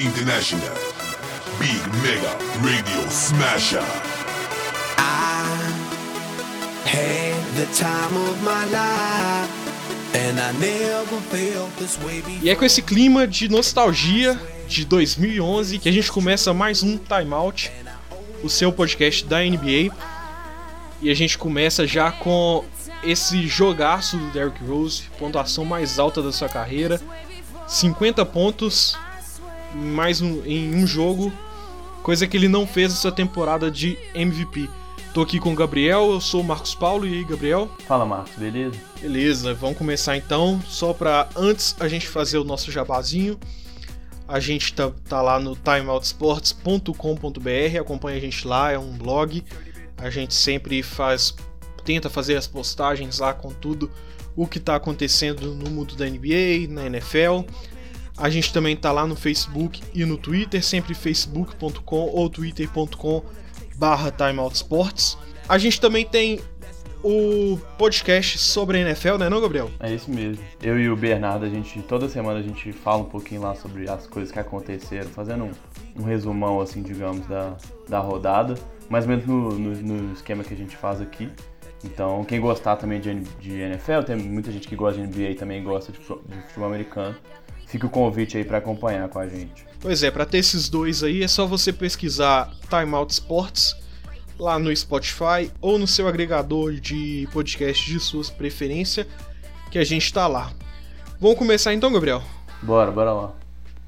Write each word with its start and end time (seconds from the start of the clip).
International. 0.00 0.76
Big 1.58 1.82
Mega 2.02 2.30
Radio 2.62 3.10
Smasher. 3.10 3.82
I 4.96 5.72
had 6.86 7.34
the 7.56 7.66
time 7.74 8.16
of 8.16 8.40
my 8.44 8.64
life. 8.66 9.50
And 10.14 10.38
I 10.38 10.52
never 10.60 11.20
felt 11.30 11.76
this 11.78 11.98
way 11.98 12.22
before. 12.22 12.38
E 12.44 12.48
é 12.48 12.54
com 12.54 12.64
esse 12.64 12.80
clima 12.80 13.26
de 13.26 13.48
nostalgia 13.48 14.40
de 14.68 14.84
2011 14.84 15.80
que 15.80 15.88
a 15.88 15.92
gente 15.92 16.12
começa 16.12 16.54
mais 16.54 16.84
um 16.84 16.96
Timeout, 16.96 17.72
o 18.44 18.48
seu 18.48 18.72
podcast 18.72 19.24
da 19.24 19.40
NBA. 19.40 19.92
E 21.02 21.10
a 21.10 21.14
gente 21.14 21.36
começa 21.36 21.84
já 21.88 22.12
com 22.12 22.64
esse 23.02 23.48
jogaço 23.48 24.16
do 24.16 24.30
Derrick 24.30 24.64
Rose, 24.64 25.02
pontuação 25.18 25.64
mais 25.64 25.98
alta 25.98 26.22
da 26.22 26.30
sua 26.30 26.48
carreira, 26.48 27.00
50 27.66 28.24
pontos 28.26 28.96
mais 29.74 30.20
um, 30.20 30.44
em 30.44 30.74
um 30.74 30.86
jogo, 30.86 31.32
coisa 32.02 32.26
que 32.26 32.36
ele 32.36 32.48
não 32.48 32.66
fez 32.66 32.92
essa 32.92 33.12
temporada 33.12 33.70
de 33.70 33.96
MVP. 34.14 34.68
Tô 35.14 35.22
aqui 35.22 35.40
com 35.40 35.52
o 35.52 35.56
Gabriel, 35.56 36.10
eu 36.10 36.20
sou 36.20 36.42
o 36.42 36.44
Marcos 36.44 36.74
Paulo 36.74 37.06
e 37.06 37.14
aí, 37.14 37.24
Gabriel? 37.24 37.70
Fala, 37.86 38.04
Marcos, 38.04 38.32
beleza? 38.36 38.76
Beleza, 39.00 39.54
vamos 39.54 39.78
começar 39.78 40.16
então. 40.16 40.60
Só 40.66 40.92
para 40.92 41.28
antes 41.34 41.74
a 41.80 41.88
gente 41.88 42.06
fazer 42.06 42.36
o 42.38 42.44
nosso 42.44 42.70
jabazinho. 42.70 43.38
A 44.26 44.38
gente 44.38 44.74
tá, 44.74 44.92
tá 45.08 45.22
lá 45.22 45.40
no 45.40 45.56
timeoutsports.com.br, 45.56 47.80
acompanha 47.80 48.18
a 48.18 48.20
gente 48.20 48.46
lá, 48.46 48.70
é 48.70 48.78
um 48.78 48.92
blog. 48.92 49.42
A 49.96 50.10
gente 50.10 50.34
sempre 50.34 50.82
faz 50.82 51.34
tenta 51.84 52.10
fazer 52.10 52.36
as 52.36 52.46
postagens 52.46 53.18
lá 53.18 53.32
com 53.32 53.48
tudo 53.48 53.90
o 54.36 54.46
que 54.46 54.58
está 54.58 54.76
acontecendo 54.76 55.54
no 55.54 55.70
mundo 55.70 55.96
da 55.96 56.04
NBA, 56.04 56.68
na 56.68 56.84
NFL. 56.84 57.44
A 58.18 58.28
gente 58.28 58.52
também 58.52 58.76
tá 58.76 58.90
lá 58.90 59.06
no 59.06 59.14
Facebook 59.14 59.80
e 59.94 60.04
no 60.04 60.18
Twitter, 60.18 60.62
sempre 60.62 60.94
facebook.com 60.94 62.10
ou 62.12 62.28
twitter.com 62.28 63.22
barra 63.76 64.10
timeoutsports. 64.10 65.16
A 65.48 65.56
gente 65.56 65.80
também 65.80 66.04
tem 66.04 66.40
o 67.02 67.56
podcast 67.78 68.38
sobre 68.38 68.78
a 68.78 68.80
NFL, 68.80 69.16
né 69.18 69.28
não, 69.28 69.40
Gabriel? 69.40 69.70
É 69.78 69.92
isso 69.94 70.10
mesmo. 70.10 70.44
Eu 70.60 70.78
e 70.78 70.90
o 70.90 70.96
Bernardo, 70.96 71.44
a 71.44 71.48
gente 71.48 71.80
toda 71.82 72.08
semana 72.08 72.40
a 72.40 72.42
gente 72.42 72.72
fala 72.72 73.02
um 73.02 73.08
pouquinho 73.08 73.42
lá 73.42 73.54
sobre 73.54 73.88
as 73.88 74.06
coisas 74.06 74.32
que 74.32 74.38
aconteceram, 74.38 75.08
fazendo 75.10 75.44
um, 75.44 75.52
um 75.96 76.02
resumão 76.02 76.60
assim, 76.60 76.82
digamos, 76.82 77.26
da, 77.26 77.56
da 77.88 78.00
rodada, 78.00 78.54
mais 78.90 79.04
ou 79.04 79.10
menos 79.10 79.26
no, 79.26 79.58
no, 79.58 79.76
no 79.76 80.12
esquema 80.12 80.42
que 80.42 80.52
a 80.52 80.56
gente 80.56 80.76
faz 80.76 81.00
aqui. 81.00 81.30
Então, 81.84 82.24
quem 82.24 82.40
gostar 82.40 82.74
também 82.74 83.00
de, 83.00 83.14
de 83.14 83.52
NFL, 83.52 84.02
tem 84.04 84.16
muita 84.16 84.50
gente 84.50 84.66
que 84.66 84.74
gosta 84.74 85.00
de 85.00 85.06
NBA 85.06 85.30
e 85.30 85.34
também 85.36 85.62
gosta 85.62 85.92
de, 85.92 85.98
de 85.98 86.42
futebol 86.48 86.66
americano. 86.66 87.14
Fica 87.68 87.86
o 87.86 87.90
convite 87.90 88.36
aí 88.36 88.44
para 88.44 88.58
acompanhar 88.58 89.08
com 89.08 89.18
a 89.18 89.28
gente. 89.28 89.66
Pois 89.80 90.02
é, 90.02 90.10
para 90.10 90.24
ter 90.26 90.38
esses 90.38 90.68
dois 90.68 91.02
aí 91.04 91.22
é 91.22 91.28
só 91.28 91.46
você 91.46 91.72
pesquisar 91.72 92.50
Timeout 92.68 93.12
Sports 93.12 93.76
lá 94.38 94.58
no 94.58 94.74
Spotify 94.74 95.50
ou 95.60 95.78
no 95.78 95.86
seu 95.86 96.08
agregador 96.08 96.72
de 96.74 97.28
podcast 97.32 97.84
de 97.90 98.00
sua 98.00 98.24
preferência, 98.36 99.06
que 99.70 99.78
a 99.78 99.84
gente 99.84 100.12
tá 100.12 100.26
lá. 100.26 100.52
Vamos 101.20 101.36
começar 101.38 101.74
então, 101.74 101.92
Gabriel? 101.92 102.22
Bora, 102.62 102.90
bora 102.90 103.12
lá. 103.12 103.32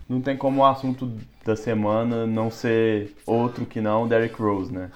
Não 0.08 0.20
tem 0.20 0.36
como 0.36 0.60
o 0.60 0.66
assunto 0.66 1.12
da 1.44 1.56
semana 1.56 2.26
não 2.26 2.50
ser 2.50 3.16
outro 3.24 3.64
que 3.64 3.80
não 3.80 4.06
Derrick 4.06 4.34
Rose, 4.40 4.72
né? 4.72 4.90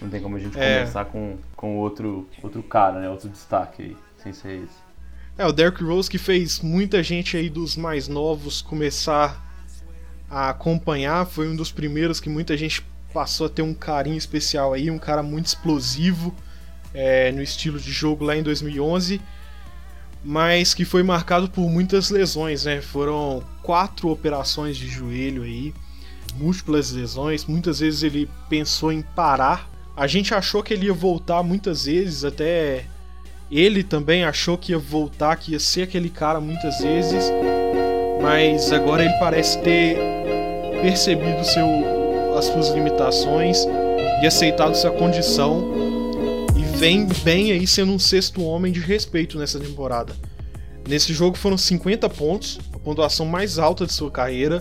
Não 0.00 0.08
tem 0.10 0.20
como 0.20 0.36
a 0.36 0.38
gente 0.38 0.58
É. 0.58 0.80
começar 0.80 1.04
com, 1.06 1.36
com 1.56 1.78
outro, 1.78 2.28
outro 2.42 2.62
cara, 2.62 3.00
né? 3.00 3.08
Outro 3.08 3.28
destaque 3.28 3.82
aí, 3.82 3.96
sem 4.22 4.32
ser 4.32 4.62
esse. 4.64 4.83
É, 5.36 5.44
o 5.44 5.52
Derrick 5.52 5.82
Rose 5.82 6.08
que 6.08 6.18
fez 6.18 6.60
muita 6.60 7.02
gente 7.02 7.36
aí 7.36 7.50
dos 7.50 7.76
mais 7.76 8.06
novos 8.06 8.62
começar 8.62 9.42
a 10.30 10.50
acompanhar, 10.50 11.26
foi 11.26 11.48
um 11.48 11.56
dos 11.56 11.72
primeiros 11.72 12.20
que 12.20 12.28
muita 12.28 12.56
gente 12.56 12.84
passou 13.12 13.46
a 13.46 13.50
ter 13.50 13.62
um 13.62 13.74
carinho 13.74 14.16
especial 14.16 14.72
aí, 14.72 14.90
um 14.90 14.98
cara 14.98 15.22
muito 15.22 15.46
explosivo 15.46 16.34
é, 16.92 17.32
no 17.32 17.42
estilo 17.42 17.80
de 17.80 17.90
jogo 17.90 18.24
lá 18.24 18.36
em 18.36 18.44
2011, 18.44 19.20
mas 20.22 20.72
que 20.72 20.84
foi 20.84 21.02
marcado 21.02 21.50
por 21.50 21.68
muitas 21.68 22.10
lesões, 22.10 22.64
né? 22.64 22.80
Foram 22.80 23.42
quatro 23.62 24.10
operações 24.10 24.76
de 24.76 24.86
joelho 24.86 25.42
aí, 25.42 25.74
múltiplas 26.36 26.92
lesões, 26.92 27.44
muitas 27.44 27.80
vezes 27.80 28.04
ele 28.04 28.30
pensou 28.48 28.92
em 28.92 29.02
parar. 29.02 29.68
A 29.96 30.06
gente 30.06 30.32
achou 30.32 30.62
que 30.62 30.74
ele 30.74 30.86
ia 30.86 30.94
voltar 30.94 31.42
muitas 31.42 31.86
vezes, 31.86 32.24
até 32.24 32.86
ele 33.50 33.82
também 33.82 34.24
achou 34.24 34.56
que 34.56 34.72
ia 34.72 34.78
voltar, 34.78 35.36
que 35.36 35.52
ia 35.52 35.60
ser 35.60 35.82
aquele 35.82 36.08
cara 36.08 36.40
muitas 36.40 36.80
vezes, 36.80 37.30
mas 38.22 38.72
agora 38.72 39.04
ele 39.04 39.14
parece 39.18 39.58
ter 39.60 39.98
percebido 40.80 41.44
seu, 41.44 41.66
as 42.36 42.46
suas 42.46 42.70
limitações 42.70 43.66
e 44.22 44.26
aceitado 44.26 44.74
sua 44.74 44.90
condição 44.90 45.62
e 46.56 46.62
vem 46.78 47.06
bem 47.22 47.52
aí 47.52 47.66
sendo 47.66 47.92
um 47.92 47.98
sexto 47.98 48.42
homem 48.42 48.72
de 48.72 48.80
respeito 48.80 49.38
nessa 49.38 49.60
temporada. 49.60 50.14
Nesse 50.88 51.12
jogo 51.14 51.36
foram 51.36 51.56
50 51.56 52.08
pontos, 52.10 52.58
a 52.72 52.78
pontuação 52.78 53.24
mais 53.24 53.58
alta 53.58 53.86
de 53.86 53.92
sua 53.92 54.10
carreira. 54.10 54.60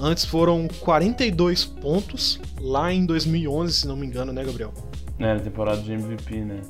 Antes 0.00 0.24
foram 0.24 0.68
42 0.80 1.64
pontos 1.64 2.40
lá 2.60 2.92
em 2.92 3.04
2011, 3.04 3.72
se 3.72 3.86
não 3.86 3.96
me 3.96 4.06
engano, 4.06 4.32
né, 4.32 4.44
Gabriel? 4.44 4.72
É, 5.18 5.34
na 5.34 5.40
temporada 5.40 5.80
de 5.82 5.92
MVP, 5.92 6.36
né? 6.36 6.60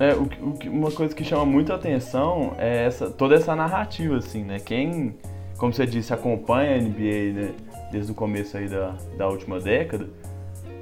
É, 0.00 0.14
o, 0.14 0.22
o 0.22 0.70
uma 0.70 0.90
coisa 0.90 1.14
que 1.14 1.22
chama 1.22 1.44
muita 1.44 1.74
atenção 1.74 2.54
é 2.58 2.86
essa, 2.86 3.10
toda 3.10 3.34
essa 3.34 3.54
narrativa, 3.54 4.16
assim, 4.16 4.42
né? 4.42 4.58
Quem, 4.58 5.14
como 5.58 5.74
você 5.74 5.84
disse, 5.84 6.14
acompanha 6.14 6.74
a 6.74 6.80
NBA 6.80 7.32
né, 7.34 7.50
desde 7.92 8.10
o 8.10 8.14
começo 8.14 8.56
aí 8.56 8.66
da, 8.66 8.96
da 9.18 9.28
última 9.28 9.60
década, 9.60 10.08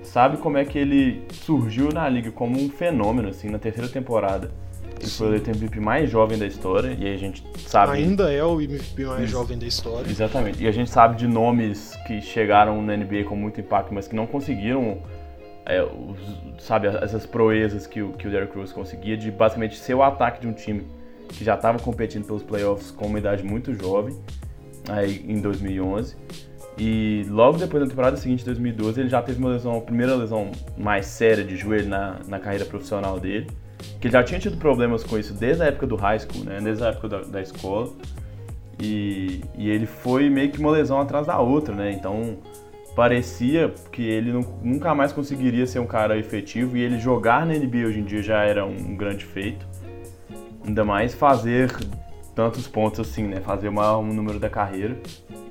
sabe 0.04 0.36
como 0.36 0.56
é 0.56 0.64
que 0.64 0.78
ele 0.78 1.26
surgiu 1.32 1.88
na 1.92 2.08
liga 2.08 2.30
como 2.30 2.60
um 2.60 2.70
fenômeno, 2.70 3.28
assim, 3.28 3.50
na 3.50 3.58
terceira 3.58 3.88
temporada. 3.88 4.52
Ele 5.00 5.10
foi 5.10 5.26
eleito 5.28 5.50
MVP 5.50 5.80
mais 5.80 6.08
jovem 6.08 6.38
da 6.38 6.46
história, 6.46 6.96
e 6.96 7.12
a 7.12 7.16
gente 7.16 7.42
sabe... 7.66 7.92
Ainda 7.92 8.32
é 8.32 8.44
o 8.44 8.60
MVP 8.60 9.04
mais 9.04 9.28
jovem 9.28 9.58
da 9.58 9.66
história. 9.66 10.08
Exatamente. 10.08 10.62
E 10.62 10.68
a 10.68 10.72
gente 10.72 10.90
sabe 10.90 11.16
de 11.16 11.26
nomes 11.26 11.96
que 12.06 12.20
chegaram 12.20 12.80
na 12.82 12.96
NBA 12.96 13.24
com 13.24 13.34
muito 13.34 13.60
impacto, 13.60 13.92
mas 13.92 14.06
que 14.06 14.14
não 14.14 14.28
conseguiram, 14.28 14.98
é, 15.68 15.82
os- 15.82 16.64
sabe, 16.64 16.88
essas 16.88 17.24
proezas 17.26 17.86
que 17.86 18.02
o, 18.02 18.12
que 18.14 18.26
o 18.26 18.30
Derrick 18.30 18.56
Rose 18.56 18.74
conseguia 18.74 19.16
de 19.16 19.30
basicamente 19.30 19.76
ser 19.76 19.94
o 19.94 20.02
ataque 20.02 20.40
de 20.40 20.48
um 20.48 20.52
time 20.52 20.86
que 21.28 21.44
já 21.44 21.54
estava 21.54 21.78
competindo 21.78 22.24
pelos 22.26 22.42
playoffs 22.42 22.90
com 22.90 23.06
uma 23.06 23.18
idade 23.18 23.44
muito 23.44 23.72
jovem, 23.74 24.16
aí 24.88 25.24
em 25.28 25.40
2011. 25.40 26.16
E 26.78 27.24
logo 27.28 27.58
depois 27.58 27.82
da 27.82 27.88
temporada 27.88 28.16
seguinte, 28.16 28.44
2012, 28.44 29.00
ele 29.00 29.08
já 29.08 29.20
teve 29.20 29.38
uma 29.38 29.50
lesão, 29.50 29.76
a 29.76 29.80
primeira 29.80 30.14
lesão 30.14 30.50
mais 30.76 31.06
séria 31.06 31.44
de 31.44 31.56
joelho 31.56 31.88
na, 31.88 32.20
na 32.26 32.38
carreira 32.38 32.64
profissional 32.64 33.18
dele. 33.20 33.48
Que 34.00 34.06
ele 34.06 34.12
já 34.12 34.22
tinha 34.22 34.38
tido 34.40 34.56
problemas 34.56 35.02
com 35.04 35.18
isso 35.18 35.34
desde 35.34 35.62
a 35.62 35.66
época 35.66 35.86
do 35.86 35.96
high 35.96 36.18
school, 36.20 36.44
né? 36.44 36.60
Desde 36.62 36.84
a 36.84 36.88
época 36.88 37.08
da, 37.08 37.20
da 37.22 37.42
escola. 37.42 37.90
E, 38.80 39.40
e 39.56 39.68
ele 39.68 39.86
foi 39.86 40.30
meio 40.30 40.50
que 40.50 40.58
uma 40.60 40.70
lesão 40.70 41.00
atrás 41.00 41.26
da 41.26 41.38
outra, 41.40 41.74
né? 41.74 41.90
Então 41.92 42.38
parecia 42.98 43.72
que 43.92 44.02
ele 44.02 44.32
nu- 44.32 44.58
nunca 44.60 44.92
mais 44.92 45.12
conseguiria 45.12 45.64
ser 45.68 45.78
um 45.78 45.86
cara 45.86 46.18
efetivo 46.18 46.76
e 46.76 46.80
ele 46.82 46.98
jogar 46.98 47.46
na 47.46 47.54
NBA 47.54 47.86
hoje 47.86 48.00
em 48.00 48.02
dia 48.02 48.20
já 48.20 48.42
era 48.42 48.66
um 48.66 48.96
grande 48.96 49.24
feito. 49.24 49.64
Ainda 50.66 50.84
mais 50.84 51.14
fazer 51.14 51.72
tantos 52.34 52.66
pontos 52.66 52.98
assim, 52.98 53.22
né? 53.22 53.36
Fazer 53.40 53.68
o 53.68 53.72
maior 53.72 54.02
número 54.02 54.40
da 54.40 54.50
carreira. 54.50 54.96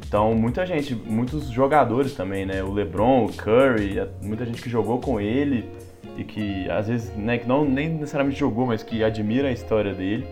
Então 0.05 0.35
muita 0.35 0.65
gente, 0.65 0.93
muitos 0.93 1.47
jogadores 1.47 2.13
também, 2.15 2.45
né? 2.45 2.61
O 2.61 2.73
LeBron, 2.73 3.23
o 3.27 3.31
Curry, 3.31 4.05
muita 4.21 4.45
gente 4.45 4.61
que 4.61 4.69
jogou 4.69 4.99
com 4.99 5.17
ele 5.17 5.69
e 6.17 6.25
que 6.25 6.69
às 6.69 6.89
vezes, 6.89 7.15
né, 7.15 7.37
que 7.37 7.47
não 7.47 7.63
nem 7.63 7.87
necessariamente 7.87 8.37
jogou, 8.37 8.65
mas 8.65 8.83
que 8.83 9.05
admira 9.05 9.47
a 9.47 9.53
história 9.53 9.93
dele 9.93 10.27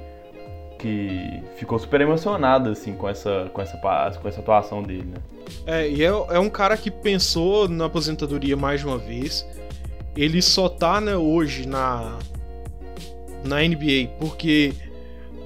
que 0.77 1.41
ficou 1.55 1.79
super 1.79 2.01
emocionado 2.01 2.69
assim 2.69 2.93
com 2.93 3.07
essa 3.07 3.49
com 3.53 3.61
essa 3.61 3.77
com 4.21 4.27
essa 4.27 4.39
atuação 4.39 4.83
dele, 4.83 5.05
né? 5.05 5.17
É, 5.65 5.89
e 5.89 6.03
é, 6.03 6.07
é 6.07 6.39
um 6.39 6.49
cara 6.49 6.75
que 6.77 6.89
pensou 6.89 7.67
na 7.67 7.85
aposentadoria 7.85 8.55
mais 8.55 8.81
de 8.81 8.87
uma 8.87 8.97
vez. 8.97 9.45
Ele 10.15 10.41
só 10.41 10.69
tá 10.69 11.01
né, 11.01 11.15
hoje 11.15 11.67
na, 11.67 12.17
na 13.43 13.61
NBA 13.61 14.09
porque 14.19 14.73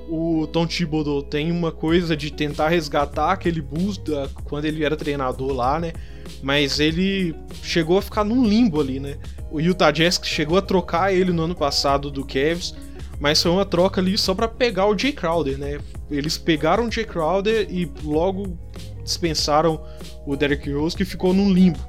o 0.09 0.47
Tom 0.47 0.65
Thibodeau 0.65 1.21
tem 1.21 1.51
uma 1.51 1.71
coisa 1.71 2.17
de 2.17 2.31
tentar 2.31 2.69
resgatar 2.69 3.31
aquele 3.31 3.61
Bulls 3.61 3.97
da, 3.97 4.27
quando 4.43 4.65
ele 4.65 4.83
era 4.83 4.95
treinador 4.95 5.53
lá, 5.53 5.79
né? 5.79 5.93
Mas 6.41 6.79
ele 6.79 7.35
chegou 7.61 7.97
a 7.97 8.01
ficar 8.01 8.23
num 8.23 8.43
limbo 8.43 8.79
ali, 8.81 8.99
né? 8.99 9.17
O 9.51 9.59
Utah 9.59 9.91
Jazz 9.91 10.19
chegou 10.23 10.57
a 10.57 10.61
trocar 10.61 11.13
ele 11.13 11.31
no 11.31 11.43
ano 11.43 11.55
passado 11.55 12.09
do 12.09 12.25
Cavs, 12.25 12.75
mas 13.19 13.41
foi 13.41 13.51
uma 13.51 13.65
troca 13.65 13.99
ali 13.99 14.17
só 14.17 14.33
pra 14.33 14.47
pegar 14.47 14.87
o 14.87 14.97
Jay 14.97 15.11
Crowder, 15.11 15.57
né? 15.57 15.79
Eles 16.09 16.37
pegaram 16.37 16.87
o 16.87 16.91
Jay 16.91 17.05
Crowder 17.05 17.67
e 17.69 17.91
logo 18.03 18.57
dispensaram 19.03 19.83
o 20.25 20.35
Derrick 20.35 20.71
Rose, 20.71 20.95
que 20.95 21.03
ficou 21.03 21.33
num 21.33 21.51
limbo. 21.51 21.79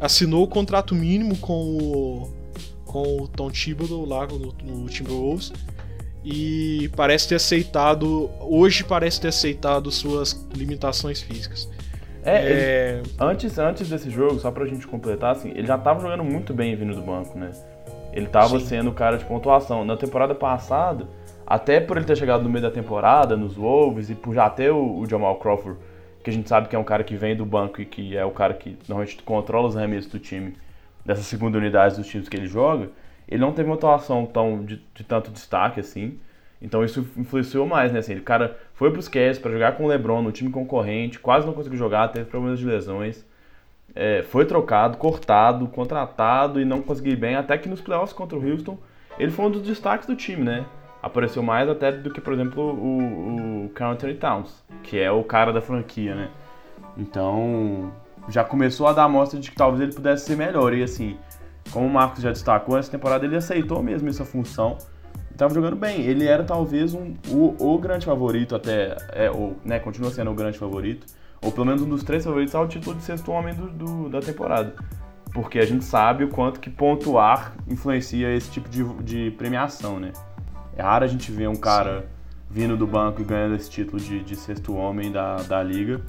Assinou 0.00 0.42
o 0.42 0.48
contrato 0.48 0.94
mínimo 0.94 1.36
com 1.38 1.52
o, 1.52 2.34
com 2.84 3.22
o 3.22 3.28
Tom 3.28 3.50
Thibodeau 3.50 4.04
lá 4.04 4.26
no, 4.26 4.52
no 4.64 4.88
Timberwolves 4.88 5.52
e 6.24 6.90
parece 6.96 7.28
ter 7.28 7.34
aceitado, 7.34 8.30
hoje 8.40 8.82
parece 8.82 9.20
ter 9.20 9.28
aceitado 9.28 9.90
suas 9.90 10.46
limitações 10.54 11.20
físicas. 11.20 11.68
É, 12.24 12.36
é... 12.36 13.00
Ele, 13.00 13.10
antes, 13.20 13.58
antes 13.58 13.88
desse 13.88 14.08
jogo, 14.10 14.40
só 14.40 14.50
pra 14.50 14.64
gente 14.64 14.86
completar, 14.86 15.32
assim, 15.32 15.50
ele 15.50 15.66
já 15.66 15.76
tava 15.76 16.00
jogando 16.00 16.24
muito 16.24 16.54
bem 16.54 16.74
vindo 16.74 16.94
do 16.94 17.02
banco, 17.02 17.38
né? 17.38 17.50
Ele 18.14 18.28
tava 18.28 18.60
Sim. 18.60 18.66
sendo 18.66 18.90
o 18.90 18.94
cara 18.94 19.18
de 19.18 19.24
pontuação. 19.24 19.84
Na 19.84 19.96
temporada 19.96 20.36
passada, 20.36 21.08
até 21.44 21.80
por 21.80 21.96
ele 21.96 22.06
ter 22.06 22.16
chegado 22.16 22.44
no 22.44 22.48
meio 22.48 22.62
da 22.62 22.70
temporada, 22.70 23.36
nos 23.36 23.56
Wolves, 23.56 24.08
e 24.08 24.14
por 24.14 24.32
já 24.32 24.48
ter 24.48 24.70
o, 24.70 25.00
o 25.00 25.04
Jamal 25.04 25.34
Crawford, 25.36 25.80
que 26.22 26.30
a 26.30 26.32
gente 26.32 26.48
sabe 26.48 26.68
que 26.68 26.76
é 26.76 26.78
um 26.78 26.84
cara 26.84 27.02
que 27.02 27.16
vem 27.16 27.34
do 27.34 27.44
banco 27.44 27.82
e 27.82 27.84
que 27.84 28.16
é 28.16 28.24
o 28.24 28.30
cara 28.30 28.54
que 28.54 28.78
normalmente 28.88 29.20
controla 29.24 29.66
os 29.66 29.76
arremessos 29.76 30.10
do 30.10 30.20
time, 30.20 30.54
dessa 31.04 31.22
segunda 31.22 31.58
unidade 31.58 31.96
dos 31.96 32.06
times 32.06 32.28
que 32.28 32.36
ele 32.36 32.46
joga, 32.46 32.88
ele 33.28 33.40
não 33.40 33.52
teve 33.52 33.68
uma 33.68 33.74
atuação 33.74 34.24
tão 34.24 34.64
de, 34.64 34.80
de 34.94 35.02
tanto 35.02 35.32
destaque 35.32 35.80
assim. 35.80 36.18
Então 36.62 36.84
isso 36.84 37.06
influenciou 37.16 37.66
mais, 37.66 37.92
né? 37.92 37.98
Assim, 37.98 38.14
o 38.14 38.22
cara 38.22 38.56
foi 38.74 38.90
para 38.90 39.00
os 39.00 39.08
Cavs 39.08 39.40
para 39.40 39.50
jogar 39.50 39.72
com 39.72 39.84
o 39.84 39.88
LeBron 39.88 40.22
no 40.22 40.30
time 40.30 40.50
concorrente, 40.50 41.18
quase 41.18 41.46
não 41.46 41.52
conseguiu 41.52 41.78
jogar, 41.78 42.08
teve 42.08 42.26
problemas 42.26 42.60
de 42.60 42.64
lesões. 42.64 43.26
É, 43.94 44.22
foi 44.24 44.44
trocado, 44.44 44.96
cortado, 44.98 45.66
contratado 45.68 46.60
e 46.60 46.64
não 46.64 46.82
conseguiu 46.82 47.16
bem, 47.16 47.36
até 47.36 47.56
que 47.56 47.68
nos 47.68 47.80
playoffs 47.80 48.12
contra 48.12 48.36
o 48.36 48.44
Houston 48.44 48.76
ele 49.18 49.30
foi 49.30 49.44
um 49.44 49.50
dos 49.50 49.62
destaques 49.62 50.06
do 50.06 50.16
time, 50.16 50.42
né? 50.42 50.64
Apareceu 51.00 51.42
mais 51.42 51.68
até 51.68 51.92
do 51.92 52.10
que, 52.10 52.20
por 52.20 52.32
exemplo, 52.32 52.62
o, 52.62 53.66
o 53.66 53.68
Carl 53.70 53.92
Anthony 53.92 54.14
Towns, 54.14 54.64
que 54.82 54.98
é 54.98 55.10
o 55.10 55.22
cara 55.22 55.52
da 55.52 55.60
franquia, 55.60 56.14
né? 56.14 56.30
Então 56.96 57.92
já 58.28 58.42
começou 58.42 58.86
a 58.86 58.92
dar 58.92 59.04
amostra 59.04 59.38
de 59.38 59.50
que 59.50 59.56
talvez 59.56 59.82
ele 59.82 59.94
pudesse 59.94 60.26
ser 60.26 60.36
melhor. 60.36 60.74
E 60.74 60.82
assim, 60.82 61.16
como 61.70 61.86
o 61.86 61.90
Marcos 61.90 62.22
já 62.22 62.30
destacou, 62.30 62.76
essa 62.76 62.90
temporada 62.90 63.24
ele 63.24 63.36
aceitou 63.36 63.82
mesmo 63.82 64.08
essa 64.08 64.24
função 64.24 64.78
estava 65.34 65.52
jogando 65.52 65.76
bem. 65.76 66.02
Ele 66.02 66.26
era 66.26 66.44
talvez 66.44 66.94
um, 66.94 67.14
o, 67.28 67.74
o 67.74 67.78
grande 67.78 68.06
favorito 68.06 68.54
até, 68.54 68.96
é, 69.12 69.30
ou, 69.30 69.56
né, 69.64 69.78
continua 69.78 70.10
sendo 70.10 70.30
o 70.30 70.34
grande 70.34 70.58
favorito, 70.58 71.06
ou 71.44 71.52
pelo 71.52 71.66
menos 71.66 71.82
um 71.82 71.88
dos 71.88 72.02
três 72.02 72.24
favoritos 72.24 72.54
ao 72.54 72.66
título 72.66 72.96
de 72.96 73.02
sexto 73.02 73.30
homem 73.30 73.54
do, 73.54 73.68
do, 73.68 74.08
da 74.08 74.20
temporada. 74.20 74.74
Porque 75.32 75.58
a 75.58 75.66
gente 75.66 75.84
sabe 75.84 76.24
o 76.24 76.28
quanto 76.28 76.60
que 76.60 76.70
pontuar 76.70 77.54
influencia 77.68 78.34
esse 78.34 78.50
tipo 78.50 78.68
de, 78.68 78.84
de 79.02 79.30
premiação, 79.32 79.98
né? 79.98 80.12
É 80.76 80.82
raro 80.82 81.04
a 81.04 81.08
gente 81.08 81.30
ver 81.30 81.48
um 81.48 81.56
cara 81.56 82.00
Sim. 82.00 82.06
vindo 82.50 82.76
do 82.76 82.86
banco 82.86 83.20
e 83.20 83.24
ganhando 83.24 83.54
esse 83.56 83.68
título 83.68 84.00
de, 84.00 84.20
de 84.22 84.36
sexto 84.36 84.74
homem 84.74 85.12
da, 85.12 85.36
da 85.36 85.62
liga, 85.62 86.00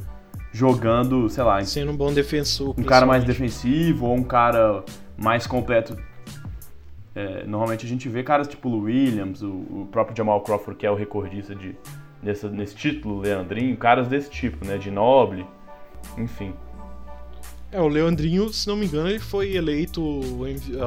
jogando, 0.51 1.27
sei 1.29 1.43
lá... 1.43 1.63
Sendo 1.63 1.91
um 1.91 1.97
bom 1.97 2.13
defensor. 2.13 2.73
Um 2.77 2.83
cara 2.83 3.05
mais 3.05 3.23
defensivo 3.23 4.05
ou 4.05 4.15
um 4.15 4.23
cara 4.23 4.83
mais 5.17 5.45
completo 5.45 5.97
é, 7.15 7.45
normalmente 7.45 7.85
a 7.85 7.89
gente 7.89 8.09
vê 8.09 8.21
caras 8.21 8.45
tipo 8.45 8.67
o 8.67 8.81
Williams, 8.81 9.41
o, 9.41 9.47
o, 9.47 9.87
próprio 9.89 10.15
Jamal 10.17 10.41
Crawford, 10.41 10.77
que 10.77 10.85
é 10.85 10.91
o 10.91 10.95
recordista 10.95 11.55
de, 11.55 11.73
nessa, 12.25 12.49
nesse 12.49 12.75
título, 12.75 13.19
Leandrinho, 13.19 13.77
caras 13.77 14.07
desse 14.07 14.29
tipo, 14.29 14.65
né? 14.65 14.77
De 14.77 14.89
Noble, 14.89 15.45
enfim. 16.17 16.53
É, 17.71 17.79
o 17.81 17.87
Leandrinho, 17.87 18.51
se 18.53 18.67
não 18.67 18.75
me 18.75 18.85
engano, 18.85 19.09
ele 19.09 19.19
foi 19.19 19.55
eleito 19.55 20.01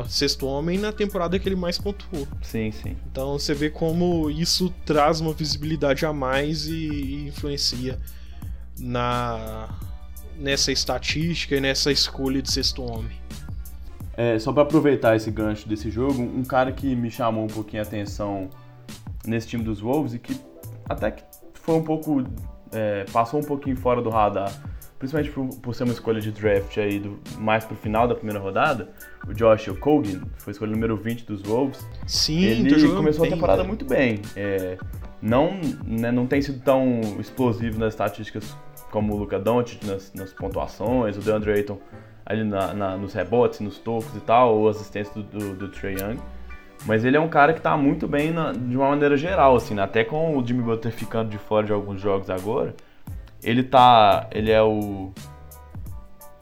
sexto 0.09 0.47
homem 0.47 0.79
na 0.79 0.91
temporada 0.91 1.39
que 1.39 1.49
ele 1.49 1.57
mais 1.57 1.79
pontuou. 1.79 2.27
Sim, 2.43 2.71
sim. 2.73 2.97
Então 3.11 3.39
você 3.39 3.55
vê 3.55 3.69
como 3.69 4.31
isso 4.31 4.73
traz 4.85 5.21
uma 5.21 5.33
visibilidade 5.33 6.07
a 6.07 6.13
mais 6.13 6.67
e, 6.67 6.75
e 6.75 7.29
influencia 7.29 7.99
na 8.79 9.69
nessa 10.39 10.71
estatística 10.71 11.57
e 11.57 11.61
nessa 11.61 11.91
escolha 11.91 12.41
de 12.41 12.51
sexto 12.51 12.83
homem. 12.83 13.19
É, 14.17 14.39
só 14.39 14.53
para 14.53 14.63
aproveitar 14.63 15.17
esse 15.17 15.31
gancho 15.31 15.69
desse 15.69 15.91
jogo, 15.91 16.23
um 16.23 16.45
cara 16.45 16.73
que 16.73 16.95
me 16.95 17.11
chamou 17.11 17.45
um 17.45 17.49
pouquinho 17.49 17.83
a 17.83 17.87
atenção 17.87 18.49
nesse 19.27 19.49
time 19.49 19.63
dos 19.63 19.81
Wolves 19.81 20.15
e 20.15 20.19
que 20.19 20.35
até 20.89 21.11
que 21.11 21.23
foi 21.55 21.75
um 21.75 21.83
pouco. 21.83 22.25
É, 22.71 23.05
passou 23.13 23.41
um 23.41 23.45
pouquinho 23.45 23.77
fora 23.77 24.03
do 24.03 24.11
radar, 24.11 24.53
principalmente 24.99 25.33
por, 25.33 25.49
por 25.61 25.75
ser 25.75 25.85
uma 25.85 25.93
escolha 25.93 26.21
de 26.21 26.31
draft 26.31 26.77
aí 26.77 26.99
do, 26.99 27.19
mais 27.39 27.65
pro 27.65 27.75
final 27.77 28.07
da 28.07 28.15
primeira 28.15 28.39
rodada, 28.39 28.91
o 29.27 29.33
Josh 29.33 29.69
Okogie, 29.69 30.21
foi 30.37 30.51
a 30.51 30.53
escolha 30.53 30.73
número 30.73 30.95
20 30.97 31.25
dos 31.25 31.41
Wolves. 31.43 31.87
Sim, 32.07 32.45
ele 32.45 32.95
começou 32.95 33.23
bem, 33.23 33.33
a 33.33 33.35
temporada 33.35 33.65
muito 33.65 33.87
bem. 33.87 34.21
É, 34.37 34.77
não, 35.23 35.59
né, 35.87 36.13
não 36.13 36.27
tem 36.27 36.43
sido 36.43 36.61
tão 36.61 37.01
explosivo 37.19 37.79
nas 37.79 37.95
estatísticas 37.95 38.55
como 38.91 39.15
o 39.15 39.19
Luca 39.19 39.39
Doncic 39.39 39.85
nas, 39.85 40.13
nas 40.15 40.33
pontuações, 40.33 41.17
o 41.17 41.21
DeAndre 41.21 41.53
Ayton 41.53 41.79
ali 42.25 42.45
na, 42.45 42.75
na, 42.75 42.97
nos 42.97 43.15
rebotes, 43.15 43.61
nos 43.61 43.79
tocos 43.79 44.15
e 44.15 44.21
tal, 44.21 44.55
ou 44.55 44.69
assistência 44.69 45.13
do, 45.15 45.23
do, 45.23 45.55
do 45.55 45.69
Trey 45.69 45.95
Young. 45.95 46.19
Mas 46.87 47.05
ele 47.05 47.17
é 47.17 47.21
um 47.21 47.29
cara 47.29 47.53
que 47.53 47.61
tá 47.61 47.77
muito 47.77 48.07
bem 48.07 48.33
na, 48.33 48.53
de 48.53 48.77
uma 48.77 48.89
maneira 48.89 49.17
geral, 49.17 49.57
assim, 49.57 49.75
né? 49.75 49.83
até 49.83 50.05
com 50.05 50.37
o 50.37 50.47
Jimmy 50.47 50.63
Butler 50.63 50.93
ficando 50.93 51.29
de 51.29 51.39
fora 51.39 51.67
de 51.67 51.73
alguns 51.73 52.01
jogos 52.01 52.31
agora, 52.31 52.75
ele 53.43 53.63
tá. 53.63 54.29
Ele 54.33 54.51
é 54.51 54.63
o. 54.63 55.13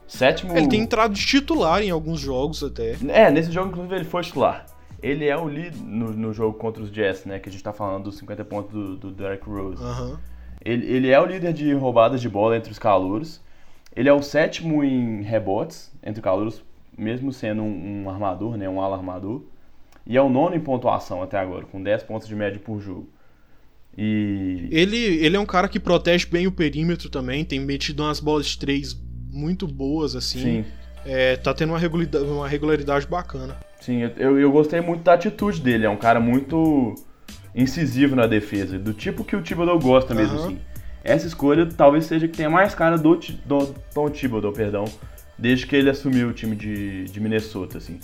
Sétimo. 0.06 0.56
Ele 0.56 0.68
tem 0.68 0.80
entrado 0.80 1.12
de 1.12 1.26
titular 1.26 1.82
em 1.82 1.90
alguns 1.90 2.20
jogos 2.20 2.62
até. 2.62 2.96
É, 3.08 3.30
nesse 3.30 3.50
jogo, 3.50 3.70
inclusive, 3.70 3.94
ele 3.96 4.04
foi 4.04 4.22
titular. 4.22 4.66
Ele 5.02 5.26
é 5.26 5.36
o 5.36 5.48
líder 5.48 5.78
no, 5.80 6.12
no 6.12 6.32
jogo 6.32 6.56
contra 6.56 6.82
os 6.82 6.90
Jets, 6.90 7.24
né? 7.24 7.38
Que 7.38 7.48
a 7.48 7.52
gente 7.52 7.62
tá 7.62 7.72
falando 7.72 8.04
dos 8.04 8.16
50 8.18 8.44
pontos 8.44 8.72
do, 8.72 8.96
do 8.96 9.10
Derek 9.10 9.48
Rose. 9.48 9.82
Uhum. 9.82 10.16
Ele, 10.64 10.86
ele 10.86 11.10
é 11.10 11.20
o 11.20 11.26
líder 11.26 11.52
de 11.52 11.72
roubadas 11.74 12.20
de 12.20 12.28
bola 12.28 12.56
entre 12.56 12.72
os 12.72 12.78
calouros. 12.78 13.40
Ele 13.94 14.08
é 14.08 14.12
o 14.12 14.22
sétimo 14.22 14.82
em 14.84 15.22
rebotes 15.22 15.92
entre 16.02 16.22
calouros, 16.22 16.62
mesmo 16.96 17.32
sendo 17.32 17.62
um, 17.62 18.04
um 18.04 18.10
armador, 18.10 18.56
né, 18.56 18.68
um 18.68 18.80
ala 18.80 18.96
armador. 18.96 19.42
E 20.06 20.16
é 20.16 20.22
o 20.22 20.28
nono 20.28 20.54
em 20.54 20.60
pontuação 20.60 21.22
até 21.22 21.38
agora, 21.38 21.64
com 21.64 21.82
10 21.82 22.04
pontos 22.04 22.28
de 22.28 22.34
média 22.34 22.60
por 22.60 22.80
jogo. 22.80 23.08
E... 23.96 24.68
Ele, 24.70 24.96
ele 24.96 25.36
é 25.36 25.40
um 25.40 25.46
cara 25.46 25.68
que 25.68 25.80
protege 25.80 26.26
bem 26.26 26.46
o 26.46 26.52
perímetro 26.52 27.08
também, 27.08 27.44
tem 27.44 27.58
metido 27.58 28.02
umas 28.02 28.20
bolas 28.20 28.46
de 28.46 28.58
três 28.58 28.96
muito 29.32 29.66
boas, 29.66 30.14
assim. 30.14 30.40
Sim. 30.40 30.64
É, 31.04 31.36
tá 31.36 31.54
tendo 31.54 31.70
uma 31.70 31.78
regularidade, 31.78 32.24
uma 32.24 32.48
regularidade 32.48 33.06
bacana. 33.06 33.56
Sim, 33.80 34.10
eu, 34.16 34.38
eu 34.38 34.50
gostei 34.50 34.80
muito 34.80 35.02
da 35.02 35.14
atitude 35.14 35.60
dele. 35.60 35.86
É 35.86 35.90
um 35.90 35.96
cara 35.96 36.18
muito 36.18 36.94
incisivo 37.54 38.14
na 38.14 38.26
defesa, 38.26 38.78
do 38.78 38.92
tipo 38.92 39.24
que 39.24 39.34
o 39.34 39.42
Thibodeau 39.42 39.78
gosta 39.78 40.14
mesmo, 40.14 40.36
uhum. 40.36 40.44
assim. 40.44 40.58
Essa 41.02 41.26
escolha 41.26 41.64
talvez 41.66 42.04
seja 42.04 42.26
que 42.28 42.36
tenha 42.36 42.50
mais 42.50 42.74
cara 42.74 42.98
do, 42.98 43.16
do 43.44 43.74
Tom 43.94 44.10
Thibodeau, 44.10 44.52
perdão, 44.52 44.84
desde 45.38 45.66
que 45.66 45.76
ele 45.76 45.88
assumiu 45.88 46.28
o 46.28 46.32
time 46.32 46.56
de, 46.56 47.04
de 47.04 47.20
Minnesota, 47.20 47.78
assim. 47.78 48.00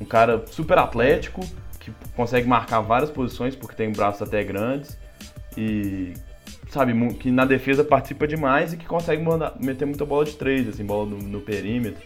Um 0.00 0.04
cara 0.04 0.44
super 0.46 0.78
atlético, 0.78 1.40
que 1.80 1.92
consegue 2.14 2.46
marcar 2.48 2.80
várias 2.80 3.10
posições 3.10 3.54
porque 3.54 3.74
tem 3.74 3.92
braços 3.92 4.22
até 4.22 4.42
grandes 4.42 4.98
e 5.56 6.12
sabe 6.68 6.92
que 7.14 7.30
na 7.30 7.44
defesa 7.44 7.84
participa 7.84 8.26
demais 8.26 8.72
e 8.72 8.76
que 8.76 8.86
consegue 8.86 9.22
mandar, 9.22 9.54
meter 9.58 9.86
muita 9.86 10.04
bola 10.04 10.24
de 10.24 10.36
três, 10.36 10.68
assim, 10.68 10.84
bola 10.84 11.06
no, 11.06 11.18
no 11.18 11.40
perímetro. 11.40 12.02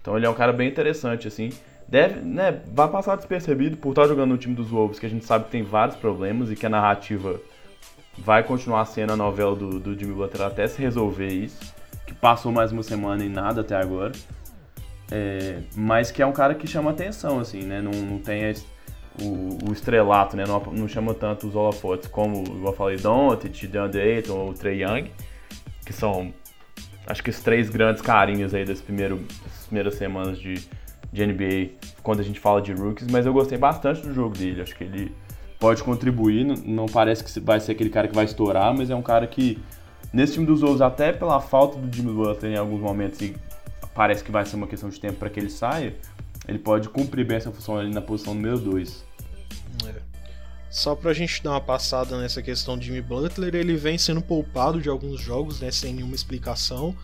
Então 0.00 0.16
ele 0.16 0.26
é 0.26 0.30
um 0.30 0.34
cara 0.34 0.52
bem 0.52 0.68
interessante, 0.68 1.26
assim. 1.26 1.50
Deve, 1.88 2.20
né, 2.20 2.60
vai 2.72 2.88
passar 2.88 3.16
despercebido 3.16 3.76
por 3.76 3.90
estar 3.90 4.06
jogando 4.06 4.30
no 4.30 4.38
time 4.38 4.54
dos 4.54 4.68
Wolves, 4.68 4.98
que 4.98 5.06
a 5.06 5.08
gente 5.08 5.24
sabe 5.24 5.46
que 5.46 5.50
tem 5.50 5.62
vários 5.62 5.96
problemas 5.96 6.50
e 6.50 6.56
que 6.56 6.64
a 6.64 6.70
narrativa 6.70 7.40
vai 8.18 8.42
continuar 8.42 8.84
sendo 8.84 9.12
a 9.12 9.16
novela 9.16 9.56
do, 9.56 9.78
do 9.78 9.98
Jimmy 9.98 10.14
Butler 10.14 10.46
até 10.46 10.66
se 10.66 10.80
resolver 10.80 11.28
isso, 11.28 11.74
que 12.06 12.14
passou 12.14 12.52
mais 12.52 12.72
uma 12.72 12.82
semana 12.82 13.24
e 13.24 13.28
nada 13.28 13.62
até 13.62 13.74
agora. 13.74 14.12
É, 15.14 15.58
mas 15.76 16.10
que 16.10 16.22
é 16.22 16.26
um 16.26 16.32
cara 16.32 16.54
que 16.54 16.66
chama 16.66 16.90
atenção, 16.90 17.38
assim, 17.38 17.64
né? 17.64 17.82
Não, 17.82 17.90
não 17.90 18.18
tem 18.18 18.50
o, 19.20 19.68
o, 19.68 19.72
estrelato, 19.72 20.34
né? 20.34 20.44
Não, 20.46 20.58
não, 20.72 20.88
chama 20.88 21.12
tanto 21.12 21.46
os 21.46 21.54
holofotes 21.54 22.08
como 22.08 22.42
eu 22.66 22.72
falei, 22.72 22.96
Doncic, 22.96 23.66
DeAndre 23.66 24.00
Ayton 24.00 24.38
ou 24.38 24.54
Trey 24.54 24.82
Young, 24.82 25.10
que 25.84 25.92
são, 25.92 26.32
acho 27.06 27.22
que 27.22 27.28
os 27.28 27.40
três 27.40 27.68
grandes 27.68 28.00
carinhos 28.00 28.54
aí 28.54 28.64
das, 28.64 28.80
das 28.80 29.66
primeiras 29.66 29.94
semanas 29.96 30.38
de, 30.38 30.54
de 31.12 31.26
NBA 31.26 31.72
quando 32.02 32.20
a 32.20 32.24
gente 32.24 32.40
fala 32.40 32.62
de 32.62 32.72
rookies, 32.72 33.06
mas 33.10 33.26
eu 33.26 33.34
gostei 33.34 33.58
bastante 33.58 34.00
do 34.00 34.14
jogo 34.14 34.34
dele. 34.34 34.62
Acho 34.62 34.74
que 34.74 34.84
ele 34.84 35.14
pode 35.60 35.82
contribuir. 35.82 36.42
Não 36.64 36.86
parece 36.86 37.22
que 37.22 37.38
vai 37.38 37.60
ser 37.60 37.72
aquele 37.72 37.90
cara 37.90 38.08
que 38.08 38.14
vai 38.14 38.24
estourar, 38.24 38.74
mas 38.74 38.88
é 38.88 38.96
um 38.96 39.02
cara 39.02 39.26
que, 39.26 39.62
nesse 40.10 40.32
time 40.32 40.46
dos 40.46 40.62
Wolves, 40.62 40.80
até 40.80 41.12
pela 41.12 41.38
falta 41.38 41.76
do 41.76 41.94
Jimmy 41.94 42.14
Butler 42.14 42.52
em 42.52 42.56
alguns 42.56 42.80
momentos, 42.80 43.20
e 43.20 43.36
parece 43.94 44.22
que 44.24 44.30
vai 44.30 44.44
ser 44.44 44.56
uma 44.56 44.66
questão 44.66 44.88
de 44.88 44.98
tempo 44.98 45.18
para 45.18 45.30
que 45.30 45.38
ele 45.38 45.50
saia, 45.50 45.96
ele 46.46 46.58
pode 46.58 46.88
cumprir 46.88 47.26
bem 47.26 47.36
essa 47.36 47.50
função 47.50 47.78
ali 47.78 47.92
na 47.92 48.00
posição 48.00 48.34
número 48.34 48.58
2. 48.58 49.04
É. 49.86 50.02
Só 50.70 50.94
pra 50.94 51.12
gente 51.12 51.42
dar 51.42 51.50
uma 51.50 51.60
passada 51.60 52.18
nessa 52.18 52.42
questão 52.42 52.78
de 52.78 52.86
Jimmy 52.86 53.02
Butler, 53.02 53.54
ele 53.54 53.76
vem 53.76 53.98
sendo 53.98 54.22
poupado 54.22 54.80
de 54.80 54.88
alguns 54.88 55.20
jogos, 55.20 55.60
né, 55.60 55.70
sem 55.70 55.92
nenhuma 55.92 56.14
explicação. 56.14 56.96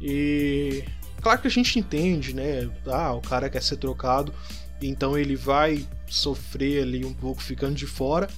E 0.00 0.84
claro 1.22 1.40
que 1.40 1.48
a 1.48 1.50
gente 1.50 1.78
entende, 1.78 2.34
né? 2.34 2.70
Ah, 2.86 3.14
o 3.14 3.20
cara 3.20 3.48
quer 3.48 3.62
ser 3.62 3.78
trocado, 3.78 4.32
então 4.80 5.18
ele 5.18 5.34
vai 5.34 5.86
sofrer 6.06 6.82
ali 6.82 7.04
um 7.04 7.14
pouco 7.14 7.42
ficando 7.42 7.74
de 7.74 7.86
fora, 7.86 8.28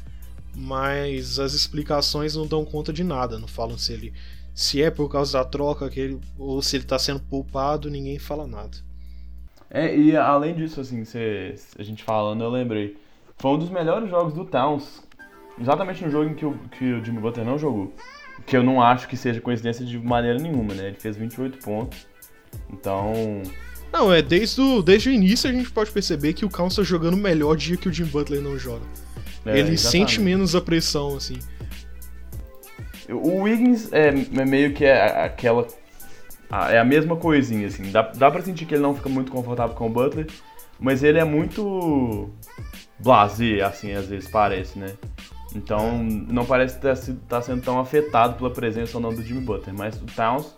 mas 0.54 1.38
as 1.38 1.52
explicações 1.52 2.35
não 2.35 2.47
dão 2.47 2.64
conta 2.64 2.92
de 2.92 3.04
nada, 3.04 3.38
não 3.38 3.49
falam 3.49 3.76
se 3.76 3.92
ele 3.92 4.12
se 4.54 4.83
é 4.83 4.90
por 4.90 5.09
causa 5.09 5.38
da 5.38 5.45
troca 5.45 5.88
que 5.88 6.00
ele, 6.00 6.21
ou 6.38 6.61
se 6.62 6.76
ele 6.76 6.85
está 6.85 6.99
sendo 6.99 7.21
poupado, 7.21 7.90
ninguém 7.90 8.19
fala 8.19 8.47
nada. 8.47 8.76
É, 9.71 9.95
e 9.97 10.16
além 10.16 10.54
disso, 10.54 10.80
assim, 10.80 11.04
cê, 11.04 11.54
a 11.78 11.83
gente 11.83 12.02
falando, 12.02 12.42
eu 12.42 12.50
lembrei. 12.50 12.97
Foi 13.38 13.52
um 13.52 13.59
dos 13.59 13.71
melhores 13.71 14.11
jogos 14.11 14.35
do 14.35 14.45
Towns. 14.45 15.02
Exatamente 15.61 16.04
no 16.04 16.11
jogo 16.11 16.30
em 16.30 16.35
que 16.35 16.45
o, 16.45 16.59
que 16.78 16.92
o 16.92 17.04
Jimmy 17.04 17.21
Butler 17.21 17.47
não 17.47 17.59
jogou. 17.59 17.92
que 18.47 18.57
eu 18.57 18.62
não 18.62 18.83
acho 18.83 19.07
que 19.07 19.16
seja 19.16 19.40
coincidência 19.40 19.85
de 19.85 19.99
maneira 19.99 20.38
nenhuma, 20.38 20.75
né? 20.75 20.88
Ele 20.88 20.97
fez 20.97 21.16
28 21.16 21.59
pontos. 21.59 22.07
Então, 22.73 23.12
Não, 23.92 24.12
é 24.12 24.21
desde 24.23 24.61
o, 24.61 24.83
desde 24.83 25.09
o 25.09 25.12
início 25.12 25.49
a 25.49 25.52
gente 25.52 25.71
pode 25.71 25.90
perceber 25.90 26.33
que 26.33 26.45
o 26.45 26.50
Cowns 26.50 26.75
tá 26.76 26.83
jogando 26.83 27.16
melhor 27.16 27.57
dia 27.57 27.76
que 27.76 27.88
o 27.88 27.92
Jim 27.92 28.04
Butler 28.07 28.40
não 28.42 28.59
joga. 28.59 28.85
é, 29.47 29.50
Ele 29.50 29.73
exatamente. 29.73 29.80
sente 29.80 30.21
menos 30.21 30.54
a 30.57 30.61
pressão, 30.61 31.16
assim. 31.16 31.38
O 33.12 33.43
Wiggins 33.43 33.93
é, 33.93 34.09
é 34.09 34.45
meio 34.45 34.73
que 34.73 34.85
é 34.85 35.25
aquela. 35.25 35.67
É 36.69 36.79
a 36.79 36.85
mesma 36.85 37.17
coisinha, 37.17 37.67
assim. 37.67 37.90
Dá, 37.90 38.02
dá 38.02 38.31
pra 38.31 38.43
sentir 38.43 38.67
que 38.67 38.75
ele 38.75 38.83
não 38.83 38.95
fica 38.95 39.09
muito 39.09 39.31
confortável 39.31 39.75
com 39.76 39.87
o 39.87 39.90
Butler, 39.90 40.26
mas 40.79 41.02
ele 41.02 41.19
é 41.19 41.25
muito. 41.25 42.31
blazer, 42.99 43.64
assim, 43.64 43.93
às 43.93 44.07
vezes 44.07 44.29
parece, 44.29 44.79
né? 44.79 44.95
Então 45.55 46.02
não 46.02 46.45
parece 46.45 46.76
estar 46.76 46.97
tá 47.29 47.43
sendo 47.43 47.62
tão 47.62 47.79
afetado 47.79 48.35
pela 48.35 48.50
presença 48.50 48.97
ou 48.97 49.02
não 49.02 49.11
do 49.11 49.23
Jimmy 49.23 49.40
Butler. 49.40 49.75
Mas 49.76 50.00
o 50.00 50.07
Towns 50.07 50.55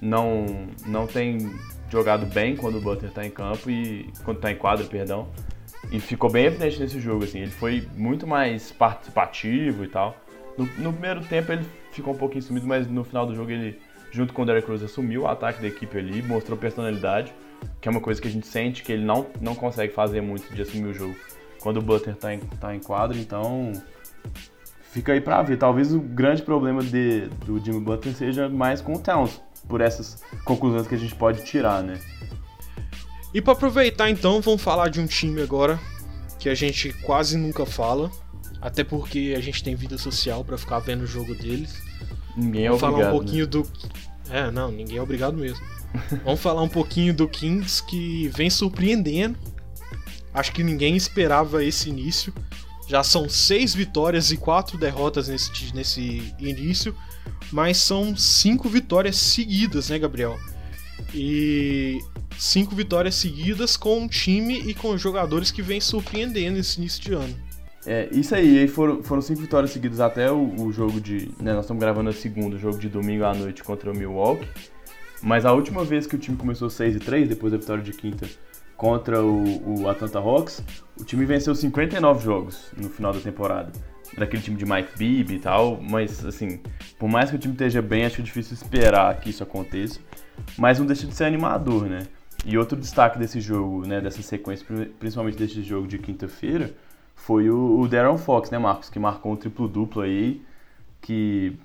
não, 0.00 0.46
não 0.86 1.06
tem 1.06 1.52
jogado 1.90 2.26
bem 2.26 2.56
quando 2.56 2.78
o 2.78 2.80
Butler 2.80 3.10
tá 3.10 3.24
em 3.24 3.30
campo 3.30 3.70
e. 3.70 4.10
quando 4.24 4.40
tá 4.40 4.50
em 4.50 4.56
quadro, 4.56 4.86
perdão. 4.86 5.28
E 5.90 6.00
ficou 6.00 6.30
bem 6.30 6.46
evidente 6.46 6.80
nesse 6.80 6.98
jogo, 7.00 7.24
assim. 7.24 7.40
Ele 7.40 7.50
foi 7.50 7.88
muito 7.94 8.26
mais 8.26 8.72
participativo 8.72 9.84
e 9.84 9.88
tal. 9.88 10.16
No, 10.56 10.64
no 10.78 10.92
primeiro 10.92 11.20
tempo 11.24 11.52
ele 11.52 11.66
ficou 11.92 12.14
um 12.14 12.16
pouquinho 12.16 12.42
sumido, 12.42 12.66
mas 12.66 12.86
no 12.86 13.04
final 13.04 13.26
do 13.26 13.34
jogo 13.34 13.50
ele, 13.50 13.78
junto 14.10 14.32
com 14.32 14.42
o 14.42 14.46
Derrick 14.46 14.68
Rose, 14.68 14.84
assumiu 14.84 15.22
o 15.22 15.28
ataque 15.28 15.60
da 15.60 15.68
equipe 15.68 15.98
ali, 15.98 16.22
mostrou 16.22 16.56
personalidade, 16.56 17.34
que 17.80 17.88
é 17.88 17.90
uma 17.90 18.00
coisa 18.00 18.20
que 18.20 18.28
a 18.28 18.30
gente 18.30 18.46
sente 18.46 18.82
que 18.82 18.92
ele 18.92 19.04
não, 19.04 19.26
não 19.40 19.54
consegue 19.54 19.92
fazer 19.92 20.20
muito 20.20 20.52
de 20.54 20.62
assumir 20.62 20.86
o 20.86 20.94
jogo 20.94 21.16
quando 21.60 21.78
o 21.78 21.82
Butler 21.82 22.14
tá 22.14 22.32
em, 22.32 22.38
tá 22.38 22.74
em 22.74 22.80
quadro, 22.80 23.18
então 23.18 23.72
fica 24.92 25.12
aí 25.12 25.20
pra 25.20 25.42
ver. 25.42 25.58
Talvez 25.58 25.92
o 25.92 26.00
grande 26.00 26.42
problema 26.42 26.82
de, 26.82 27.28
do 27.44 27.58
Jimmy 27.62 27.80
Butler 27.80 28.14
seja 28.14 28.48
mais 28.48 28.80
com 28.80 28.94
o 28.94 28.98
Towns, 28.98 29.42
por 29.68 29.80
essas 29.80 30.22
conclusões 30.44 30.86
que 30.86 30.94
a 30.94 30.98
gente 30.98 31.14
pode 31.14 31.44
tirar, 31.44 31.82
né? 31.82 31.98
E 33.34 33.42
pra 33.42 33.52
aproveitar 33.52 34.08
então, 34.08 34.40
vamos 34.40 34.62
falar 34.62 34.88
de 34.88 35.00
um 35.00 35.06
time 35.06 35.42
agora 35.42 35.78
que 36.38 36.48
a 36.48 36.54
gente 36.54 36.92
quase 37.02 37.36
nunca 37.36 37.66
fala, 37.66 38.10
até 38.60 38.82
porque 38.82 39.34
a 39.36 39.40
gente 39.40 39.62
tem 39.62 39.74
vida 39.74 39.98
social 39.98 40.44
pra 40.44 40.58
ficar 40.58 40.78
vendo 40.78 41.02
o 41.02 41.06
jogo 41.06 41.34
deles. 41.34 41.82
Ninguém 42.36 42.66
é 42.66 42.68
Vamos 42.68 42.82
obrigado. 42.82 42.82
falar 42.82 42.96
um 42.96 43.04
né? 43.04 43.10
pouquinho 43.10 43.46
do. 43.46 43.70
É, 44.30 44.50
não, 44.50 44.70
ninguém 44.70 44.98
é 44.98 45.02
obrigado 45.02 45.36
mesmo. 45.36 45.64
Vamos 46.24 46.40
falar 46.40 46.62
um 46.62 46.68
pouquinho 46.68 47.14
do 47.14 47.28
Kings 47.28 47.82
que 47.84 48.28
vem 48.28 48.50
surpreendendo. 48.50 49.38
Acho 50.34 50.52
que 50.52 50.62
ninguém 50.62 50.96
esperava 50.96 51.64
esse 51.64 51.88
início. 51.88 52.32
Já 52.88 53.02
são 53.02 53.28
seis 53.28 53.74
vitórias 53.74 54.30
e 54.30 54.36
quatro 54.36 54.78
derrotas 54.78 55.28
nesse, 55.28 55.74
nesse 55.74 56.34
início, 56.38 56.94
mas 57.50 57.78
são 57.78 58.16
cinco 58.16 58.68
vitórias 58.68 59.16
seguidas, 59.16 59.88
né, 59.88 59.98
Gabriel? 59.98 60.38
E 61.12 61.98
cinco 62.38 62.76
vitórias 62.76 63.14
seguidas 63.16 63.76
com 63.76 64.00
um 64.00 64.08
time 64.08 64.58
e 64.60 64.74
com 64.74 64.96
jogadores 64.96 65.50
que 65.50 65.62
vem 65.62 65.80
surpreendendo 65.80 66.58
esse 66.58 66.78
início 66.78 67.02
de 67.02 67.12
ano. 67.12 67.45
É, 67.86 68.08
isso 68.10 68.34
aí, 68.34 68.58
aí 68.58 68.66
foram, 68.68 69.02
foram 69.02 69.22
cinco 69.22 69.40
vitórias 69.40 69.70
seguidas 69.70 70.00
até 70.00 70.30
o, 70.30 70.54
o 70.60 70.72
jogo 70.72 71.00
de. 71.00 71.30
Né, 71.40 71.52
nós 71.54 71.64
estamos 71.64 71.80
gravando 71.80 72.10
a 72.10 72.12
segunda, 72.12 72.56
o 72.56 72.58
jogo 72.58 72.78
de 72.78 72.88
domingo 72.88 73.24
à 73.24 73.32
noite 73.32 73.62
contra 73.62 73.90
o 73.92 73.96
Milwaukee. 73.96 74.48
Mas 75.22 75.46
a 75.46 75.52
última 75.52 75.84
vez 75.84 76.06
que 76.06 76.14
o 76.16 76.18
time 76.18 76.36
começou 76.36 76.68
6 76.68 76.96
e 76.96 76.98
3, 76.98 77.28
depois 77.28 77.52
da 77.52 77.58
vitória 77.58 77.82
de 77.82 77.92
quinta 77.92 78.26
contra 78.76 79.22
o, 79.24 79.80
o 79.82 79.88
Atlanta 79.88 80.18
Hawks, 80.18 80.62
o 81.00 81.04
time 81.04 81.24
venceu 81.24 81.54
59 81.54 82.22
jogos 82.22 82.70
no 82.76 82.90
final 82.90 83.12
da 83.12 83.20
temporada. 83.20 83.72
Daquele 84.18 84.42
time 84.42 84.56
de 84.56 84.64
Mike 84.64 84.90
Bibby 84.96 85.34
e 85.34 85.38
tal, 85.38 85.80
mas 85.80 86.24
assim, 86.24 86.60
por 86.98 87.08
mais 87.08 87.30
que 87.30 87.36
o 87.36 87.38
time 87.38 87.54
esteja 87.54 87.80
bem, 87.82 88.04
acho 88.04 88.22
difícil 88.22 88.54
esperar 88.54 89.18
que 89.20 89.30
isso 89.30 89.42
aconteça. 89.42 89.98
Mas 90.58 90.78
não 90.78 90.86
deixa 90.86 91.06
de 91.06 91.14
ser 91.14 91.24
animador, 91.24 91.86
né? 91.86 92.06
E 92.44 92.56
outro 92.56 92.76
destaque 92.78 93.18
desse 93.18 93.40
jogo, 93.40 93.86
né, 93.86 94.00
dessa 94.00 94.22
sequência, 94.22 94.64
pri- 94.66 94.86
principalmente 94.98 95.36
desse 95.36 95.60
jogo 95.62 95.88
de 95.88 95.98
quinta-feira, 95.98 96.72
foi 97.16 97.50
o, 97.50 97.80
o 97.80 97.88
Darren 97.88 98.16
Fox, 98.16 98.50
né, 98.50 98.58
Marcos? 98.58 98.88
Que 98.88 98.98
marcou 99.00 99.32
um 99.32 99.36
triplo-duplo 99.36 100.02
aí, 100.02 100.40
que 101.00 101.58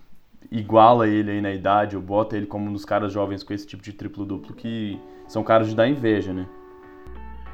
iguala 0.50 1.08
ele 1.08 1.30
aí 1.30 1.42
na 1.42 1.52
idade, 1.52 1.96
ou 1.96 2.02
bota 2.02 2.36
ele 2.36 2.48
como 2.48 2.70
um 2.70 2.74
dos 2.74 2.86
caras 2.86 3.14
jovens 3.14 3.44
com 3.44 3.54
esse 3.54 3.68
tipo 3.68 3.84
de 3.84 3.94
triplo-duplo, 3.94 4.56
que 4.56 5.00
são 5.28 5.44
caras 5.44 5.70
de 5.70 5.76
dar 5.76 5.88
inveja, 5.88 6.34
né? 6.34 6.48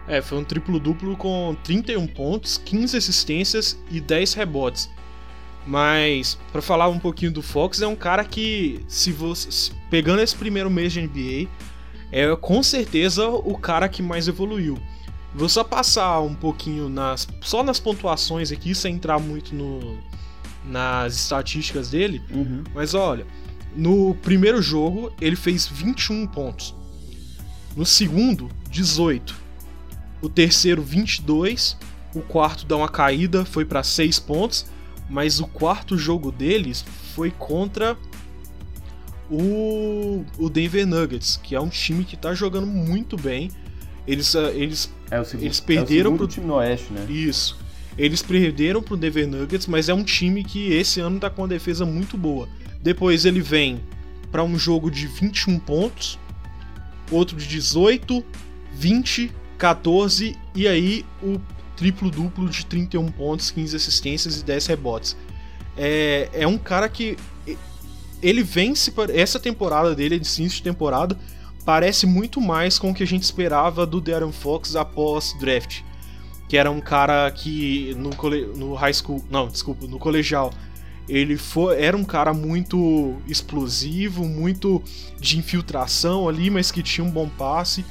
É, 0.07 0.21
foi 0.21 0.37
um 0.37 0.43
triplo-duplo 0.43 1.17
com 1.17 1.55
31 1.65 2.07
pontos, 2.07 2.57
15 2.57 2.95
assistências 2.95 3.77
e 3.91 3.99
10 3.99 4.35
rebotes. 4.35 4.89
Mas, 5.65 6.39
pra 6.49 6.61
falar 6.61 6.87
um 6.87 6.97
pouquinho 6.97 7.31
do 7.33 7.41
Fox, 7.41 7.81
é 7.81 7.87
um 7.87 7.95
cara 7.95 8.23
que, 8.23 8.79
se 8.87 9.11
você 9.11 9.73
pegando 9.89 10.21
esse 10.21 10.35
primeiro 10.35 10.69
mês 10.69 10.93
de 10.93 11.01
NBA, 11.01 11.49
é 12.09 12.33
com 12.37 12.63
certeza 12.63 13.27
o 13.27 13.57
cara 13.57 13.89
que 13.89 14.01
mais 14.01 14.29
evoluiu. 14.29 14.77
Vou 15.37 15.47
só 15.47 15.63
passar 15.63 16.19
um 16.21 16.33
pouquinho 16.33 16.89
nas, 16.89 17.27
só 17.41 17.61
nas 17.61 17.79
pontuações 17.79 18.51
aqui, 18.51 18.73
sem 18.73 18.95
entrar 18.95 19.19
muito 19.19 19.53
no, 19.53 19.99
nas 20.65 21.15
estatísticas 21.15 21.91
dele. 21.91 22.23
Uhum. 22.31 22.63
Mas 22.73 22.95
olha, 22.95 23.23
no 23.75 24.15
primeiro 24.15 24.59
jogo 24.63 25.13
ele 25.21 25.35
fez 25.35 25.67
21 25.67 26.25
pontos. 26.25 26.73
No 27.75 27.85
segundo, 27.85 28.49
18. 28.71 29.35
O 30.23 30.27
terceiro, 30.27 30.81
22. 30.81 31.77
O 32.15 32.21
quarto 32.21 32.65
dá 32.65 32.75
uma 32.75 32.89
caída, 32.89 33.45
foi 33.45 33.63
para 33.63 33.83
6 33.83 34.17
pontos. 34.17 34.65
Mas 35.07 35.39
o 35.39 35.45
quarto 35.45 35.95
jogo 35.99 36.31
deles 36.31 36.83
foi 37.13 37.29
contra 37.29 37.95
o, 39.29 40.25
o 40.39 40.49
Denver 40.49 40.87
Nuggets, 40.87 41.37
que 41.37 41.55
é 41.55 41.61
um 41.61 41.69
time 41.69 42.03
que 42.03 42.17
tá 42.17 42.33
jogando 42.33 42.65
muito 42.65 43.15
bem. 43.15 43.51
Eles, 44.07 44.35
ah, 44.35 44.51
eles 44.51 44.91
É 45.09 45.19
o 45.19 45.25
segundo, 45.25 45.45
Eles 45.45 45.59
perderam 45.59 46.11
é 46.11 46.13
o 46.13 46.17
pro- 46.17 46.27
time 46.27 46.45
no 46.47 46.55
Oeste, 46.55 46.91
né? 46.91 47.05
isso. 47.09 47.57
Eles 47.97 48.21
perderam 48.21 48.81
pro 48.81 48.95
Denver 48.97 49.27
Nuggets, 49.27 49.65
mas 49.67 49.89
é 49.89 49.93
um 49.93 50.03
time 50.03 50.43
que 50.43 50.71
esse 50.73 50.99
ano 50.99 51.19
tá 51.19 51.29
com 51.29 51.41
uma 51.41 51.47
defesa 51.47 51.85
muito 51.85 52.17
boa. 52.17 52.47
Depois 52.81 53.25
ele 53.25 53.41
vem 53.41 53.79
para 54.31 54.43
um 54.43 54.57
jogo 54.59 54.91
de 54.91 55.07
21 55.07 55.57
pontos, 55.59 56.19
outro 57.09 57.35
de 57.37 57.47
18, 57.47 58.23
20, 58.73 59.31
14 59.57 60.35
e 60.53 60.67
aí 60.67 61.03
o 61.23 61.39
triplo 61.75 62.11
duplo 62.11 62.47
de 62.49 62.65
31 62.65 63.07
pontos, 63.11 63.49
15 63.49 63.75
assistências 63.75 64.39
e 64.39 64.43
10 64.45 64.67
rebotes. 64.67 65.17
É, 65.75 66.29
é 66.33 66.47
um 66.47 66.57
cara 66.57 66.87
que 66.89 67.17
ele 68.21 68.43
vence 68.43 68.91
essa 69.13 69.39
temporada 69.39 69.95
dele, 69.95 70.15
esse 70.15 70.41
início 70.41 70.57
de 70.57 70.63
temporada, 70.63 71.17
parece 71.67 72.05
muito 72.07 72.39
mais 72.39 72.79
com 72.79 72.91
o 72.91 72.93
que 72.93 73.03
a 73.03 73.07
gente 73.07 73.23
esperava 73.23 73.85
do 73.85 73.99
Darren 73.99 74.31
Fox 74.31 74.73
após 74.75 75.35
draft 75.37 75.81
que 76.47 76.55
era 76.55 76.71
um 76.71 76.79
cara 76.79 77.29
que 77.29 77.93
no, 77.97 78.15
cole... 78.15 78.45
no 78.55 78.73
high 78.73 78.93
school, 78.93 79.21
não, 79.29 79.49
desculpa, 79.49 79.85
no 79.85 79.99
colegial, 79.99 80.53
ele 81.09 81.35
foi, 81.35 81.81
era 81.81 81.95
um 81.97 82.05
cara 82.05 82.33
muito 82.33 83.15
explosivo, 83.27 84.23
muito 84.25 84.81
de 85.19 85.37
infiltração 85.37 86.29
ali, 86.29 86.49
mas 86.49 86.71
que 86.71 86.81
tinha 86.81 87.05
um 87.05 87.11
bom 87.11 87.27
passe. 87.27 87.83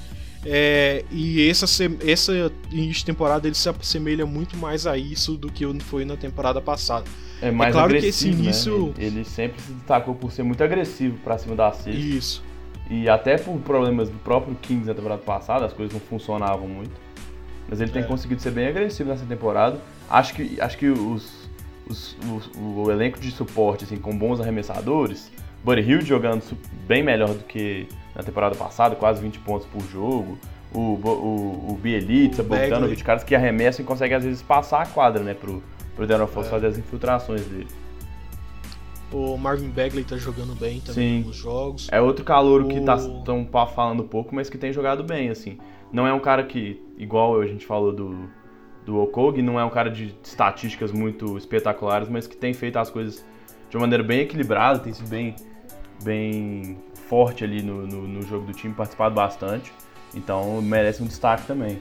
É, 0.43 1.05
e 1.11 1.47
essa, 1.49 1.67
essa 2.07 2.33
início 2.71 3.01
de 3.01 3.05
temporada 3.05 3.47
ele 3.47 3.55
se 3.55 3.69
assemelha 3.69 4.25
muito 4.25 4.57
mais 4.57 4.87
a 4.87 4.97
isso 4.97 5.37
do 5.37 5.53
que 5.53 5.65
foi 5.81 6.05
na 6.05 6.17
temporada 6.17 6.61
passada. 6.61 7.05
É 7.43 7.51
mais 7.51 7.75
claro 7.75 7.91
que 7.91 8.07
esse 8.07 8.29
agressivo, 8.31 8.37
né? 8.37 8.45
início- 8.45 8.95
Ele, 8.97 9.07
ele 9.19 9.25
sempre 9.25 9.61
se 9.61 9.73
destacou 9.73 10.15
por 10.15 10.33
ser 10.33 10.45
muito 10.45 10.65
agressivo 10.65 11.19
pra 11.19 11.37
cima 11.37 11.55
da 11.55 11.73
cesta. 11.73 11.91
Isso. 11.91 12.43
E 12.89 13.09
até 13.09 13.37
por 13.37 13.59
problemas 13.59 14.09
do 14.09 14.19
próprio 14.19 14.55
Kings 14.63 14.87
na 14.87 14.95
temporada 14.95 15.21
passada, 15.23 15.65
as 15.67 15.73
coisas 15.73 15.93
não 15.93 16.01
funcionavam 16.01 16.69
muito. 16.69 16.93
Mas 17.69 17.81
ele 17.81 17.91
tem 17.91 18.03
É. 18.03 18.05
conseguido 18.07 18.41
ser 18.41 18.53
bem 18.53 18.69
agressivo 18.69 19.09
nessa 19.11 19.27
temporada. 19.27 19.79
Acho 20.09 20.35
que, 20.35 20.61
acho 20.61 20.79
que 20.79 20.87
os, 20.87 21.49
os- 21.89 22.17
os- 22.33 22.51
o 22.57 22.91
elenco 22.91 23.19
de 23.19 23.31
suporte, 23.33 23.85
assim, 23.85 23.97
com 23.97 24.17
bons 24.17 24.41
arremessadores, 24.41 25.33
Buddy 25.65 25.81
Hill 25.83 26.01
jogando 26.03 26.43
bem 26.87 27.03
melhor 27.03 27.31
do 27.31 27.43
que 27.43 27.89
na 28.15 28.23
temporada 28.23 28.55
passada, 28.55 28.95
quase 28.95 29.21
20 29.21 29.41
pontos 29.41 29.67
por 29.67 29.83
jogo. 29.91 30.39
O, 30.73 30.79
o, 30.79 31.71
o 31.73 31.79
Bielitsa. 31.83 32.43
Bogdanovic, 32.43 33.03
caras 33.03 33.25
que 33.25 33.35
arremessam 33.35 33.85
e 33.85 33.87
conseguem 33.87 34.17
às 34.17 34.23
vezes 34.25 34.43
passar 34.43 34.83
a 34.83 34.87
quadra, 34.87 35.23
né, 35.25 35.35
pro, 35.35 35.63
pro 35.97 36.07
Fox 36.29 36.47
É. 36.47 36.51
fazer 36.51 36.67
as 36.69 36.79
infiltrações 36.79 37.45
dele. 37.47 37.67
O 39.13 39.37
Marvin 39.37 39.69
Bagley 39.69 40.03
tá 40.05 40.17
jogando 40.17 40.55
bem 40.59 40.81
também 40.81 41.23
Sim. 41.23 41.29
nos 41.29 41.37
jogos. 41.37 41.89
É 41.93 42.01
outro 42.01 42.25
calouro 42.25 42.67
que 42.67 42.81
O- 42.81 42.85
tá 42.85 42.97
tão 43.25 43.49
falando 43.75 44.03
pouco, 44.05 44.35
mas 44.35 44.51
que 44.51 44.59
tem 44.59 44.73
jogado 44.73 45.05
bem, 45.05 45.29
assim. 45.31 45.59
Não 45.93 46.07
é 46.07 46.13
um 46.13 46.19
cara 46.21 46.43
que, 46.43 46.83
igual 46.99 47.41
a 47.41 47.47
gente 47.47 47.65
falou 47.65 47.93
do, 47.93 48.29
do 48.85 48.99
Okog, 48.99 49.41
não 49.41 49.61
é 49.61 49.65
um 49.65 49.71
cara 49.71 49.91
de 49.91 50.15
estatísticas 50.23 50.91
muito 50.91 51.39
espetaculares, 51.39 52.09
mas 52.09 52.27
que 52.27 52.37
tem 52.37 52.53
feito 52.53 52.79
as 52.79 52.91
coisas 52.91 53.25
de 53.71 53.77
uma 53.77 53.83
maneira 53.83 54.03
bem 54.03 54.21
equilibrada, 54.21 54.81
tem 54.81 54.93
sido 54.93 55.09
bem, 55.09 55.37
bem 56.03 56.77
forte 57.09 57.45
ali 57.45 57.63
no, 57.63 57.87
no, 57.87 58.09
no 58.09 58.23
jogo 58.23 58.47
do 58.47 58.53
time, 58.53 58.75
participado 58.75 59.15
bastante. 59.15 59.73
Então 60.15 60.61
merece 60.61 61.03
um 61.03 61.07
destaque 61.07 61.47
também. 61.47 61.79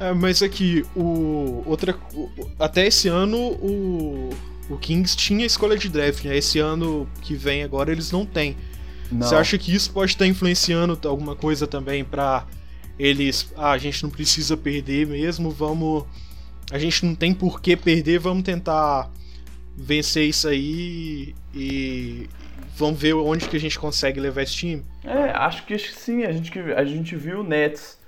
É, 0.00 0.12
mas 0.14 0.42
aqui, 0.42 0.84
o 0.96 1.62
outra, 1.66 1.94
até 2.58 2.86
esse 2.86 3.08
ano 3.08 3.36
o, 3.36 4.30
o 4.68 4.76
Kings 4.76 5.16
tinha 5.16 5.46
escolha 5.46 5.76
de 5.76 5.88
draft, 5.88 6.24
né? 6.24 6.36
Esse 6.36 6.58
ano 6.58 7.08
que 7.22 7.34
vem 7.34 7.62
agora 7.62 7.90
eles 7.90 8.10
não 8.10 8.26
têm. 8.26 8.56
Não. 9.10 9.26
Você 9.26 9.34
acha 9.34 9.56
que 9.56 9.74
isso 9.74 9.90
pode 9.92 10.12
estar 10.12 10.26
influenciando 10.26 10.98
alguma 11.08 11.34
coisa 11.34 11.66
também 11.66 12.04
pra 12.04 12.46
eles, 12.98 13.52
ah, 13.56 13.70
a 13.70 13.78
gente 13.78 14.02
não 14.02 14.10
precisa 14.10 14.56
perder 14.56 15.06
mesmo, 15.06 15.50
vamos 15.50 16.04
a 16.70 16.78
gente 16.78 17.06
não 17.06 17.14
tem 17.14 17.32
por 17.32 17.60
que 17.60 17.76
perder, 17.76 18.18
vamos 18.18 18.42
tentar 18.42 19.10
vencer 19.74 20.28
isso 20.28 20.48
aí 20.48 21.34
e 21.54 22.28
vamos 22.76 23.00
ver 23.00 23.14
onde 23.14 23.48
que 23.48 23.56
a 23.56 23.60
gente 23.60 23.78
consegue 23.78 24.20
levar 24.20 24.42
esse 24.42 24.54
time? 24.54 24.84
É, 25.04 25.30
acho 25.30 25.64
que 25.64 25.74
acho 25.74 25.88
que 25.88 25.98
sim. 25.98 26.24
A 26.24 26.32
gente, 26.32 26.58
a 26.58 26.84
gente 26.84 27.16
viu 27.16 27.40
o 27.40 27.44
Nets 27.44 27.98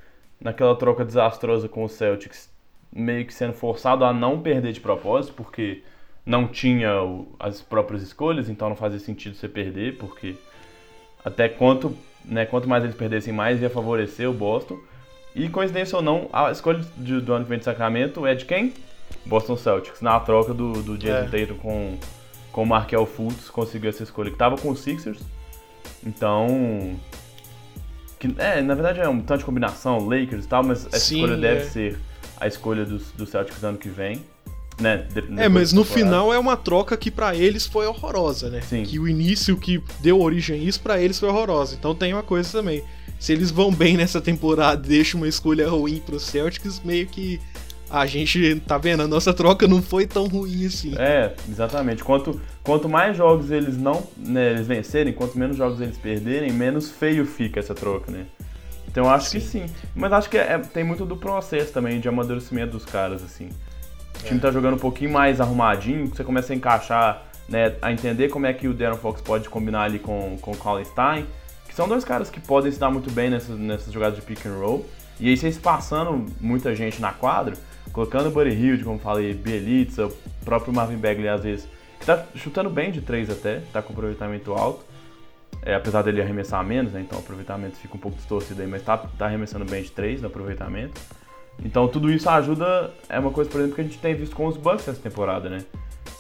naquela 0.41 0.75
troca 0.77 1.05
desastrosa 1.05 1.69
com 1.69 1.85
o 1.85 1.89
Celtics 1.89 2.51
meio 2.93 3.25
que 3.25 3.33
sendo 3.33 3.53
forçado 3.53 4.05
a 4.05 4.13
não 4.13 4.41
perder 4.41 4.73
de 4.73 4.81
propósito, 4.81 5.35
porque 5.35 5.83
não 6.25 6.47
tinha 6.47 7.03
o- 7.03 7.35
as 7.39 7.61
próprias 7.61 8.03
escolhas, 8.03 8.49
então 8.49 8.69
não 8.69 8.77
fazia 8.77 8.99
sentido 8.99 9.35
você 9.35 9.49
perder, 9.49 9.97
porque 9.97 10.35
até 11.25 11.49
quanto, 11.49 11.97
né, 12.25 12.45
quanto 12.47 12.69
mais 12.69 12.85
eles 12.85 12.97
perdessem, 12.97 13.33
mais 13.33 13.61
ia 13.61 13.71
favorecer 13.71 14.29
o 14.29 14.33
Boston. 14.33 14.79
E 15.35 15.49
coincidência 15.49 15.97
ou 15.97 16.03
não, 16.03 16.29
a 16.33 16.51
escolha 16.51 16.81
de- 16.97 17.21
do 17.21 17.33
ano 17.33 17.45
que 17.45 17.51
vem 17.51 17.59
de 17.59 17.65
Sacramento 17.65 18.27
é 18.27 18.35
de 18.35 18.45
quem? 18.45 18.73
Boston 19.27 19.57
Celtics, 19.57 20.01
na 20.01 20.19
troca 20.21 20.53
do, 20.55 20.83
do 20.83 20.97
Jason 20.97 21.27
É. 21.37 21.41
Tatum 21.47 21.59
com, 21.59 21.99
com 22.53 22.63
o 22.63 22.67
Markel 22.67 23.05
Fultz, 23.07 23.49
conseguiu 23.51 23.91
essa 23.91 24.03
escolha 24.03 24.31
que 24.31 24.37
tava 24.37 24.57
com 24.57 24.71
os 24.71 24.81
Sixers. 24.81 25.21
Então, 26.05 26.97
que, 28.19 28.35
é, 28.39 28.61
na 28.63 28.75
verdade 28.75 29.01
é 29.01 29.09
um 29.09 29.21
tanto 29.21 29.41
de 29.41 29.45
combinação, 29.45 29.99
Lakers 30.09 30.45
e 30.45 30.49
tal, 30.49 30.63
mas 30.63 30.87
essa 30.87 30.99
Sim, 30.99 31.17
escolha 31.17 31.37
deve 31.37 31.61
é. 31.63 31.65
ser 31.65 31.99
a 32.39 32.47
escolha 32.47 32.85
dos, 32.85 33.13
dos 33.13 33.29
Celtics 33.29 33.63
ano 33.63 33.79
que 33.79 33.89
vem. 33.89 34.23
Né? 34.81 35.05
de- 35.13 35.41
É, 35.41 35.49
mas 35.49 35.73
no 35.73 35.85
final 35.85 36.33
é 36.33 36.39
uma 36.39 36.57
troca 36.57 36.97
que 36.97 37.11
pra 37.11 37.35
eles 37.37 37.67
foi 37.67 37.87
horrorosa, 37.87 38.49
né? 38.49 38.61
Sim. 38.63 38.83
Que 38.85 38.99
o 38.99 39.07
início 39.07 39.57
que 39.57 39.83
deu 40.01 40.21
origem 40.21 40.59
a 40.59 40.63
isso 40.63 40.81
pra 40.81 41.01
eles 41.01 41.19
foi 41.21 41.29
horrorosa. 41.29 41.77
Então 41.79 41.95
tem 41.95 42.13
uma 42.15 42.23
coisa 42.23 42.51
também. 42.51 42.83
Se 43.19 43.33
eles 43.33 43.51
vão 43.51 43.71
bem 43.71 43.97
nessa 43.99 44.21
temporada 44.21 44.81
deixam 44.81 45.21
uma 45.21 45.29
escolha 45.29 45.69
ruim 45.69 46.01
pros 46.05 46.23
Celtics, 46.23 46.81
meio 46.83 47.07
que 47.07 47.39
a 47.91 48.07
gente 48.07 48.63
tá 48.67 48.79
vendo, 48.79 49.03
a 49.03 49.07
nossa 49.09 49.35
troca 49.35 49.67
não 49.69 49.83
foi 49.83 50.07
tão 50.07 50.27
ruim 50.29 50.65
assim. 50.65 50.95
É, 50.97 51.35
exatamente. 51.49 52.03
Quanto, 52.03 52.41
quanto 52.63 52.89
mais 52.89 53.17
jogos 53.17 53.51
eles 53.51 53.77
não 53.77 54.03
né, 54.17 54.53
eles 54.53 54.67
vencerem, 54.67 55.13
quanto 55.13 55.37
menos 55.39 55.57
jogos 55.57 55.81
eles 55.81 55.99
perderem, 55.99 56.51
menos 56.53 56.89
feio 56.91 57.27
fica 57.27 57.61
essa 57.61 57.75
troca, 57.75 58.11
né? 58.11 58.25
Então 58.89 59.05
eu 59.05 59.11
acho 59.11 59.31
que 59.33 59.41
sim. 59.41 59.67
Mas 59.95 60.13
acho 60.13 60.31
que 60.31 60.39
é- 60.39 60.59
tem 60.59 60.83
muito 60.83 61.05
do 61.05 61.17
processo 61.17 61.73
também, 61.73 62.01
de 62.01 62.09
amadurecimento 62.09 62.73
dos 62.73 62.85
caras, 62.85 63.23
assim. 63.23 63.51
O 64.21 64.25
time 64.25 64.39
tá 64.39 64.51
jogando 64.51 64.75
um 64.75 64.79
pouquinho 64.79 65.11
mais 65.11 65.41
arrumadinho, 65.41 66.07
você 66.09 66.23
começa 66.23 66.53
a 66.53 66.57
encaixar, 66.57 67.23
né, 67.49 67.75
a 67.81 67.91
entender 67.91 68.29
como 68.29 68.47
é 68.47 68.53
que 68.53 68.69
o 68.69 68.75
Darren 68.75 68.99
Fox 68.99 69.21
pode 69.21 69.49
combinar 69.49 69.83
ali 69.83 69.99
com, 69.99 70.39
com 70.41 70.53
o 70.53 70.57
Colin 70.57 70.85
Stein, 70.85 71.27
que 71.67 71.75
são 71.75 71.89
dois 71.89 72.05
caras 72.05 72.31
que 72.31 72.39
podem 72.39 72.71
se 72.71 72.79
dar 72.79 72.91
muito 72.91 73.11
bem 73.11 73.31
nessas, 73.31 73.59
nessas 73.59 73.93
jogadas 73.93 74.17
de 74.17 74.23
pick 74.23 74.45
and 74.47 74.59
roll. 74.59 74.87
E 75.19 75.29
aí 75.29 75.37
vocês 75.37 75.59
passando 75.59 76.27
muita 76.41 76.75
gente 76.75 77.01
na 77.01 77.13
quadra, 77.13 77.55
colocando 77.93 78.29
o 78.29 78.31
Buddy 78.31 78.51
Hield, 78.51 78.85
como 78.85 78.99
falei, 78.99 79.35
Bielitsa, 79.35 80.07
o 80.07 80.13
próprio 80.45 80.73
Marvin 80.73 80.97
Bagley 80.97 81.29
às 81.29 81.43
vezes, 81.43 81.69
que 81.99 82.07
tá 82.07 82.25
chutando 82.35 82.71
bem 82.71 82.91
de 82.91 83.01
três 83.01 83.29
até, 83.31 83.61
tá 83.73 83.83
com 83.83 83.93
aproveitamento 83.93 84.53
alto. 84.53 84.85
É, 85.63 85.75
apesar 85.75 86.03
dele 86.03 86.23
arremessar 86.23 86.65
menos, 86.65 86.93
né? 86.93 87.03
Então 87.03 87.19
o 87.19 87.21
aproveitamento 87.21 87.77
fica 87.77 87.95
um 87.95 88.01
pouco 88.01 88.17
distorcido 88.17 88.63
aí, 88.63 88.69
mas 88.69 88.83
tá, 88.83 88.97
tá 88.97 89.27
arremessando 89.27 89.65
bem 89.67 89.83
de 89.83 89.91
três 89.91 90.23
no 90.23 90.29
aproveitamento. 90.29 90.99
Então 91.65 91.87
tudo 91.89 92.11
isso 92.11 92.29
ajuda, 92.29 92.93
é 93.09 93.19
uma 93.19 93.31
coisa, 93.31 93.51
por 93.51 93.59
exemplo, 93.59 93.75
que 93.77 93.81
a 93.81 93.85
gente 93.85 93.99
tem 93.99 94.15
visto 94.15 94.35
com 94.35 94.47
os 94.47 94.57
Bucks 94.57 94.89
essa 94.89 95.01
temporada, 95.01 95.49
né? 95.49 95.65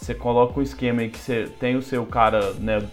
Você 0.01 0.15
coloca 0.15 0.59
um 0.59 0.63
esquema 0.63 1.03
aí 1.03 1.09
que 1.09 1.19
você 1.19 1.49
tem 1.59 1.77
o 1.77 1.83
seu 1.83 2.05
cara, 2.07 2.53
né, 2.55 2.87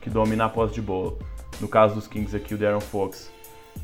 que 0.00 0.10
domina 0.10 0.46
a 0.46 0.48
posse 0.48 0.74
de 0.74 0.82
bola. 0.82 1.14
No 1.60 1.68
caso 1.68 1.94
dos 1.94 2.06
Kings 2.06 2.36
aqui, 2.36 2.54
o 2.54 2.58
Darren 2.58 2.80
Fox, 2.80 3.30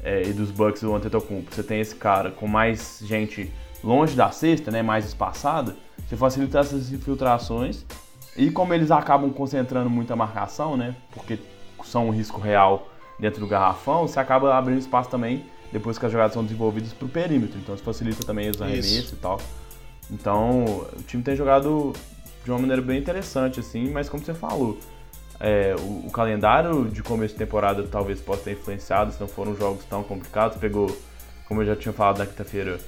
é, 0.03 0.23
e 0.23 0.33
dos 0.33 0.51
Bucks, 0.51 0.83
o 0.83 0.95
Antetokounmpo. 0.95 1.55
Você 1.55 1.63
tem 1.63 1.81
esse 1.81 1.95
cara 1.95 2.31
com 2.31 2.47
mais 2.47 3.01
gente 3.03 3.53
longe 3.83 4.15
da 4.15 4.31
cesta, 4.31 4.71
né, 4.71 4.83
mais 4.83 5.07
espaçada, 5.07 5.77
você 6.07 6.17
facilita 6.17 6.59
essas 6.59 6.93
infiltrações. 6.93 7.85
E 8.37 8.51
como 8.51 8.73
eles 8.73 8.91
acabam 8.91 9.31
concentrando 9.31 9.91
muita 9.91 10.17
marcação, 10.17 10.77
né, 10.77 10.95
porque 11.13 11.39
são 11.85 12.09
um 12.09 12.11
risco 12.11 12.41
real 12.41 12.89
dentro 13.19 13.41
do 13.41 13.47
garrafão, 13.47 14.07
você 14.07 14.19
acaba 14.19 14.55
abrindo 14.57 14.79
espaço 14.79 15.11
também 15.11 15.45
depois 15.73 15.99
que 15.99 16.07
as 16.07 16.13
jogadas 16.13 16.35
são 16.35 16.45
desenvolvidas 16.45 16.93
para 16.93 17.07
o 17.07 17.09
perímetro. 17.09 17.59
Então 17.59 17.75
isso 17.75 17.83
facilita 17.83 18.25
também 18.25 18.51
os 18.51 18.61
arremessos 18.61 19.13
e 19.13 19.17
tal. 19.17 19.41
Então 20.11 20.65
o 20.65 21.03
time 21.07 21.23
tem 21.23 21.35
jogado 21.35 21.93
de 22.45 22.51
uma 22.51 22.59
maneira 22.59 22.83
bem 22.83 22.99
interessante, 22.99 23.61
assim, 23.61 23.91
mas 23.91 24.09
como 24.09 24.25
você 24.25 24.35
falou, 24.35 24.79
é, 25.41 25.75
o, 25.79 26.07
o 26.07 26.11
calendário 26.13 26.85
de 26.87 27.03
começo 27.03 27.35
de 27.35 27.39
temporada 27.39 27.83
talvez 27.85 28.21
possa 28.21 28.43
ter 28.43 28.53
influenciado, 28.53 29.13
se 29.13 29.21
não 29.21 29.29
foram 29.29 29.57
jogos 29.57 29.85
tão 29.85 30.03
complicados. 30.03 30.59
Pegou, 30.59 30.95
como 31.49 31.63
eu 31.63 31.67
já 31.67 31.77
tinha 31.77 31.93
falado 31.93 32.19
na 32.19 32.27
quinta-feira, 32.27 32.79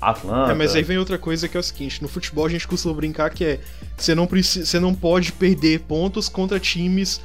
Atlanta. 0.00 0.52
É, 0.52 0.54
mas 0.54 0.74
aí 0.74 0.82
vem 0.82 0.98
outra 0.98 1.18
coisa 1.18 1.48
que 1.48 1.56
é 1.56 1.60
o 1.60 1.62
seguinte, 1.62 2.02
no 2.02 2.08
futebol 2.08 2.46
a 2.46 2.48
gente 2.48 2.68
costuma 2.68 2.94
brincar 2.94 3.30
que 3.30 3.44
é 3.44 3.60
você 3.96 4.14
não 4.14 4.26
precisa, 4.26 4.66
você 4.66 4.78
não 4.78 4.94
pode 4.94 5.32
perder 5.32 5.80
pontos 5.80 6.28
contra 6.28 6.58
times 6.58 7.20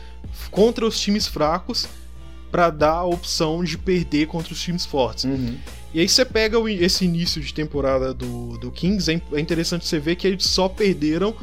contra 0.51 0.85
os 0.85 0.99
times 0.99 1.27
fracos 1.27 1.87
pra 2.51 2.69
dar 2.69 2.93
a 2.93 3.05
opção 3.05 3.63
de 3.63 3.77
perder 3.77 4.27
contra 4.27 4.53
os 4.53 4.61
times 4.61 4.85
fortes. 4.85 5.25
Uhum. 5.25 5.57
E 5.93 5.99
aí 5.99 6.07
você 6.07 6.23
pega 6.23 6.57
esse 6.71 7.05
início 7.05 7.41
de 7.41 7.53
temporada 7.53 8.13
do, 8.13 8.57
do 8.57 8.71
Kings, 8.71 9.11
é 9.11 9.21
é 9.33 9.39
interessante 9.39 9.85
você 9.87 9.99
ver 9.99 10.15
que 10.15 10.27
eles 10.27 10.43
só 10.45 10.69
perderam 10.69 11.35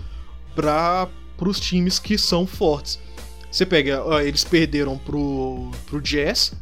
para 0.54 1.08
os 1.40 1.58
times 1.60 1.98
que 1.98 2.16
são 2.16 2.46
fortes. 2.46 2.98
Você 3.50 3.66
pega, 3.66 4.02
ó, 4.04 4.20
eles 4.20 4.44
perderam 4.44 4.98
pro, 4.98 5.70
pro 5.86 6.00
Jazz, 6.00 6.52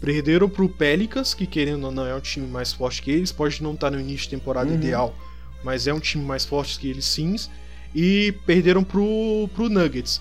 perderam 0.00 0.48
pro 0.48 0.68
Pelicans, 0.68 1.34
que 1.34 1.46
querendo 1.46 1.84
ou 1.84 1.92
não 1.92 2.06
é 2.06 2.14
um 2.14 2.20
time 2.20 2.46
mais 2.46 2.72
forte 2.72 3.02
que 3.02 3.10
eles, 3.10 3.30
pode 3.30 3.62
não 3.62 3.74
estar 3.74 3.90
no 3.90 4.00
início 4.00 4.24
de 4.24 4.30
temporada 4.30 4.68
Uhum. 4.70 4.76
ideal, 4.76 5.14
mas 5.62 5.86
é 5.86 5.94
um 5.94 6.00
time 6.00 6.24
mais 6.24 6.44
forte 6.44 6.78
que 6.78 6.88
eles 6.88 7.04
sim, 7.04 7.36
e 7.94 8.32
perderam 8.46 8.82
pro, 8.82 9.48
pro 9.54 9.68
Nuggets. 9.68 10.20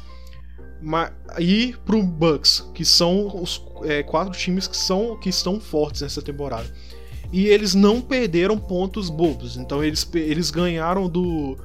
E 1.39 1.75
pro 1.85 2.01
Bucks, 2.03 2.69
que 2.73 2.83
são 2.83 3.41
os 3.41 3.63
é, 3.83 4.01
quatro 4.03 4.33
times 4.37 4.67
que, 4.67 4.75
são, 4.77 5.19
que 5.19 5.29
estão 5.29 5.59
fortes 5.59 6.01
nessa 6.01 6.21
temporada. 6.21 6.65
E 7.31 7.47
eles 7.47 7.73
não 7.73 8.01
perderam 8.01 8.57
pontos 8.57 9.09
bobos, 9.09 9.55
então 9.57 9.83
eles, 9.83 10.07
eles 10.13 10.51
ganharam 10.51 11.07
do, 11.07 11.57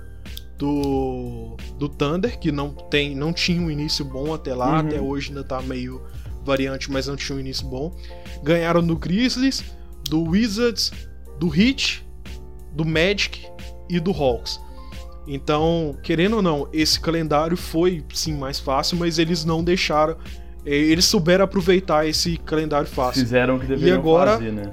do 0.57 1.57
do 1.79 1.89
Thunder, 1.89 2.39
que 2.39 2.51
não 2.53 2.71
tem 2.71 3.15
não 3.15 3.33
tinha 3.33 3.61
um 3.61 3.71
início 3.71 4.05
bom 4.05 4.33
até 4.33 4.55
lá, 4.55 4.75
Uhum. 4.81 4.87
até 4.87 5.01
hoje 5.01 5.29
ainda 5.29 5.43
tá 5.45 5.61
meio 5.63 6.01
variante, 6.45 6.91
mas 6.91 7.07
não 7.09 7.17
tinha 7.17 7.37
um 7.37 7.41
início 7.41 7.67
bom. 7.67 7.93
Ganharam 8.43 8.81
do 8.87 8.97
Grizzlies, 8.97 9.65
do 10.09 10.23
Wizards, 10.23 10.93
do 11.41 11.53
Heat, 11.55 12.07
do 12.73 12.85
Magic 12.85 13.45
e 13.91 13.99
do 13.99 14.13
Hawks. 14.13 14.61
Então, 15.27 15.97
querendo 16.03 16.37
ou 16.37 16.43
não, 16.43 16.69
esse 16.73 17.01
calendário 17.01 17.57
foi 17.57 18.05
sim 18.15 18.37
mais 18.37 18.61
fácil, 18.61 18.97
mas 18.97 19.19
eles 19.19 19.45
não 19.45 19.63
deixaram. 19.65 20.17
eh, 20.65 20.75
Eles 20.75 21.05
souberam 21.05 21.45
aproveitar 21.45 22.07
esse 22.07 22.37
calendário 22.37 22.87
fácil. 22.89 23.23
Fizeram 23.23 23.57
o 23.57 23.61
que 23.61 23.67
deveriam 23.67 23.99
agora- 23.99 24.33
fazer, 24.33 24.53
né? 24.53 24.73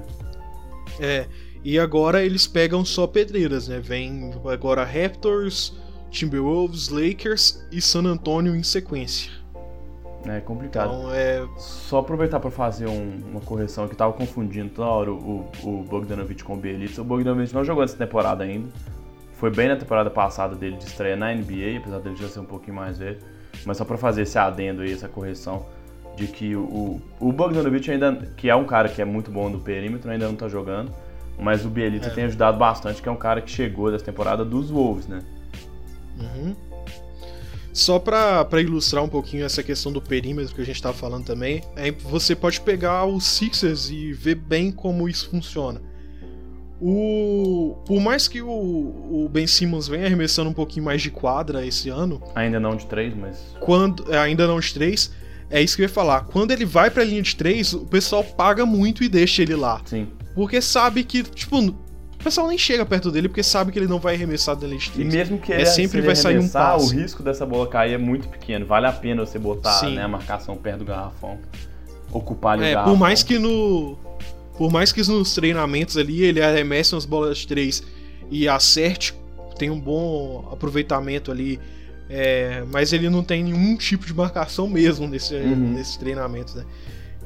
É, 1.00 1.26
e 1.64 1.78
agora 1.78 2.22
eles 2.22 2.46
pegam 2.46 2.84
só 2.84 3.06
pedreiras, 3.06 3.66
né? 3.68 3.80
Vem 3.80 4.32
agora 4.52 4.84
Raptors, 4.84 5.76
Timberwolves, 6.10 6.88
Lakers 6.88 7.60
e 7.72 7.80
San 7.80 8.04
Antonio 8.04 8.54
em 8.54 8.62
sequência. 8.62 9.32
É 10.26 10.40
complicado. 10.40 10.94
Então 10.94 11.12
é. 11.12 11.44
Só 11.58 11.98
aproveitar 11.98 12.38
para 12.40 12.50
fazer 12.50 12.86
um- 12.86 13.18
uma 13.30 13.40
correção 13.40 13.86
que 13.88 13.94
tava 13.96 14.12
confundindo 14.12 14.70
toda 14.70 14.88
hora 14.88 15.12
o, 15.12 15.44
o 15.64 15.82
Bogdanovich 15.82 16.42
com 16.44 16.54
o 16.54 16.56
Bielitsa. 16.56 17.02
O 17.02 17.04
Bogdanovich 17.04 17.52
não 17.54 17.64
jogou 17.64 17.82
essa 17.82 17.96
temporada 17.96 18.44
ainda. 18.44 18.68
Foi 19.36 19.50
bem 19.50 19.68
na 19.68 19.76
temporada 19.76 20.10
passada 20.10 20.54
dele 20.54 20.76
de 20.76 20.84
estreia 20.84 21.16
na 21.16 21.32
NBA, 21.34 21.78
apesar 21.78 21.98
dele 22.00 22.16
já 22.16 22.28
ser 22.28 22.40
um 22.40 22.44
pouquinho 22.44 22.76
mais 22.76 22.98
velho. 22.98 23.18
Mas 23.64 23.76
só 23.76 23.84
para 23.84 23.96
fazer 23.96 24.22
esse 24.22 24.38
adendo 24.38 24.82
aí, 24.82 24.92
essa 24.92 25.08
correção 25.08 25.66
de 26.16 26.26
que 26.28 26.54
o, 26.54 27.00
o 27.18 27.32
Bogdanovich 27.32 27.90
ainda, 27.90 28.14
que 28.36 28.48
é 28.48 28.54
um 28.54 28.64
cara 28.64 28.88
que 28.88 29.02
é 29.02 29.04
muito 29.04 29.30
bom 29.30 29.48
no 29.48 29.60
perímetro, 29.60 30.10
ainda 30.10 30.26
não 30.26 30.36
tá 30.36 30.48
jogando. 30.48 30.92
Mas 31.38 31.64
o 31.64 31.68
Bielitsa 31.68 32.10
É. 32.10 32.14
tem 32.14 32.24
ajudado 32.24 32.56
bastante, 32.56 33.02
que 33.02 33.08
é 33.08 33.12
um 33.12 33.16
cara 33.16 33.40
que 33.40 33.50
chegou 33.50 33.90
dessa 33.90 34.04
temporada 34.04 34.44
dos 34.44 34.70
Wolves, 34.70 35.08
né? 35.08 35.20
Uhum. 36.18 36.54
Só 37.72 37.98
pra, 37.98 38.44
pra 38.44 38.60
ilustrar 38.60 39.02
um 39.02 39.08
pouquinho 39.08 39.44
essa 39.44 39.60
questão 39.60 39.90
do 39.90 40.00
perímetro 40.00 40.54
que 40.54 40.60
a 40.60 40.64
gente 40.64 40.80
tava 40.80 40.94
falando 40.94 41.24
também, 41.24 41.60
é, 41.74 41.90
você 41.90 42.36
pode 42.36 42.60
pegar 42.60 43.04
os 43.04 43.24
Sixers 43.26 43.90
e 43.90 44.12
ver 44.12 44.36
bem 44.36 44.70
como 44.70 45.08
isso 45.08 45.28
funciona. 45.28 45.80
O, 46.86 47.76
por 47.86 47.98
mais 47.98 48.28
que 48.28 48.42
o, 48.42 48.46
o 48.50 49.28
Ben 49.32 49.46
Simmons 49.46 49.88
venha 49.88 50.04
arremessando 50.04 50.50
um 50.50 50.52
pouquinho 50.52 50.84
mais 50.84 51.00
de 51.00 51.10
quadra 51.10 51.64
esse 51.64 51.88
ano, 51.88 52.22
Ainda 52.34 52.60
não 52.60 52.76
de 52.76 52.84
três, 52.84 53.14
mas. 53.16 53.38
quando 53.58 54.12
é, 54.12 54.18
ainda 54.18 54.46
não 54.46 54.60
de 54.60 54.74
3, 54.74 55.10
é 55.48 55.62
isso 55.62 55.76
que 55.76 55.82
eu 55.82 55.84
ia 55.84 55.88
falar. 55.88 56.24
Quando 56.26 56.50
ele 56.50 56.66
vai 56.66 56.90
pra 56.90 57.02
linha 57.02 57.22
de 57.22 57.34
3, 57.36 57.72
o 57.72 57.86
pessoal 57.86 58.22
paga 58.22 58.66
muito 58.66 59.02
e 59.02 59.08
deixa 59.08 59.40
ele 59.40 59.54
lá. 59.56 59.80
Sim. 59.86 60.08
Porque 60.34 60.60
sabe 60.60 61.04
que, 61.04 61.22
tipo, 61.22 61.74
pessoal 62.22 62.48
nem 62.48 62.58
chega 62.58 62.84
perto 62.84 63.10
dele 63.10 63.28
porque 63.28 63.42
sabe 63.42 63.70
que 63.72 63.78
ele 63.78 63.86
não 63.86 63.98
vai 63.98 64.14
arremessar 64.14 64.54
da 64.56 64.66
linha 64.66 64.78
de 64.78 64.88
E 64.88 64.92
três. 64.92 65.14
mesmo 65.14 65.38
que 65.38 65.52
É, 65.52 65.56
ele, 65.56 65.66
sempre 65.66 65.90
se 65.92 65.96
ele 65.98 66.06
vai 66.06 66.16
sair 66.16 66.38
um 66.38 66.48
passe. 66.48 66.94
o 66.94 66.98
risco 67.00 67.22
dessa 67.22 67.46
bola 67.46 67.66
cair 67.66 67.92
é 67.94 67.98
muito 67.98 68.28
pequeno. 68.28 68.66
Vale 68.66 68.86
a 68.86 68.92
pena 68.92 69.24
você 69.24 69.38
botar 69.38 69.88
né, 69.88 70.02
a 70.02 70.08
marcação 70.08 70.54
perto 70.56 70.80
do 70.80 70.84
garrafão. 70.84 71.38
Ocupar 72.12 72.54
ali 72.54 72.62
o 72.62 72.64
É, 72.66 72.72
garrafão. 72.72 72.92
por 72.94 72.98
mais 73.00 73.22
que 73.22 73.38
no. 73.38 73.98
Por 74.56 74.70
mais 74.70 74.92
que 74.92 75.00
nos 75.08 75.34
treinamentos 75.34 75.96
ali 75.96 76.22
ele 76.22 76.40
arremesse 76.40 76.94
umas 76.94 77.04
bolas 77.04 77.38
de 77.38 77.46
três 77.46 77.82
e 78.30 78.48
acerte, 78.48 79.14
tem 79.58 79.70
um 79.70 79.80
bom 79.80 80.48
aproveitamento 80.52 81.30
ali. 81.30 81.58
é, 82.10 82.62
mas 82.70 82.92
ele 82.92 83.08
não 83.08 83.24
tem 83.24 83.42
nenhum 83.44 83.76
tipo 83.78 84.04
de 84.06 84.12
marcação 84.12 84.68
mesmo 84.68 85.08
nesse, 85.08 85.34
Uhum. 85.34 85.72
nesses 85.72 85.96
treinamentos, 85.96 86.54
né? 86.54 86.64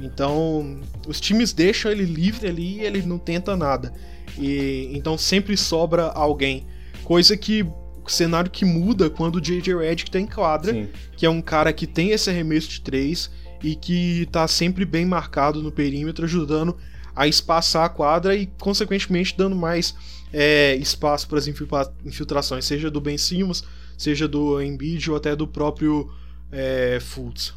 Então, 0.00 0.78
os 1.06 1.20
times 1.20 1.52
deixam 1.52 1.90
ele 1.90 2.04
livre 2.04 2.46
ali 2.46 2.76
e 2.76 2.80
ele 2.82 3.02
não 3.02 3.18
tenta 3.18 3.56
nada. 3.56 3.92
E 4.38 4.88
então 4.92 5.18
sempre 5.18 5.56
sobra 5.56 6.04
alguém. 6.04 6.64
Coisa 7.02 7.36
que 7.36 7.66
cenário 8.06 8.50
que 8.50 8.64
muda 8.64 9.10
quando 9.10 9.36
o 9.36 9.40
JJ 9.40 9.74
Redick 9.76 10.10
tá 10.10 10.20
em 10.20 10.26
quadra, 10.26 10.72
Sim. 10.72 10.88
que 11.16 11.26
é 11.26 11.30
um 11.30 11.42
cara 11.42 11.72
que 11.72 11.86
tem 11.86 12.10
esse 12.12 12.30
arremesso 12.30 12.68
de 12.70 12.80
três 12.80 13.30
e 13.62 13.74
que 13.74 14.26
tá 14.30 14.46
sempre 14.46 14.84
bem 14.84 15.04
marcado 15.04 15.60
no 15.62 15.70
perímetro, 15.72 16.24
ajudando 16.24 16.76
a 17.18 17.26
espaçar 17.26 17.84
a 17.84 17.88
quadra 17.88 18.36
e, 18.36 18.46
consequentemente, 18.46 19.34
dando 19.36 19.56
mais 19.56 19.92
é, 20.32 20.76
espaço 20.76 21.26
para 21.28 21.38
as 21.38 21.48
infiltrações, 21.48 22.64
seja 22.64 22.88
do 22.88 23.00
Ben 23.00 23.18
Simmons, 23.18 23.64
seja 23.96 24.28
do 24.28 24.62
Embiid 24.62 25.10
ou 25.10 25.16
até 25.16 25.34
do 25.34 25.46
próprio 25.46 26.08
é, 26.52 26.98
Fultz. 27.00 27.54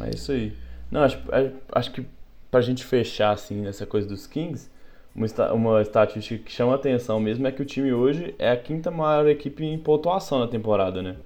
É 0.00 0.08
isso 0.08 0.32
aí. 0.32 0.54
Não, 0.90 1.02
acho, 1.02 1.18
é- 1.32 1.52
acho 1.72 1.92
que 1.92 2.06
pra 2.50 2.62
gente 2.62 2.82
fechar 2.82 3.32
assim 3.32 3.60
nessa 3.60 3.84
coisa 3.84 4.08
dos 4.08 4.26
Kings, 4.26 4.70
uma, 5.14 5.52
uma 5.52 5.82
estatística 5.82 6.42
que 6.42 6.50
chama 6.50 6.74
atenção 6.74 7.20
mesmo 7.20 7.46
é 7.46 7.52
que 7.52 7.60
o 7.60 7.64
time 7.64 7.92
hoje 7.92 8.34
é 8.38 8.50
a 8.50 8.56
quinta 8.56 8.90
maior 8.90 9.28
equipe 9.28 9.62
em 9.64 9.78
pontuação 9.78 10.38
na 10.40 10.48
temporada, 10.48 11.02
né? 11.02 11.16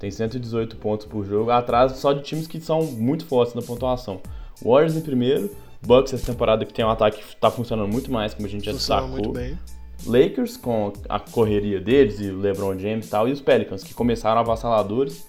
Tem 0.00 0.10
118 0.10 0.76
pontos 0.76 1.06
por 1.06 1.24
jogo, 1.26 1.50
atrás 1.50 1.92
só 1.92 2.14
de 2.14 2.22
times 2.22 2.46
que 2.46 2.60
são 2.60 2.82
muito 2.82 3.26
fortes 3.26 3.54
na 3.54 3.60
pontuação. 3.60 4.20
Warriors 4.62 4.96
em 4.96 5.00
primeiro, 5.02 5.50
Bucks 5.86 6.12
essa 6.12 6.26
temporada 6.26 6.64
que 6.64 6.72
tem 6.72 6.84
um 6.84 6.90
ataque 6.90 7.22
que 7.22 7.36
tá 7.36 7.50
funcionando 7.50 7.90
muito 7.90 8.10
mais, 8.10 8.34
como 8.34 8.46
a 8.46 8.50
gente 8.50 8.64
já 8.64 8.72
Funciona 8.72 9.02
destacou. 9.02 9.24
muito 9.24 9.38
bem. 9.38 9.58
Lakers 10.06 10.56
com 10.56 10.92
a 11.08 11.18
correria 11.18 11.80
deles 11.80 12.20
e 12.20 12.28
o 12.28 12.38
LeBron 12.38 12.78
James 12.78 13.06
e 13.06 13.10
tal, 13.10 13.28
e 13.28 13.32
os 13.32 13.40
Pelicans 13.40 13.82
que 13.82 13.94
começaram 13.94 14.40
avassaladores, 14.40 15.26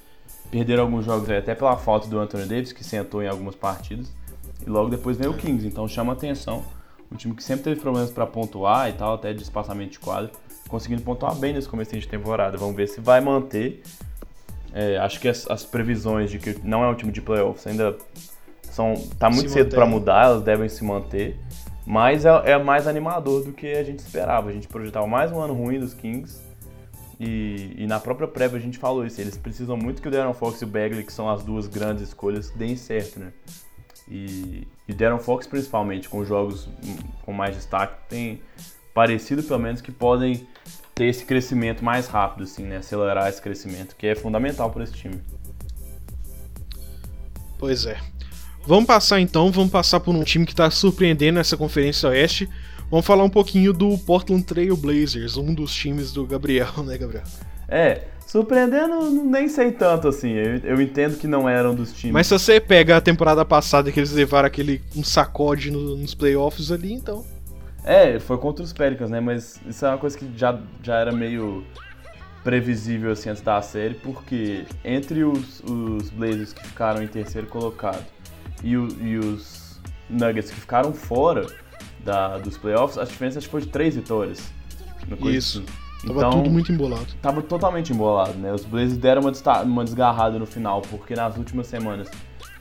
perderam 0.52 0.84
alguns 0.84 1.06
jogos 1.06 1.30
aí 1.30 1.38
até 1.38 1.56
pela 1.56 1.78
falta 1.78 2.08
do 2.08 2.20
Anthony 2.20 2.46
Davis, 2.46 2.74
que 2.74 2.84
sentou 2.84 3.22
em 3.24 3.28
algumas 3.28 3.56
partidas, 3.56 4.12
e 4.66 4.70
logo 4.70 4.90
depois 4.90 5.18
veio 5.18 5.32
o 5.32 5.34
Kings, 5.36 5.66
então 5.66 5.88
chama 5.88 6.14
atenção. 6.14 6.64
Um 7.12 7.16
time 7.16 7.36
que 7.36 7.44
sempre 7.44 7.66
teve 7.66 7.80
problemas 7.80 8.10
para 8.10 8.26
pontuar 8.26 8.90
e 8.90 8.94
tal, 8.94 9.14
até 9.14 9.32
de 9.32 9.44
espaçamento 9.44 9.92
de 9.92 10.00
quadro, 10.00 10.32
conseguindo 10.68 11.04
pontuar 11.04 11.36
bem 11.36 11.54
nesse 11.54 11.70
começo 11.70 11.98
de 11.98 12.08
temporada. 12.08 12.58
Vamos 12.58 12.76
ver 12.76 12.88
se 12.88 13.00
vai 13.00 13.22
manter. 13.22 13.84
É, 14.74 14.98
acho 14.98 15.20
que 15.20 15.28
as, 15.30 15.50
as 15.50 15.64
previsões 15.64 16.32
de 16.32 16.40
que 16.40 16.60
não 16.64 16.84
é 16.84 16.88
um 16.90 16.96
time 16.96 17.12
de 17.12 17.22
playoffs 17.22 17.66
ainda 17.68 17.96
são 18.76 18.94
tá 19.18 19.30
muito 19.30 19.48
Se 19.48 19.54
cedo 19.54 19.74
para 19.74 19.86
mudar, 19.86 20.26
elas 20.26 20.44
devem 20.44 20.68
se 20.68 20.84
manter. 20.84 21.40
Mas 21.86 22.26
é, 22.26 22.52
é 22.52 22.58
mais 22.62 22.88
animador 22.88 23.46
do 23.46 23.54
que 23.54 23.72
a 23.72 23.84
gente 23.84 24.00
esperava. 24.00 24.50
A 24.50 24.52
gente 24.52 24.68
projetava 24.68 25.08
mais 25.08 25.32
um 25.32 25.40
ano 25.40 25.54
ruim 25.54 25.80
dos 25.80 25.94
Kings. 25.94 26.42
E, 27.18 27.74
e 27.78 27.88
na 27.88 28.02
própria 28.02 28.28
prévia 28.28 28.58
a 28.58 28.62
gente 28.62 28.78
falou 28.78 29.06
isso. 29.06 29.22
Eles 29.22 29.38
precisam 29.38 29.78
muito 29.78 30.02
que 30.02 30.10
o 30.10 30.12
Darren 30.12 30.34
Fox 30.34 30.62
e 30.62 30.66
o 30.66 30.68
Bagley, 30.68 31.06
que 31.06 31.14
são 31.14 31.30
as 31.30 31.42
duas 31.42 31.68
grandes 31.68 32.04
escolhas, 32.04 32.50
deem 32.50 32.76
certo, 32.76 33.18
né? 33.18 33.32
E, 34.10 34.68
e 34.90 34.92
o 34.92 34.96
Darren 34.96 35.20
Fox, 35.20 35.48
principalmente, 35.48 36.10
com 36.10 36.26
jogos 36.26 36.68
com 37.24 37.32
mais 37.32 37.56
destaque, 37.56 37.96
tem 38.10 38.42
parecido 38.94 39.42
pelo 39.42 39.60
menos 39.60 39.80
que 39.80 39.92
podem 39.92 40.46
ter 40.94 41.06
esse 41.06 41.24
crescimento 41.24 41.82
mais 41.82 42.08
rápido, 42.08 42.44
assim, 42.44 42.64
né? 42.64 42.78
Acelerar 42.78 43.30
esse 43.30 43.42
crescimento, 43.42 43.96
que 43.96 44.06
é 44.06 44.16
fundamental 44.16 44.70
para 44.70 44.84
esse 44.84 44.94
time. 44.94 45.22
Pois 47.58 47.86
é. 47.86 48.15
Vamos 48.68 48.86
passar 48.86 49.20
então, 49.20 49.52
vamos 49.52 49.72
passar 49.72 50.00
por 50.00 50.16
um 50.16 50.24
time 50.24 50.46
que 50.46 50.54
está 50.54 50.72
surpreendendo 50.72 51.36
nessa 51.38 51.56
Conferência 51.56 52.10
Oeste. 52.10 52.50
Vamos 52.90 53.06
falar 53.06 53.24
um 53.24 53.30
pouquinho 53.30 53.72
do 53.72 53.96
Portland 54.00 54.44
Trail 54.44 54.76
Blazers, 54.76 55.38
um 55.38 55.54
dos 55.54 55.74
times 55.74 56.12
do 56.12 56.26
Gabriel, 56.26 56.72
né, 56.84 56.98
Gabriel? 56.98 57.24
É, 57.68 58.04
surpreendendo, 58.26 59.12
nem 59.24 59.48
sei 59.48 59.72
tanto 59.72 60.08
assim. 60.08 60.32
Eu, 60.32 60.58
eu 60.64 60.82
entendo 60.82 61.18
que 61.18 61.28
não 61.28 61.48
eram 61.48 61.76
dos 61.76 61.94
times. 61.94 62.14
Mas 62.14 62.28
se 62.28 62.34
você 62.34 62.60
pega 62.60 62.98
a 62.98 63.02
temporada 63.02 63.46
passada 63.46 63.92
que 63.92 64.00
eles 64.00 64.12
levaram 64.12 64.48
aquele 64.48 64.82
um 64.96 65.04
sacode 65.04 65.70
no- 65.70 65.96
nos 65.96 66.16
playoffs 66.16 66.72
ali, 66.72 66.92
então. 66.92 67.24
É, 67.84 68.20
foi 68.20 68.38
contra 68.40 68.64
os 68.64 68.74
Pelicans, 68.74 69.12
né? 69.12 69.20
Mas 69.20 69.60
isso 69.68 69.86
é 69.86 69.90
uma 69.90 69.98
coisa 70.00 70.18
que 70.18 70.28
já, 70.36 70.60
já 70.82 70.96
era 70.96 71.12
meio 71.12 71.64
previsível 72.44 73.12
assim 73.12 73.30
antes 73.30 73.42
da 73.44 73.62
série, 73.62 73.94
porque 73.96 74.66
entre 74.84 75.24
os, 75.24 75.62
os 75.62 76.10
Blazers 76.10 76.54
que 76.54 76.68
ficaram 76.68 77.02
em 77.04 77.08
terceiro 77.08 77.48
colocado 77.48 78.15
e, 78.66 78.76
o- 78.76 78.88
e 79.02 79.18
os 79.18 79.80
Nuggets 80.10 80.50
que 80.52 80.60
ficaram 80.60 80.92
fora 80.94 81.46
da, 82.04 82.38
dos 82.38 82.58
playoffs, 82.58 82.98
a 82.98 83.04
diferença 83.06 83.38
acho 83.40 83.48
que 83.48 83.52
foi 83.52 83.62
de 83.62 83.68
três 83.68 83.96
vitórias. 83.96 84.52
Isso. 85.24 85.60
assim. 85.60 86.08
Tava 86.08 86.20
Então, 86.20 86.32
tudo 86.32 86.50
muito 86.52 86.72
embolado. 86.72 87.06
tava 87.22 87.42
totalmente 87.42 87.92
embolado, 87.94 88.34
né? 88.38 88.54
Os 88.54 88.64
Blazers 88.66 88.98
deram 88.98 89.22
uma, 89.22 89.32
uma 89.64 89.84
desgarrada 89.84 90.38
no 90.38 90.46
final, 90.46 90.82
porque 90.82 91.16
nas 91.16 91.36
últimas 91.38 91.66
semanas 91.68 92.10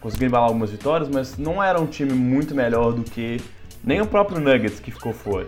conseguiram 0.01 0.29
embalar 0.29 0.49
algumas 0.49 0.71
vitórias, 0.71 1.09
mas 1.09 1.37
não 1.37 1.62
era 1.62 1.81
um 1.81 1.87
time 1.87 2.12
muito 2.12 2.55
melhor 2.55 2.93
do 2.93 3.03
que 3.03 3.38
nem 3.83 4.01
o 4.01 4.07
próprio 4.07 4.40
Nuggets 4.40 4.81
que 4.81 4.90
ficou 4.90 5.12
fora. 5.12 5.47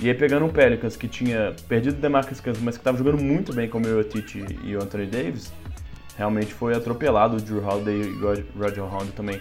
E 0.00 0.08
aí 0.08 0.14
pegando 0.14 0.46
o 0.46 0.48
Pelicans, 0.48 0.96
que 0.96 1.06
tinha 1.06 1.54
perdido 1.68 1.98
o 1.98 2.00
DeMarcus 2.00 2.40
Cousins, 2.40 2.62
mas 2.64 2.76
que 2.78 2.82
tava 2.84 2.96
jogando 2.98 3.22
muito 3.22 3.52
bem 3.54 3.68
com 3.68 3.78
o 3.78 3.80
Mirotic 3.80 4.34
e 4.64 4.74
o 4.76 4.82
Anthony 4.82 5.06
Davis, 5.06 5.52
realmente 6.16 6.52
foi 6.54 6.74
atropelado. 6.74 7.36
O 7.36 7.40
Drew 7.40 7.62
Holiday 7.64 8.00
e 8.02 8.12
o 8.12 8.58
Roger 8.58 8.84
Rondo 8.84 9.12
também 9.12 9.40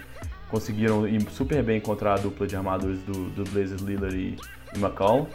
conseguiram 0.53 1.07
ir 1.07 1.19
super 1.31 1.63
bem 1.63 1.79
contra 1.81 2.13
a 2.13 2.15
dupla 2.15 2.45
de 2.45 2.55
armadores 2.55 2.99
do, 3.01 3.27
do 3.31 3.43
Blazers, 3.49 3.81
Lillard 3.81 4.15
e, 4.15 4.35
e 4.75 4.79
McCollum. 4.79 5.25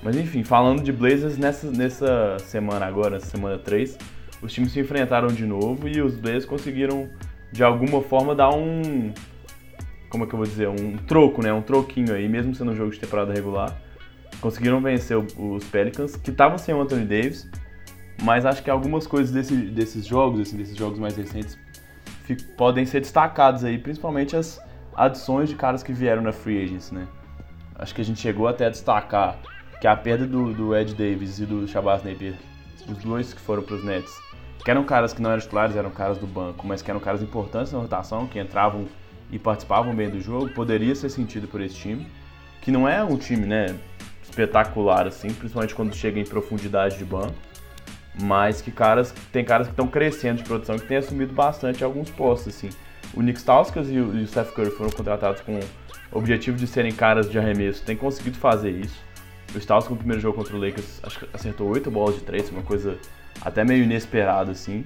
Mas 0.00 0.14
enfim, 0.16 0.44
falando 0.44 0.84
de 0.84 0.92
Blazers, 0.92 1.36
nessa, 1.36 1.68
nessa 1.68 2.36
semana 2.38 2.86
agora, 2.86 3.18
semana 3.18 3.58
3, 3.58 3.98
os 4.40 4.52
times 4.52 4.70
se 4.70 4.78
enfrentaram 4.78 5.26
de 5.26 5.44
novo 5.44 5.88
e 5.88 6.00
os 6.00 6.14
Blazers 6.14 6.44
conseguiram, 6.44 7.10
de 7.50 7.64
alguma 7.64 8.00
forma, 8.02 8.36
dar 8.36 8.50
um. 8.54 9.12
Como 10.08 10.22
é 10.22 10.26
que 10.28 10.32
eu 10.32 10.38
vou 10.38 10.46
dizer? 10.46 10.68
Um 10.68 10.96
troco, 10.96 11.42
né? 11.42 11.52
Um 11.52 11.62
troquinho 11.62 12.14
aí, 12.14 12.28
mesmo 12.28 12.54
sendo 12.54 12.70
um 12.70 12.76
jogo 12.76 12.92
de 12.92 13.00
temporada 13.00 13.32
regular. 13.32 13.76
Conseguiram 14.40 14.80
vencer 14.80 15.16
os 15.16 15.64
Pelicans, 15.64 16.14
que 16.14 16.30
estavam 16.30 16.56
sem 16.56 16.72
o 16.72 16.80
Anthony 16.80 17.04
Davis, 17.04 17.50
mas 18.22 18.46
acho 18.46 18.62
que 18.62 18.70
algumas 18.70 19.08
coisas 19.08 19.32
desse- 19.32 19.56
desses 19.70 20.06
jogos, 20.06 20.40
assim, 20.40 20.56
desses 20.56 20.76
jogos 20.76 21.00
mais 21.00 21.16
recentes, 21.16 21.58
fi- 22.36 22.44
podem 22.56 22.84
ser 22.84 23.00
destacadas 23.00 23.64
aí, 23.64 23.78
principalmente 23.78 24.36
as 24.36 24.60
adições 24.94 25.48
de 25.48 25.54
caras 25.54 25.82
que 25.82 25.92
vieram 25.92 26.22
na 26.22 26.32
Free 26.32 26.62
Agents, 26.62 26.90
né? 26.90 27.06
Acho 27.74 27.94
que 27.94 28.00
a 28.00 28.04
gente 28.04 28.20
chegou 28.20 28.46
até 28.46 28.66
a 28.66 28.70
destacar 28.70 29.38
que 29.80 29.86
a 29.86 29.96
perda 29.96 30.26
do, 30.26 30.52
do 30.52 30.76
Ed 30.76 30.94
Davis 30.94 31.40
e 31.40 31.46
do 31.46 31.66
Shabazz 31.66 32.04
Napier, 32.04 32.34
os 32.88 32.98
dois 32.98 33.34
que 33.34 33.40
foram 33.40 33.62
para 33.62 33.74
os 33.74 33.84
Nets, 33.84 34.16
que 34.64 34.70
eram 34.70 34.84
caras 34.84 35.12
que 35.12 35.20
não 35.20 35.30
eram 35.30 35.40
titulares, 35.40 35.74
eram 35.74 35.90
caras 35.90 36.18
do 36.18 36.26
banco, 36.26 36.66
mas 36.66 36.82
que 36.82 36.90
eram 36.90 37.00
caras 37.00 37.20
importantes 37.22 37.72
na 37.72 37.80
rotação, 37.80 38.26
que 38.26 38.38
entravam 38.38 38.86
e 39.30 39.38
participavam 39.38 39.92
bem 39.94 40.08
do 40.08 40.20
jogo, 40.20 40.50
poderia 40.50 40.94
ser 40.94 41.08
sentido 41.08 41.48
por 41.48 41.60
esse 41.60 41.74
time, 41.74 42.06
que 42.60 42.70
não 42.70 42.88
é 42.88 43.02
um 43.02 43.16
time, 43.16 43.44
né, 43.46 43.74
espetacular 44.22 45.06
assim, 45.06 45.32
principalmente 45.32 45.74
quando 45.74 45.94
chega 45.94 46.20
em 46.20 46.24
profundidade 46.24 46.96
de 46.96 47.04
banco, 47.04 47.34
mas 48.20 48.60
que 48.60 48.70
caras, 48.70 49.14
tem 49.32 49.44
caras 49.44 49.66
que 49.66 49.72
estão 49.72 49.86
crescendo 49.86 50.38
de 50.38 50.44
produção, 50.44 50.78
que 50.78 50.86
têm 50.86 50.98
assumido 50.98 51.32
bastante 51.32 51.82
alguns 51.82 52.10
postos, 52.10 52.54
assim. 52.54 52.70
O 53.14 53.22
Nick 53.22 53.38
Stauskas 53.38 53.90
e 53.90 53.98
o, 53.98 54.08
o 54.08 54.26
Steph 54.26 54.52
Curry 54.52 54.70
foram 54.70 54.90
contratados 54.90 55.40
com 55.42 55.58
o 55.58 55.60
objetivo 56.12 56.56
de 56.56 56.66
serem 56.66 56.92
caras 56.92 57.30
de 57.30 57.38
arremesso, 57.38 57.82
têm 57.84 57.96
conseguido 57.96 58.38
fazer 58.38 58.70
isso. 58.70 59.00
O 59.54 59.58
Stauskas 59.58 59.90
no 59.90 59.98
primeiro 59.98 60.20
jogo 60.20 60.36
contra 60.36 60.56
o 60.56 60.58
Lakers 60.58 61.00
acho 61.02 61.20
que 61.20 61.28
acertou 61.32 61.68
8 61.68 61.90
bolas 61.90 62.14
de 62.16 62.22
3, 62.22 62.50
uma 62.50 62.62
coisa 62.62 62.98
até 63.40 63.64
meio 63.64 63.84
inesperada, 63.84 64.52
assim. 64.52 64.84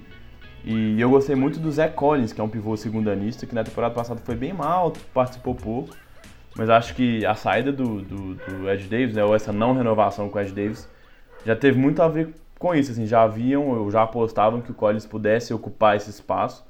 E 0.65 1.01
eu 1.01 1.09
gostei 1.09 1.37
muito 1.37 1.61
do 1.61 1.71
Zé 1.71 1.87
Collins, 1.89 2.33
que 2.33 2.41
é 2.41 2.45
um 2.45 2.49
pivô 2.49 2.77
segundanista, 2.77 3.47
que 3.47 3.55
na 3.55 3.63
temporada 3.63 3.95
passada 3.95 4.21
foi 4.25 4.35
bem 4.35 4.53
mal, 4.53 4.93
participou 5.15 5.55
pouco. 5.55 5.95
Mas 6.57 6.71
acho 6.71 6.95
que 6.95 7.25
a 7.25 7.35
saída 7.35 7.71
do, 7.71 8.01
do, 8.01 8.35
do 8.35 8.71
Ed 8.71 8.89
Davis, 8.89 9.15
né, 9.15 9.23
ou 9.23 9.35
essa 9.35 9.53
não 9.53 9.75
renovação 9.75 10.29
com 10.29 10.39
o 10.39 10.41
Ed 10.41 10.53
Davis, 10.53 10.89
já 11.45 11.55
teve 11.55 11.79
muito 11.79 12.03
a 12.03 12.09
ver 12.09 12.35
com 12.59 12.75
isso. 12.75 12.93
Assim, 12.93 13.07
já 13.07 13.23
haviam, 13.23 13.69
ou 13.69 13.91
já 13.91 14.03
apostavam 14.03 14.61
que 14.61 14.71
o 14.71 14.75
Collins 14.75 15.07
pudesse 15.07 15.53
ocupar 15.55 15.97
esse 15.97 16.11
espaço. 16.11 16.65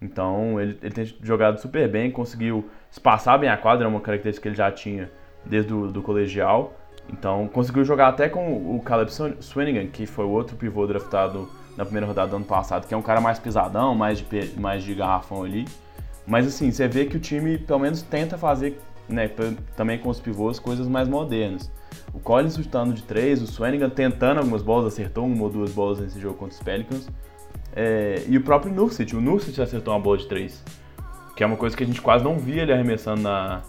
Então 0.00 0.60
ele, 0.60 0.78
ele 0.82 0.94
tem 0.94 1.04
jogado 1.22 1.58
super 1.60 1.88
bem, 1.88 2.10
conseguiu 2.10 2.68
espaçar 2.90 3.38
bem 3.38 3.48
a 3.48 3.56
quadra, 3.56 3.86
é 3.86 3.88
uma 3.88 4.00
característica 4.00 4.42
que 4.42 4.48
ele 4.48 4.56
já 4.56 4.70
tinha 4.70 5.10
desde 5.44 5.72
o 5.74 5.88
do 5.88 6.02
colegial. 6.02 6.72
Então 7.10 7.48
conseguiu 7.48 7.84
jogar 7.84 8.08
até 8.08 8.28
com 8.28 8.76
o 8.76 8.80
Caleb 8.80 9.10
Swanigan, 9.40 9.86
que 9.86 10.06
foi 10.06 10.24
o 10.24 10.30
outro 10.30 10.56
pivô 10.56 10.86
draftado 10.86 11.48
na 11.76 11.84
primeira 11.84 12.06
rodada 12.06 12.30
do 12.30 12.36
ano 12.36 12.44
passado, 12.44 12.86
que 12.86 12.94
é 12.94 12.96
um 12.96 13.02
cara 13.02 13.20
mais 13.20 13.38
pisadão, 13.38 13.94
mais 13.94 14.18
de, 14.18 14.60
mais 14.60 14.82
de 14.82 14.94
garrafão 14.94 15.44
ali. 15.44 15.64
Mas 16.26 16.46
assim, 16.46 16.70
você 16.70 16.86
vê 16.86 17.06
que 17.06 17.16
o 17.16 17.20
time 17.20 17.56
pelo 17.56 17.78
menos 17.78 18.02
tenta 18.02 18.36
fazer, 18.36 18.78
né, 19.08 19.30
também 19.76 19.98
com 19.98 20.10
os 20.10 20.20
pivôs, 20.20 20.58
coisas 20.58 20.86
mais 20.86 21.08
modernas. 21.08 21.70
O 22.12 22.18
Collins 22.18 22.56
chutando 22.56 22.92
de 22.92 23.02
três, 23.02 23.42
o 23.42 23.46
Swanigan 23.46 23.90
tentando 23.90 24.38
algumas 24.38 24.62
bolas, 24.62 24.92
acertou 24.92 25.26
uma 25.26 25.42
ou 25.42 25.50
duas 25.50 25.72
bolas 25.72 26.00
nesse 26.00 26.18
jogo 26.20 26.36
contra 26.36 26.54
os 26.54 26.62
Pelicans. 26.62 27.08
É, 27.74 28.24
e 28.26 28.36
o 28.36 28.42
próprio 28.42 28.72
Nurkic, 28.72 29.14
o 29.14 29.20
Nurkic 29.20 29.60
acertou 29.60 29.94
uma 29.94 30.00
bola 30.00 30.18
de 30.18 30.26
três, 30.26 30.64
que 31.36 31.44
é 31.44 31.46
uma 31.46 31.56
coisa 31.56 31.76
que 31.76 31.84
a 31.84 31.86
gente 31.86 32.00
quase 32.00 32.24
não 32.24 32.38
via 32.38 32.62
ele 32.62 32.72
arremessando 32.72 33.22
na, 33.22 33.62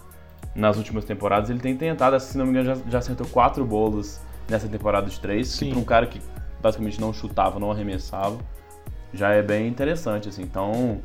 nas 0.54 0.76
últimas 0.76 1.04
temporadas. 1.04 1.50
Ele 1.50 1.60
tem 1.60 1.76
tentado, 1.76 2.18
se 2.18 2.36
não 2.36 2.46
me 2.46 2.50
engano, 2.50 2.74
já, 2.74 2.90
já 2.90 2.98
acertou 2.98 3.26
quatro 3.26 3.64
bolas 3.64 4.20
nessa 4.48 4.68
temporada 4.68 5.08
de 5.08 5.20
três, 5.20 5.48
Sim. 5.48 5.66
que 5.66 5.70
para 5.72 5.80
um 5.80 5.84
cara 5.84 6.06
que 6.06 6.20
basicamente 6.60 7.00
não 7.00 7.12
chutava, 7.12 7.58
não 7.58 7.70
arremessava, 7.70 8.38
já 9.12 9.30
é 9.30 9.42
bem 9.42 9.68
interessante, 9.68 10.28
assim. 10.28 10.42
Então, 10.42 11.00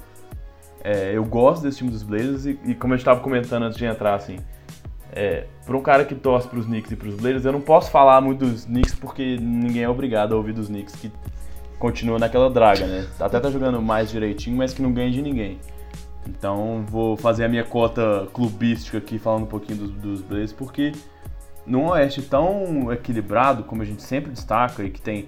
é, 0.84 1.12
eu 1.14 1.24
gosto 1.26 1.64
desse 1.64 1.80
time 1.80 1.90
dos 1.90 2.04
Blazers 2.04 2.46
e, 2.46 2.60
e 2.66 2.76
como 2.76 2.94
eu 2.94 2.98
estava 2.98 3.20
comentando 3.20 3.64
antes 3.64 3.78
de 3.78 3.86
entrar, 3.86 4.16
assim, 4.16 4.38
é, 5.12 5.46
para 5.66 5.78
um 5.78 5.82
cara 5.82 6.06
que 6.06 6.16
torce 6.16 6.48
para 6.48 6.60
os 6.60 6.66
Knicks 6.66 6.92
e 6.92 6.96
para 6.96 7.08
os 7.08 7.16
Blazers, 7.16 7.46
eu 7.46 7.52
não 7.52 7.62
posso 7.62 7.92
falar 7.92 8.20
muito 8.22 8.46
dos 8.46 8.66
Knicks 8.66 8.96
porque 8.96 9.38
ninguém 9.38 9.84
é 9.84 9.90
obrigado 9.90 10.34
a 10.34 10.38
ouvir 10.38 10.54
dos 10.54 10.68
Knicks 10.68 10.96
que 10.96 11.12
continua 11.80 12.20
naquela 12.20 12.50
draga, 12.50 12.86
né? 12.86 13.08
Até 13.20 13.40
tá 13.40 13.50
jogando 13.50 13.82
mais 13.82 14.10
direitinho, 14.10 14.58
mas 14.58 14.74
que 14.74 14.82
não 14.82 14.92
ganha 14.92 15.12
de 15.12 15.22
ninguém. 15.22 15.60
Então 16.28 16.84
vou 16.88 17.16
fazer 17.16 17.46
a 17.46 17.48
minha 17.48 17.64
cota 17.64 18.28
clubística 18.34 18.98
aqui 18.98 19.20
falando 19.20 19.44
um 19.44 19.48
pouquinho 19.48 19.80
dos, 19.80 19.92
dos 19.92 20.22
Blazers, 20.22 20.54
porque 20.54 20.92
num 21.66 21.88
Oeste 21.90 22.22
tão 22.22 22.92
equilibrado, 22.92 23.64
como 23.64 23.82
a 23.82 23.86
gente 23.86 24.02
sempre 24.02 24.32
destaca, 24.32 24.84
e 24.84 24.90
que 24.90 25.02
tem 25.02 25.28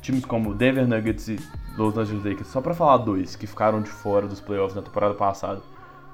times 0.00 0.24
como 0.24 0.54
Denver 0.54 0.86
Nuggets 0.86 1.28
e 1.28 1.38
Los 1.76 1.96
Angeles 1.96 2.24
Lakers, 2.24 2.48
só 2.48 2.60
para 2.60 2.74
falar 2.74 2.98
dois 2.98 3.36
que 3.36 3.46
ficaram 3.46 3.80
de 3.80 3.90
fora 3.90 4.26
dos 4.26 4.40
playoffs 4.40 4.76
na 4.76 4.82
temporada 4.82 5.14
passada, 5.14 5.60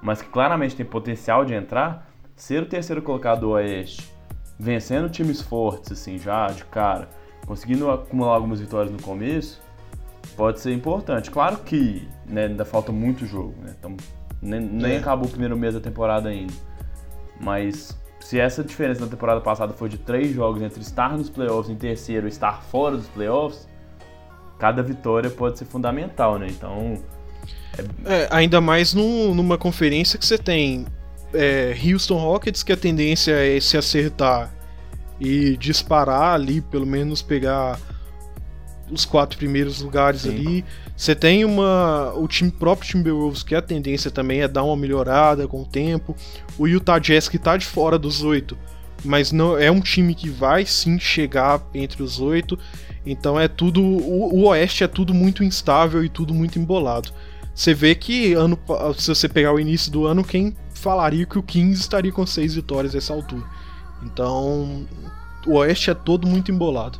mas 0.00 0.22
que 0.22 0.28
claramente 0.28 0.76
tem 0.76 0.86
potencial 0.86 1.44
de 1.44 1.54
entrar, 1.54 2.09
ser 2.40 2.62
o 2.62 2.66
terceiro 2.66 3.02
colocado 3.02 3.40
do 3.40 3.50
Oeste, 3.50 4.10
vencendo 4.58 5.10
times 5.10 5.42
fortes, 5.42 5.92
assim, 5.92 6.18
já 6.18 6.46
de 6.46 6.64
cara, 6.64 7.08
conseguindo 7.46 7.90
acumular 7.90 8.34
algumas 8.34 8.60
vitórias 8.60 8.90
no 8.90 9.00
começo, 9.02 9.60
pode 10.36 10.58
ser 10.58 10.72
importante. 10.72 11.30
Claro 11.30 11.58
que 11.58 12.08
né, 12.26 12.46
ainda 12.46 12.64
falta 12.64 12.90
muito 12.90 13.26
jogo, 13.26 13.54
né? 13.60 13.74
Então, 13.78 13.94
nem, 14.40 14.58
nem 14.58 14.92
é. 14.92 14.98
acabou 14.98 15.26
o 15.26 15.30
primeiro 15.30 15.54
mês 15.54 15.74
da 15.74 15.80
temporada 15.80 16.30
ainda. 16.30 16.54
Mas 17.38 17.98
se 18.20 18.40
essa 18.40 18.64
diferença 18.64 19.02
na 19.02 19.06
temporada 19.06 19.40
passada 19.42 19.74
foi 19.74 19.90
de 19.90 19.98
três 19.98 20.34
jogos 20.34 20.62
entre 20.62 20.80
estar 20.80 21.16
nos 21.18 21.28
playoffs 21.28 21.70
em 21.70 21.76
terceiro 21.76 22.26
e 22.26 22.30
estar 22.30 22.62
fora 22.62 22.96
dos 22.96 23.06
playoffs, 23.08 23.68
cada 24.58 24.82
vitória 24.82 25.28
pode 25.28 25.58
ser 25.58 25.66
fundamental, 25.66 26.38
né? 26.38 26.46
Então. 26.48 26.94
É... 28.06 28.22
É, 28.22 28.28
ainda 28.30 28.62
mais 28.62 28.94
num, 28.94 29.34
numa 29.34 29.58
conferência 29.58 30.18
que 30.18 30.24
você 30.24 30.38
tem 30.38 30.86
é, 31.34 31.76
Houston 31.84 32.18
Rockets, 32.18 32.62
que 32.62 32.72
a 32.72 32.76
tendência 32.76 33.32
é 33.32 33.58
se 33.60 33.76
acertar 33.76 34.52
e 35.18 35.56
disparar 35.56 36.34
ali, 36.34 36.60
pelo 36.60 36.86
menos 36.86 37.22
pegar 37.22 37.78
os 38.90 39.04
quatro 39.04 39.38
primeiros 39.38 39.80
lugares 39.80 40.22
Sim. 40.22 40.30
ali. 40.30 40.64
Você 40.96 41.14
tem 41.14 41.44
uma 41.44 42.12
o 42.16 42.26
time 42.26 42.50
próprio 42.50 42.90
Timberwolves 42.90 43.42
que 43.42 43.54
a 43.54 43.62
tendência 43.62 44.10
também 44.10 44.42
é 44.42 44.48
dar 44.48 44.64
uma 44.64 44.76
melhorada 44.76 45.46
com 45.46 45.62
o 45.62 45.66
tempo. 45.66 46.16
O 46.58 46.66
Utah 46.66 46.98
Jazz 46.98 47.28
que 47.28 47.38
tá 47.38 47.56
de 47.56 47.66
fora 47.66 47.98
dos 47.98 48.22
oito, 48.22 48.58
mas 49.04 49.32
não 49.32 49.56
é 49.56 49.70
um 49.70 49.80
time 49.80 50.14
que 50.14 50.28
vai 50.28 50.66
sim 50.66 50.98
chegar 50.98 51.62
entre 51.74 52.02
os 52.02 52.20
oito. 52.20 52.58
Então 53.06 53.38
é 53.40 53.48
tudo 53.48 53.82
o, 53.82 54.34
o 54.34 54.48
Oeste 54.48 54.84
é 54.84 54.88
tudo 54.88 55.14
muito 55.14 55.42
instável 55.42 56.04
e 56.04 56.08
tudo 56.08 56.34
muito 56.34 56.58
embolado. 56.58 57.12
Você 57.54 57.74
vê 57.74 57.94
que 57.94 58.32
ano 58.34 58.58
se 58.96 59.08
você 59.08 59.28
pegar 59.28 59.52
o 59.52 59.60
início 59.60 59.90
do 59.90 60.06
ano, 60.06 60.24
quem 60.24 60.56
falaria 60.80 61.26
que 61.26 61.38
o 61.38 61.42
Kings 61.42 61.80
estaria 61.80 62.10
com 62.10 62.26
seis 62.26 62.54
vitórias 62.54 62.94
nessa 62.94 63.12
altura. 63.12 63.44
Então, 64.02 64.86
o 65.46 65.54
Oeste 65.56 65.90
é 65.90 65.94
todo 65.94 66.26
muito 66.26 66.50
embolado. 66.50 66.98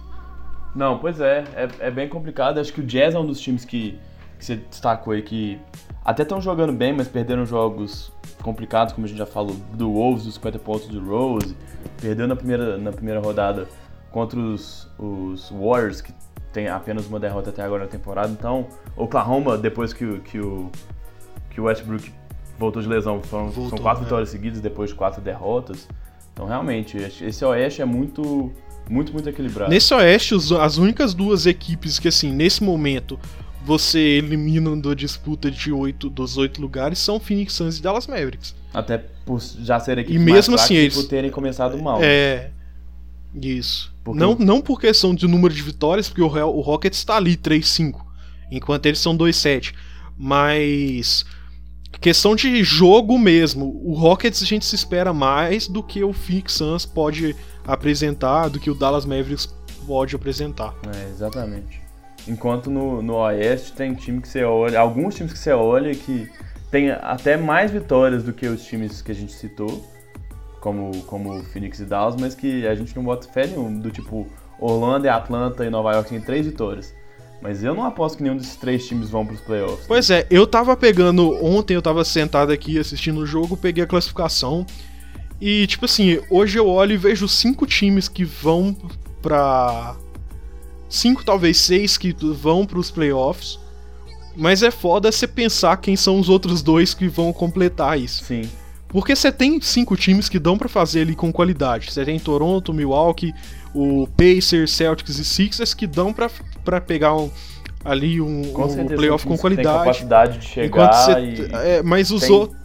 Não, 0.75 0.99
pois 0.99 1.21
é, 1.21 1.45
é, 1.57 1.69
é, 1.81 1.91
bem 1.91 2.09
complicado. 2.09 2.59
Acho 2.59 2.73
que 2.73 2.81
o 2.81 2.87
Jazz 2.87 3.15
é 3.15 3.19
um 3.19 3.27
dos 3.27 3.41
times 3.41 3.65
que, 3.65 3.99
que 4.39 4.45
você 4.45 4.57
destacou 4.57 5.13
aí 5.13 5.23
que 5.23 5.59
até 6.05 6.23
estão 6.23 6.41
jogando 6.41 6.73
bem, 6.73 6.93
mas 6.93 7.09
perderam 7.09 7.45
jogos 7.45 8.13
complicados, 8.43 8.95
como 8.95 9.05
a 9.05 9.09
gente 9.09 9.19
já 9.19 9.27
falou, 9.27 9.57
do 9.75 9.93
Wolves, 9.93 10.25
dos 10.25 10.35
50 10.35 10.59
pontos 10.61 10.89
do 10.89 11.05
Rose, 11.05 11.57
perdeu 12.01 12.27
na 12.27 12.37
primeira, 12.37 12.79
na 12.79 12.93
primeira 12.93 13.21
rodada 13.21 13.69
contra 14.11 14.39
os, 14.39 14.89
os 14.99 15.51
Warriors, 15.51 16.01
que 16.01 16.13
tem 16.53 16.69
apenas 16.69 17.07
uma 17.07 17.21
derrota 17.21 17.51
até 17.51 17.63
agora 17.63 17.85
na 17.85 17.91
temporada. 17.91 18.29
Então, 18.29 18.67
Oklahoma, 18.97 19.59
depois 19.59 19.93
que, 19.93 20.21
que, 20.21 20.41
o, 20.41 20.71
que 21.51 21.61
o 21.61 21.65
Westbrook 21.65 22.13
voltou 22.61 22.83
de 22.83 22.89
lesão, 22.89 23.23
foram, 23.23 23.49
voltou, 23.49 23.71
são 23.71 23.79
quatro 23.79 24.03
né? 24.03 24.05
vitórias 24.05 24.29
seguidas 24.29 24.61
depois 24.61 24.91
de 24.91 24.97
quatro 24.97 25.23
derrotas. 25.23 25.89
Então, 26.33 26.47
realmente, 26.47 26.99
esse 26.99 27.45
Oeste 27.45 27.81
é 27.81 27.85
muito 27.85 28.53
muito, 28.89 29.13
muito 29.13 29.29
equilibrado. 29.29 29.71
Nesse 29.71 29.95
Oeste, 29.95 30.35
as 30.61 30.77
únicas 30.77 31.15
duas 31.15 31.47
equipes 31.47 31.99
que, 31.99 32.09
assim, 32.09 32.33
nesse 32.33 32.63
momento 32.63 33.19
você 33.65 33.99
elimina 33.99 34.75
da 34.77 34.95
disputa 34.95 35.51
de 35.51 35.73
oito 35.73 36.11
dos 36.11 36.37
oito 36.37 36.61
lugares 36.61 36.99
são 36.99 37.21
Phoenix 37.21 37.53
Suns 37.55 37.79
e 37.79 37.83
Dallas 37.83 38.07
Mavericks. 38.07 38.55
Até 38.75 38.99
por 39.25 39.41
já 39.41 39.79
ser 39.79 39.99
equipes 39.99 40.21
e 40.21 40.25
mesmo 40.25 40.55
assim, 40.55 40.75
eles, 40.75 40.95
por 40.95 41.09
terem 41.09 41.31
começado 41.31 41.81
mal. 41.81 42.01
É. 42.03 42.51
Isso. 43.35 43.95
Porque... 44.03 44.19
Não, 44.19 44.35
não 44.35 44.61
por 44.61 44.81
questão 44.81 45.15
de 45.15 45.27
número 45.29 45.55
de 45.55 45.63
vitórias, 45.63 46.09
porque 46.09 46.23
o, 46.23 46.27
o 46.27 46.61
Rockets 46.61 46.99
está 46.99 47.17
ali 47.17 47.37
3-5, 47.37 48.01
enquanto 48.51 48.87
eles 48.87 48.99
são 48.99 49.17
2-7. 49.17 49.73
Mas 50.19 51.25
questão 51.99 52.35
de 52.35 52.63
jogo 52.63 53.19
mesmo, 53.19 53.81
o 53.85 53.95
Rockets 53.95 54.43
a 54.43 54.47
gente 54.47 54.65
se 54.65 54.75
espera 54.75 55.13
mais 55.13 55.67
do 55.67 55.83
que 55.83 56.03
o 56.05 56.13
Phoenix 56.13 56.55
Suns 56.55 56.87
pode 56.87 57.35
apresentar 57.67 58.49
do 58.49 58.59
que 58.59 58.71
o 58.71 58.75
Dallas 58.75 59.05
Mavericks 59.05 59.47
pode 59.87 60.15
apresentar. 60.15 60.75
É, 60.95 61.09
exatamente. 61.11 61.81
Enquanto 62.29 62.71
no, 62.71 63.03
no 63.03 63.17
Oeste 63.17 63.73
tem 63.73 63.95
time 63.95 64.21
que 64.21 64.29
você 64.29 64.45
olha, 64.45 64.79
alguns 64.79 65.15
times 65.15 65.33
que 65.33 65.39
você 65.39 65.53
olha 65.53 65.95
que 65.95 66.31
tem 66.71 66.91
até 66.91 67.37
mais 67.37 67.71
vitórias 67.71 68.23
do 68.23 68.33
que 68.33 68.47
os 68.47 68.65
times 68.65 69.03
que 69.03 69.11
a 69.11 69.15
gente 69.15 69.33
citou, 69.33 69.85
como, 70.61 71.03
como 71.05 71.43
Phoenix 71.45 71.81
e 71.81 71.85
Dallas, 71.85 72.17
mas 72.21 72.35
que 72.35 72.67
a 72.67 72.75
gente 72.75 72.95
não 72.95 73.03
bota 73.03 73.27
fé 73.29 73.47
nenhum, 73.47 73.79
do 73.79 73.91
tipo 73.91 74.27
Orlando, 74.61 75.09
Atlanta 75.09 75.65
e 75.65 75.71
Nova 75.71 75.93
York 75.93 76.11
tem 76.11 76.21
três 76.21 76.47
vitórias. 76.47 76.95
Mas 77.43 77.65
eu 77.65 77.75
não 77.75 77.85
aposto 77.85 78.17
que 78.17 78.23
nenhum 78.23 78.37
desses 78.37 78.57
três 78.57 78.87
times 78.87 79.09
vão 79.09 79.25
para 79.25 79.35
os 79.35 79.41
playoffs. 79.41 79.87
Pois 79.87 80.11
é, 80.11 80.27
eu 80.31 80.47
tava 80.47 80.77
pegando. 80.77 81.43
Ontem 81.43 81.75
eu 81.75 81.83
tava 81.83 82.05
sentado 82.05 82.53
aqui 82.53 82.79
assistindo 82.79 83.21
o 83.21 83.27
jogo, 83.27 83.57
peguei 83.57 83.83
a 83.83 83.87
classificação 83.87 84.67
e, 85.41 85.67
tipo 85.67 85.87
assim, 85.87 86.21
hoje 86.29 86.59
eu 86.59 86.69
olho 86.69 86.93
e 86.93 86.99
vejo 86.99 87.27
cinco 87.27 87.67
times 87.67 88.09
que 88.09 88.25
vão 88.25 88.77
pra. 89.23 89.97
Cinco, 90.89 91.25
talvez 91.25 91.57
seis 91.57 91.97
que 91.97 92.15
vão 92.35 92.67
pros 92.67 92.91
playoffs. 92.91 93.59
Mas 94.37 94.63
é 94.63 94.71
foda 94.71 95.11
você 95.11 95.27
pensar 95.27 95.77
quem 95.79 95.97
são 95.97 96.21
os 96.21 96.29
outros 96.29 96.63
dois 96.63 96.93
que 96.93 97.09
vão 97.09 97.33
completar 97.33 97.99
isso. 97.99 98.25
Sim. 98.25 98.43
Porque 98.89 99.15
você 99.15 99.31
tem 99.33 99.61
cinco 99.61 99.97
times 99.97 100.29
que 100.29 100.39
dão 100.39 100.59
para 100.59 100.69
fazer 100.69 101.03
ali 101.03 101.15
com 101.15 101.33
qualidade. 101.33 101.91
Você 101.91 102.05
tem 102.05 102.19
Toronto, 102.19 102.75
Milwaukee, 102.75 103.33
o 103.73 104.07
Pacers, 104.09 104.73
Celtics 104.73 105.19
e 105.19 105.25
Sixers 105.25 105.73
que 105.73 105.87
dão 105.87 106.13
para 106.13 106.29
pegar 106.81 107.15
um, 107.17 107.31
ali 107.85 108.21
um, 108.21 108.53
com 108.53 108.65
um 108.65 108.87
playoff 108.87 109.27
com 109.27 109.37
qualidade. 109.39 109.69
Tem 109.69 109.79
capacidade 109.79 110.39
de 110.39 110.47
chegar 110.47 110.93
você, 110.93 111.21
e 111.21 111.49
é, 111.53 111.83
mas 111.83 112.11
os 112.11 112.29
outros 112.29 112.61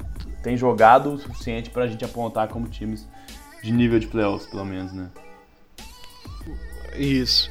tem 0.45 0.55
jogado 0.55 1.13
o 1.13 1.17
suficiente 1.17 1.71
para 1.71 1.85
a 1.85 1.87
gente 1.87 2.05
apontar 2.05 2.47
como 2.49 2.67
times 2.67 3.07
de 3.63 3.71
nível 3.71 3.97
de 3.97 4.05
playoffs, 4.05 4.47
pelo 4.47 4.63
menos, 4.63 4.93
né? 4.93 5.07
Isso. 6.95 7.49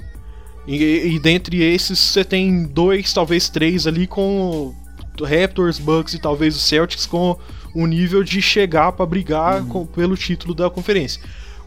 E, 0.65 0.77
e 1.15 1.19
dentre 1.19 1.61
esses 1.61 1.99
você 1.99 2.25
tem 2.25 2.63
dois, 2.63 3.13
talvez 3.13 3.49
três 3.49 3.89
ali 3.89 4.07
com 4.07 4.73
Raptors, 5.21 5.81
Bucks 5.81 6.15
e 6.15 6.21
talvez 6.21 6.55
os 6.55 6.63
Celtics 6.63 7.05
com 7.05 7.37
um 7.75 7.85
nível 7.85 8.23
de 8.23 8.41
chegar 8.41 8.93
para 8.93 9.05
brigar 9.05 9.61
uhum. 9.63 9.69
com, 9.69 9.87
pelo 9.87 10.17
título 10.17 10.55
da 10.55 10.71
conferência. 10.71 11.21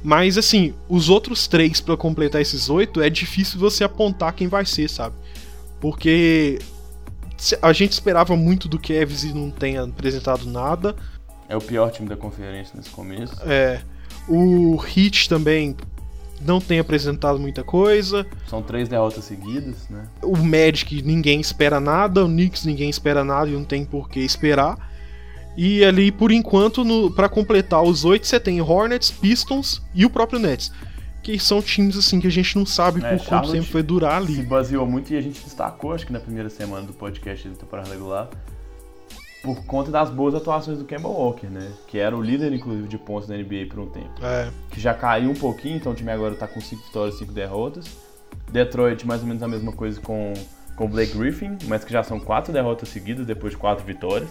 Mas 0.04 0.38
assim, 0.38 0.74
os 0.88 1.10
outros 1.10 1.48
três 1.48 1.82
para 1.82 1.98
completar 1.98 2.42
esses 2.42 2.70
oito 2.70 3.02
é 3.02 3.10
difícil 3.10 3.60
você 3.60 3.84
apontar 3.84 4.34
quem 4.34 4.48
vai 4.48 4.66
ser, 4.66 4.90
sabe? 4.90 5.16
Porque 5.80 6.60
a 7.62 7.74
gente 7.74 7.92
esperava 7.92 8.36
muito 8.36 8.68
do 8.68 8.80
Cavs 8.80 9.24
e 9.24 9.34
não 9.34 9.52
tem 9.52 9.78
apresentado 9.78 10.46
nada. 10.50 10.96
É 11.50 11.56
o 11.56 11.62
pior 11.62 11.92
time 11.92 12.10
da 12.10 12.16
conferência 12.18 12.76
nesse 12.76 12.90
começo. 12.90 13.36
É. 13.46 13.82
O 14.28 14.82
Heat 14.84 15.30
também 15.30 15.76
não 16.42 16.60
tem 16.60 16.80
apresentado 16.80 17.40
muita 17.40 17.64
coisa. 17.64 18.26
São 18.48 18.62
três 18.62 18.90
derrotas 18.90 19.24
seguidas, 19.24 19.88
né? 19.90 20.08
O 20.22 20.38
Magic 20.38 21.02
ninguém 21.02 21.40
espera 21.40 21.80
nada, 21.80 22.26
o 22.26 22.28
Knicks 22.28 22.66
ninguém 22.66 22.90
espera 22.90 23.24
nada 23.24 23.50
e 23.50 23.54
não 23.54 23.64
tem 23.64 23.86
por 23.86 24.10
que 24.10 24.20
esperar. 24.20 24.78
E 25.58 25.84
ali, 25.84 26.12
por 26.12 26.32
enquanto, 26.32 26.86
para 27.16 27.28
completar 27.28 27.82
os 27.82 28.06
oito, 28.06 28.28
você 28.28 28.40
tem 28.40 28.62
Hornets, 28.62 29.10
Pistons 29.10 29.82
e 29.94 30.06
o 30.06 30.10
próprio 30.10 30.40
Nets. 30.40 30.72
Que 31.24 31.40
são 31.40 31.62
times 31.64 31.98
assim 31.98 32.20
que 32.20 32.28
a 32.28 32.32
gente 32.32 32.56
não 32.56 32.66
sabe 32.66 33.04
é, 33.04 33.18
por 33.18 33.26
quanto 33.26 33.52
tempo 33.52 33.68
vai 33.74 33.82
durar 33.82 34.22
ali. 34.22 34.36
Se 34.36 34.44
baseou 34.44 34.86
muito 34.86 35.12
e 35.12 35.18
a 35.18 35.22
gente 35.22 35.44
destacou, 35.44 35.94
acho 35.94 36.06
que 36.06 36.14
na 36.14 36.20
primeira 36.20 36.48
semana 36.48 36.86
do 36.86 36.94
podcast 36.94 37.50
da 37.50 37.56
temporada 37.56 37.90
regular, 37.90 38.30
por 39.42 39.66
conta 39.66 39.90
das 39.90 40.12
boas 40.12 40.36
atuações 40.36 40.78
do 40.78 40.86
Kemba 40.86 41.10
Walker, 41.10 41.48
né? 41.48 41.72
Que 41.88 41.98
era 41.98 42.16
o 42.16 42.22
líder, 42.22 42.54
inclusive, 42.54 42.88
de 42.88 43.00
pontos 43.00 43.28
da 43.28 43.36
NBA 43.36 43.66
por 43.68 43.80
um 43.80 43.88
tempo. 43.88 44.14
É. 44.24 44.52
Que 44.70 44.80
já 44.80 44.94
caiu 44.94 45.32
um 45.32 45.36
pouquinho, 45.36 45.78
então 45.78 45.92
o 45.92 45.96
time 45.96 46.12
agora 46.12 46.36
tá 46.36 46.48
com 46.48 46.62
5 46.62 46.86
vitórias 46.86 47.16
e 47.16 47.20
5 47.20 47.34
derrotas. 47.34 47.98
Detroit, 48.52 49.06
mais 49.08 49.22
ou 49.22 49.28
menos 49.28 49.42
a 49.42 49.48
mesma 49.48 49.72
coisa 49.72 50.00
com 50.00 50.34
com 50.78 50.86
o 50.86 50.88
Blake 50.88 51.18
Griffin, 51.18 51.58
mas 51.66 51.84
que 51.84 51.92
já 51.92 52.04
são 52.04 52.20
quatro 52.20 52.54
derrotas 52.54 52.90
seguidas 52.90 53.26
depois 53.26 53.54
de 53.54 53.58
quatro 53.58 53.84
vitórias. 53.84 54.30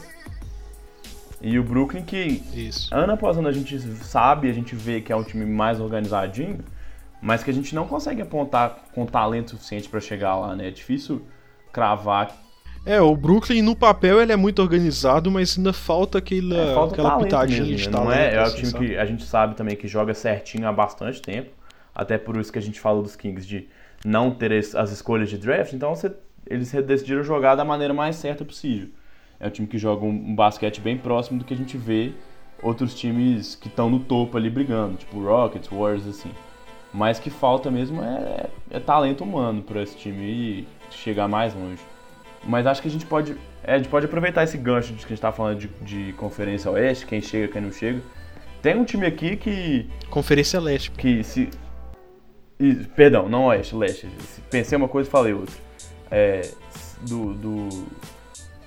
E 1.40 1.58
o 1.58 1.62
Brooklyn, 1.62 2.02
que 2.02 2.42
Isso. 2.54 2.94
ano 2.94 3.12
após 3.12 3.36
ano 3.36 3.48
a 3.48 3.52
gente 3.52 3.78
sabe, 4.04 4.48
a 4.48 4.52
gente 4.52 4.74
vê 4.74 5.00
que 5.00 5.12
é 5.12 5.16
um 5.16 5.22
time 5.22 5.44
mais 5.44 5.80
organizadinho, 5.80 6.58
mas 7.20 7.42
que 7.42 7.50
a 7.50 7.54
gente 7.54 7.74
não 7.74 7.86
consegue 7.86 8.22
apontar 8.22 8.84
com 8.94 9.04
talento 9.06 9.50
suficiente 9.50 9.88
para 9.88 10.00
chegar 10.00 10.36
lá, 10.36 10.56
né? 10.56 10.68
É 10.68 10.70
difícil 10.70 11.22
cravar. 11.72 12.34
É, 12.84 13.00
o 13.00 13.16
Brooklyn 13.16 13.62
no 13.62 13.74
papel 13.74 14.20
ele 14.22 14.32
é 14.32 14.36
muito 14.36 14.62
organizado, 14.62 15.30
mas 15.30 15.58
ainda 15.58 15.72
falta 15.72 16.18
aquela, 16.18 16.54
É, 16.56 16.74
falta 16.74 16.94
aquela 16.94 17.18
pitadinha 17.18 17.62
mesmo, 17.62 17.76
de 17.76 17.88
talento. 17.88 18.06
Não 18.06 18.12
é, 18.12 18.34
é 18.34 18.38
o 18.38 18.42
assim, 18.42 18.56
time 18.58 18.70
sabe? 18.70 18.86
que 18.86 18.96
a 18.96 19.04
gente 19.04 19.24
sabe 19.24 19.54
também 19.56 19.76
que 19.76 19.88
joga 19.88 20.14
certinho 20.14 20.66
há 20.68 20.72
bastante 20.72 21.20
tempo. 21.20 21.50
Até 21.94 22.16
por 22.16 22.36
isso 22.36 22.52
que 22.52 22.58
a 22.58 22.62
gente 22.62 22.78
falou 22.78 23.02
dos 23.02 23.16
Kings 23.16 23.46
de 23.46 23.68
não 24.04 24.30
ter 24.30 24.52
as 24.52 24.90
escolhas 24.92 25.28
de 25.28 25.36
draft, 25.36 25.72
então 25.72 25.94
você- 25.94 26.12
eles 26.48 26.70
decidiram 26.70 27.24
jogar 27.24 27.56
da 27.56 27.64
maneira 27.64 27.92
mais 27.92 28.16
certa 28.16 28.44
possível. 28.44 28.88
É 29.38 29.46
um 29.46 29.50
time 29.50 29.68
que 29.68 29.78
joga 29.78 30.04
um, 30.04 30.34
basquete 30.34 30.80
bem 30.80 30.96
próximo 30.96 31.38
do 31.38 31.44
que 31.44 31.54
a 31.54 31.56
gente 31.56 31.76
vê 31.76 32.12
outros 32.62 32.94
times 32.94 33.54
que 33.54 33.68
estão 33.68 33.90
no 33.90 34.00
topo 34.00 34.36
ali 34.36 34.48
brigando, 34.48 34.96
tipo 34.96 35.22
Rockets, 35.22 35.68
Warriors, 35.68 36.06
assim. 36.06 36.30
Mas 36.92 37.18
que 37.18 37.28
falta 37.28 37.70
mesmo 37.70 38.02
é, 38.02 38.46
é 38.70 38.80
talento 38.80 39.22
humano 39.22 39.62
para 39.62 39.82
esse 39.82 39.96
time 39.96 40.66
chegar 40.90 41.28
mais 41.28 41.54
longe. 41.54 41.82
Mas 42.42 42.66
acho 42.66 42.80
que 42.80 42.88
a 42.88 42.90
gente 42.90 43.04
pode, 43.04 43.36
é, 43.62 43.74
a 43.74 43.78
gente 43.78 43.88
pode 43.88 44.06
aproveitar 44.06 44.44
esse 44.44 44.56
gancho 44.56 44.92
de 44.94 45.00
que 45.00 45.06
a 45.06 45.08
gente 45.08 45.20
tá 45.20 45.32
falando 45.32 45.58
de, 45.58 45.68
de 45.82 46.12
Conferência 46.14 46.70
Oeste, 46.70 47.04
quem 47.04 47.20
chega, 47.20 47.52
quem 47.52 47.60
não 47.60 47.72
chega. 47.72 48.00
Tem 48.62 48.76
um 48.76 48.84
time 48.84 49.06
aqui 49.06 49.36
que, 49.36 49.88
Conferência 50.08 50.58
Leste. 50.60 50.90
que 50.92 51.22
se. 51.22 51.50
e- 52.58 52.74
perdão, 52.96 53.28
não 53.28 53.46
Oeste, 53.46 53.74
Leste. 53.74 54.08
Se 54.20 54.40
Pensei 54.42 54.78
uma 54.78 54.88
coisa 54.88 55.08
e 55.08 55.12
falei 55.12 55.32
outra. 55.34 55.54
É, 56.10 56.48
do, 57.02 57.34
do. 57.34 57.68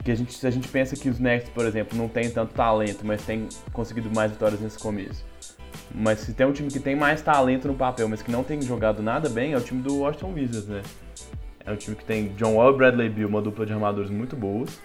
Que 0.03 0.11
a 0.11 0.15
gente, 0.15 0.33
se 0.33 0.47
a 0.47 0.49
gente 0.49 0.67
pensa 0.67 0.95
que 0.95 1.09
os 1.09 1.19
Nets, 1.19 1.49
por 1.49 1.65
exemplo, 1.65 1.97
não 1.97 2.07
tem 2.07 2.29
tanto 2.29 2.53
talento, 2.53 3.05
mas 3.05 3.25
tem 3.25 3.47
conseguido 3.73 4.09
mais 4.13 4.31
vitórias 4.31 4.59
nesse 4.61 4.79
começo. 4.79 5.25
Mas 5.93 6.19
se 6.19 6.33
tem 6.33 6.45
um 6.45 6.51
time 6.51 6.69
que 6.69 6.79
tem 6.79 6.95
mais 6.95 7.21
talento 7.21 7.67
no 7.67 7.73
papel, 7.73 8.07
mas 8.07 8.21
que 8.21 8.31
não 8.31 8.43
tem 8.43 8.61
jogado 8.61 9.01
nada 9.01 9.27
bem, 9.27 9.53
é 9.53 9.57
o 9.57 9.61
time 9.61 9.81
do 9.81 9.99
Washington 9.99 10.33
Wizards, 10.33 10.67
né? 10.67 10.81
É 11.65 11.71
um 11.71 11.75
time 11.75 11.95
que 11.95 12.05
tem 12.05 12.29
John 12.29 12.55
Wall 12.55 12.73
e 12.73 12.77
Bradley 12.77 13.09
Beal, 13.09 13.27
uma 13.27 13.41
dupla 13.41 13.65
de 13.65 13.73
armadores 13.73 14.09
muito 14.09 14.35
boas, 14.35 14.79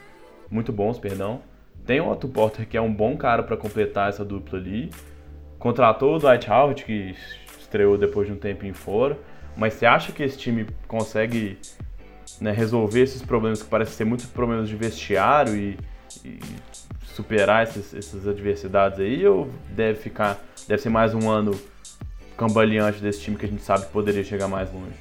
muito 0.50 0.72
bons, 0.72 0.98
perdão. 0.98 1.40
Tem 1.86 2.00
o 2.00 2.10
Otto 2.10 2.28
Porter, 2.28 2.66
que 2.66 2.76
é 2.76 2.80
um 2.80 2.92
bom 2.92 3.16
cara 3.16 3.42
pra 3.42 3.56
completar 3.56 4.08
essa 4.08 4.24
dupla 4.24 4.58
ali. 4.58 4.90
Contratou 5.58 6.16
o 6.16 6.18
Dwight 6.18 6.50
Howard, 6.50 6.84
que 6.84 7.14
estreou 7.58 7.98
depois 7.98 8.26
de 8.26 8.32
um 8.32 8.36
tempinho 8.36 8.74
fora. 8.74 9.18
Mas 9.56 9.74
você 9.74 9.86
acha 9.86 10.10
que 10.10 10.22
esse 10.22 10.38
time 10.38 10.66
consegue 10.88 11.58
né, 12.40 12.52
resolver 12.52 13.02
esses 13.02 13.22
problemas 13.22 13.62
que 13.62 13.68
parecem 13.68 13.94
ser 13.94 14.04
muitos 14.04 14.26
problemas 14.26 14.68
de 14.68 14.76
vestiário 14.76 15.56
e, 15.56 15.78
e 16.24 16.38
superar 17.14 17.64
esses- 17.64 17.94
essas 17.94 18.26
adversidades 18.26 18.98
aí? 19.00 19.26
Ou 19.26 19.48
deve 19.70 19.98
ficar, 20.00 20.42
deve 20.68 20.82
ser 20.82 20.88
mais 20.90 21.14
um 21.14 21.30
ano 21.30 21.58
cambaleante 22.36 23.00
desse 23.00 23.20
time 23.20 23.36
que 23.36 23.46
a 23.46 23.48
gente 23.48 23.62
sabe 23.62 23.86
que 23.86 23.92
poderia 23.92 24.24
chegar 24.24 24.48
mais 24.48 24.68
longe? 24.72 24.92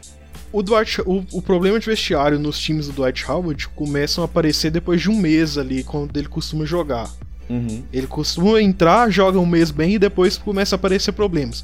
O, 0.51 0.61
Dwight, 0.61 1.01
o, 1.01 1.25
o 1.31 1.41
problema 1.41 1.79
de 1.79 1.85
vestiário 1.87 2.37
nos 2.37 2.59
times 2.59 2.85
do 2.87 2.93
Dwight 2.93 3.29
Howard 3.29 3.67
começam 3.69 4.23
a 4.23 4.25
aparecer 4.25 4.69
depois 4.69 5.01
de 5.01 5.09
um 5.09 5.15
mês 5.17 5.57
ali, 5.57 5.83
quando 5.83 6.15
ele 6.15 6.27
costuma 6.27 6.63
jogar. 6.63 7.09
Uhum. 7.49 7.83
Ele 7.91 8.05
costuma 8.05 8.61
entrar, 8.61 9.09
joga 9.09 9.39
um 9.39 9.45
mês 9.47 9.71
bem 9.71 9.95
e 9.95 9.99
depois 9.99 10.37
começa 10.37 10.75
a 10.75 10.77
aparecer 10.77 11.11
problemas. 11.11 11.63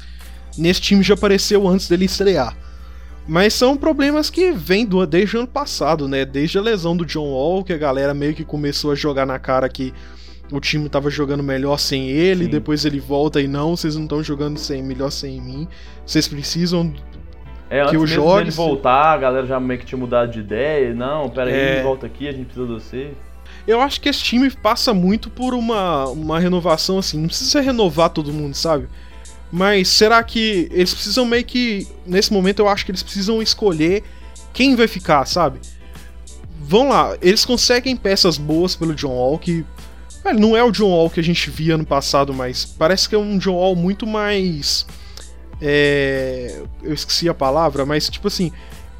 Nesse 0.58 0.80
time 0.80 1.04
já 1.04 1.14
apareceu 1.14 1.68
antes 1.68 1.88
dele 1.88 2.06
estrear. 2.06 2.56
Mas 3.32 3.54
são 3.54 3.76
problemas 3.76 4.28
que 4.28 4.50
vêm 4.50 4.84
do, 4.84 5.06
desde 5.06 5.36
o 5.36 5.38
ano 5.38 5.48
passado, 5.48 6.08
né? 6.08 6.24
Desde 6.24 6.58
a 6.58 6.60
lesão 6.60 6.96
do 6.96 7.06
John 7.06 7.30
Wall, 7.30 7.62
que 7.62 7.72
a 7.72 7.78
galera 7.78 8.12
meio 8.12 8.34
que 8.34 8.44
começou 8.44 8.90
a 8.90 8.96
jogar 8.96 9.24
na 9.24 9.38
cara 9.38 9.68
que 9.68 9.94
o 10.50 10.58
time 10.58 10.88
tava 10.88 11.08
jogando 11.10 11.40
melhor 11.40 11.78
sem 11.78 12.10
ele, 12.10 12.46
Sim. 12.46 12.50
depois 12.50 12.84
ele 12.84 12.98
volta 12.98 13.40
e 13.40 13.46
não, 13.46 13.76
vocês 13.76 13.94
não 13.94 14.02
estão 14.02 14.20
jogando 14.20 14.58
sem, 14.58 14.82
melhor 14.82 15.10
sem 15.10 15.40
mim. 15.40 15.68
Vocês 16.04 16.26
precisam 16.26 16.92
É, 17.70 17.84
Que 17.84 17.96
o 17.96 18.04
dele 18.04 18.50
se- 18.50 18.56
voltar, 18.56 19.12
a 19.12 19.16
galera 19.16 19.46
já 19.46 19.60
meio 19.60 19.78
que 19.78 19.86
tinha 19.86 19.96
mudado 19.96 20.32
de 20.32 20.40
ideia. 20.40 20.92
Não, 20.92 21.30
pera 21.30 21.50
aí, 21.50 21.54
É. 21.78 21.82
volta 21.84 22.06
aqui, 22.06 22.26
a 22.26 22.32
gente 22.32 22.46
precisa 22.46 22.66
de 22.66 22.72
você. 22.72 23.10
Eu 23.64 23.80
acho 23.80 24.00
que 24.00 24.08
esse 24.08 24.24
time 24.24 24.50
passa 24.50 24.92
muito 24.92 25.30
por 25.30 25.54
uma, 25.54 26.06
uma 26.08 26.40
renovação 26.40 26.98
assim. 26.98 27.20
Não 27.20 27.28
precisa 27.28 27.60
renovar 27.60 28.10
todo 28.10 28.32
mundo, 28.32 28.54
sabe? 28.56 28.88
Mas 29.52 29.88
será 29.88 30.22
que 30.22 30.68
eles 30.70 30.94
precisam 30.94 31.24
meio 31.24 31.44
que. 31.44 31.86
Nesse 32.06 32.32
momento 32.32 32.60
eu 32.60 32.68
acho 32.68 32.84
que 32.84 32.90
eles 32.90 33.02
precisam 33.02 33.42
escolher 33.42 34.04
quem 34.52 34.76
vai 34.76 34.86
ficar, 34.86 35.24
sabe? 35.26 35.60
Vão 36.60 36.88
lá, 36.88 37.16
eles 37.20 37.44
conseguem 37.44 37.96
peças 37.96 38.38
boas 38.38 38.76
pelo 38.76 38.94
John 38.94 39.14
Wall, 39.14 39.38
que. 39.38 39.64
Velho, 40.22 40.38
não 40.38 40.56
é 40.56 40.62
o 40.62 40.70
John 40.70 40.90
Wall 40.90 41.10
que 41.10 41.18
a 41.18 41.22
gente 41.22 41.50
via 41.50 41.74
ano 41.74 41.86
passado, 41.86 42.32
mas 42.32 42.64
parece 42.64 43.08
que 43.08 43.14
é 43.14 43.18
um 43.18 43.38
John 43.38 43.54
Wall 43.54 43.74
muito 43.74 44.06
mais. 44.06 44.86
É, 45.60 46.62
eu 46.82 46.94
esqueci 46.94 47.28
a 47.28 47.34
palavra, 47.34 47.84
mas 47.84 48.08
tipo 48.08 48.28
assim, 48.28 48.52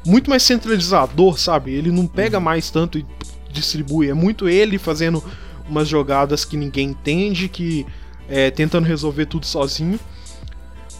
muito 0.05 0.29
mais 0.29 0.43
centralizador, 0.43 1.39
sabe? 1.39 1.71
Ele 1.71 1.91
não 1.91 2.07
pega 2.07 2.39
mais 2.39 2.69
tanto 2.69 2.97
e 2.97 3.05
distribui, 3.51 4.09
é 4.09 4.13
muito 4.13 4.49
ele 4.49 4.77
fazendo 4.77 5.23
umas 5.69 5.87
jogadas 5.87 6.43
que 6.43 6.57
ninguém 6.57 6.89
entende, 6.89 7.47
que 7.47 7.85
é, 8.27 8.51
tentando 8.51 8.85
resolver 8.85 9.25
tudo 9.25 9.45
sozinho. 9.45 9.99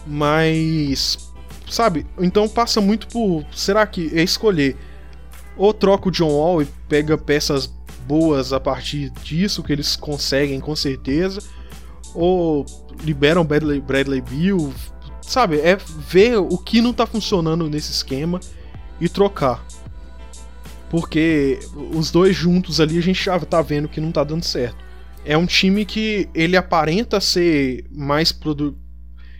Mas, 0.06 1.30
sabe? 1.70 2.06
Então 2.18 2.48
passa 2.48 2.80
muito 2.80 3.06
por. 3.08 3.44
Será 3.54 3.86
que 3.86 4.10
é 4.14 4.22
escolher? 4.22 4.76
Ou 5.56 5.72
troca 5.72 6.08
o 6.08 6.12
John 6.12 6.30
Wall 6.30 6.62
e 6.62 6.66
pega 6.88 7.16
peças 7.16 7.72
boas 8.06 8.52
a 8.52 8.60
partir 8.60 9.10
disso, 9.22 9.62
que 9.62 9.72
eles 9.72 9.96
conseguem 9.96 10.60
com 10.60 10.74
certeza. 10.74 11.42
Ou 12.14 12.66
liberam 13.02 13.44
Bradley, 13.44 13.80
Bradley 13.80 14.20
Bill. 14.20 14.72
Sabe? 15.20 15.60
É 15.60 15.76
ver 15.76 16.36
o 16.36 16.58
que 16.58 16.80
não 16.80 16.92
tá 16.92 17.06
funcionando 17.06 17.68
nesse 17.70 17.92
esquema 17.92 18.40
e 19.00 19.08
trocar. 19.08 19.64
Porque 20.90 21.58
os 21.94 22.10
dois 22.10 22.36
juntos 22.36 22.80
ali 22.80 22.98
a 22.98 23.02
gente 23.02 23.24
já 23.24 23.38
tá 23.40 23.62
vendo 23.62 23.88
que 23.88 24.00
não 24.00 24.12
tá 24.12 24.22
dando 24.22 24.44
certo. 24.44 24.76
É 25.24 25.36
um 25.38 25.46
time 25.46 25.84
que 25.84 26.28
ele 26.34 26.56
aparenta 26.56 27.20
ser 27.20 27.86
mais 27.90 28.32
produ... 28.32 28.76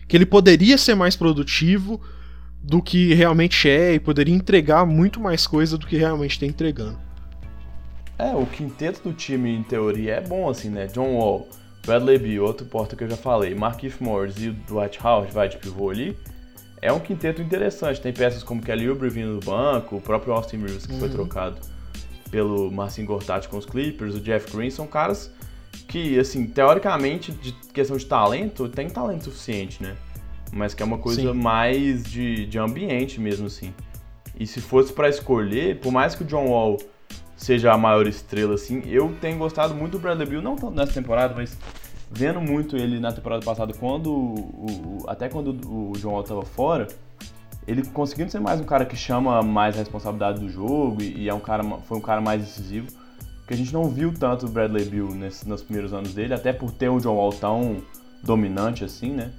que 0.07 0.17
ele 0.17 0.25
poderia 0.25 0.77
ser 0.77 0.95
mais 0.95 1.15
produtivo 1.15 2.01
do 2.61 2.81
que 2.81 3.13
realmente 3.13 3.69
é 3.69 3.93
e 3.93 3.99
poderia 3.99 4.33
entregar 4.33 4.85
muito 4.85 5.19
mais 5.19 5.45
coisa 5.45 5.77
do 5.77 5.85
que 5.85 5.97
realmente 5.97 6.39
tá 6.39 6.45
entregando. 6.45 6.97
É, 8.17 8.33
o 8.33 8.45
quinteto 8.45 9.01
do 9.09 9.13
time, 9.13 9.51
em 9.53 9.63
teoria, 9.63 10.15
é 10.15 10.21
bom, 10.21 10.49
assim, 10.49 10.69
né? 10.69 10.87
John 10.87 11.15
Wall, 11.15 11.47
Bradley 11.85 12.17
Beal, 12.17 12.45
outro 12.45 12.65
porta 12.65 12.95
que 12.95 13.03
eu 13.03 13.09
já 13.09 13.17
falei, 13.17 13.53
Markieff 13.53 14.01
Morris 14.01 14.35
e 14.37 14.49
o 14.49 14.53
Dwight 14.53 14.99
Howard, 15.03 15.33
vai 15.33 15.49
de 15.49 15.57
pivô 15.57 15.89
ali. 15.89 16.17
É 16.81 16.91
um 16.91 16.99
quinteto 16.99 17.41
interessante. 17.41 18.01
Tem 18.01 18.13
peças 18.13 18.43
como 18.43 18.61
Kelly 18.61 18.89
Oubre 18.89 19.09
vindo 19.09 19.39
do 19.39 19.45
banco, 19.45 19.97
o 19.97 20.01
próprio 20.01 20.33
Austin 20.33 20.57
Reeves, 20.57 20.85
que 20.85 20.97
foi 20.99 21.09
trocado 21.09 21.57
pelo 22.29 22.71
Marcin 22.71 23.05
Gortat 23.05 23.47
com 23.47 23.57
os 23.57 23.65
Clippers, 23.65 24.15
o 24.15 24.19
Jeff 24.19 24.51
Green, 24.55 24.69
são 24.69 24.87
caras 24.87 25.31
que, 25.87 26.17
assim, 26.19 26.45
teoricamente, 26.45 27.31
de 27.31 27.51
questão 27.73 27.97
de 27.97 28.05
talento, 28.05 28.67
tem 28.69 28.89
talento 28.89 29.25
suficiente, 29.25 29.81
né? 29.81 29.95
Mas 30.51 30.73
que 30.73 30.83
é 30.83 30.85
uma 30.85 30.97
coisa 30.97 31.21
Sim. 31.21 31.33
mais 31.33 32.03
de, 32.03 32.45
de 32.45 32.59
ambiente 32.59 33.19
mesmo, 33.19 33.47
assim. 33.47 33.73
E 34.39 34.45
se 34.47 34.61
fosse 34.61 34.91
pra 34.93 35.09
escolher, 35.09 35.79
por 35.79 35.91
mais 35.91 36.15
que 36.15 36.23
o 36.23 36.25
John 36.25 36.47
Wall 36.47 36.77
seja 37.35 37.71
a 37.73 37.77
maior 37.77 38.07
estrela, 38.07 38.55
assim, 38.55 38.81
eu 38.85 39.13
tenho 39.19 39.37
gostado 39.37 39.73
muito 39.75 39.93
do 39.93 39.99
Bradley 39.99 40.27
Beal, 40.27 40.41
não 40.41 40.55
tanto 40.55 40.75
nessa 40.75 40.93
temporada, 40.93 41.33
mas 41.35 41.57
vendo 42.09 42.39
muito 42.39 42.77
ele 42.77 42.99
na 42.99 43.11
temporada 43.11 43.43
passada, 43.43 43.73
quando 43.73 44.11
o, 44.11 44.99
o- 45.01 45.09
até 45.09 45.27
quando 45.27 45.49
o 45.67 45.93
John 45.97 46.11
Wall 46.11 46.23
tava 46.23 46.43
fora, 46.43 46.87
ele 47.67 47.83
conseguindo 47.87 48.31
ser 48.31 48.39
mais 48.39 48.59
um 48.61 48.63
cara 48.65 48.85
que 48.85 48.95
chama 48.95 49.41
mais 49.41 49.75
a 49.75 49.79
responsabilidade 49.79 50.39
do 50.39 50.49
jogo 50.49 51.01
e, 51.01 51.23
e 51.23 51.29
é 51.29 51.33
um 51.33 51.39
cara, 51.39 51.63
foi 51.87 51.97
um 51.97 52.01
cara 52.01 52.21
mais 52.21 52.41
decisivo, 52.41 52.87
que 53.47 53.53
a 53.53 53.57
gente 53.57 53.73
não 53.73 53.89
viu 53.89 54.13
tanto 54.13 54.45
o 54.45 54.49
Bradley 54.49 54.85
Beal 54.85 55.09
nesse- 55.09 55.47
nos 55.47 55.61
primeiros 55.61 55.93
anos 55.93 56.13
dele, 56.13 56.33
até 56.33 56.53
por 56.53 56.71
ter 56.71 56.89
o 56.89 56.99
John 56.99 57.15
Wall 57.15 57.31
tão 57.33 57.77
dominante 58.23 58.83
assim, 58.83 59.11
né? 59.11 59.31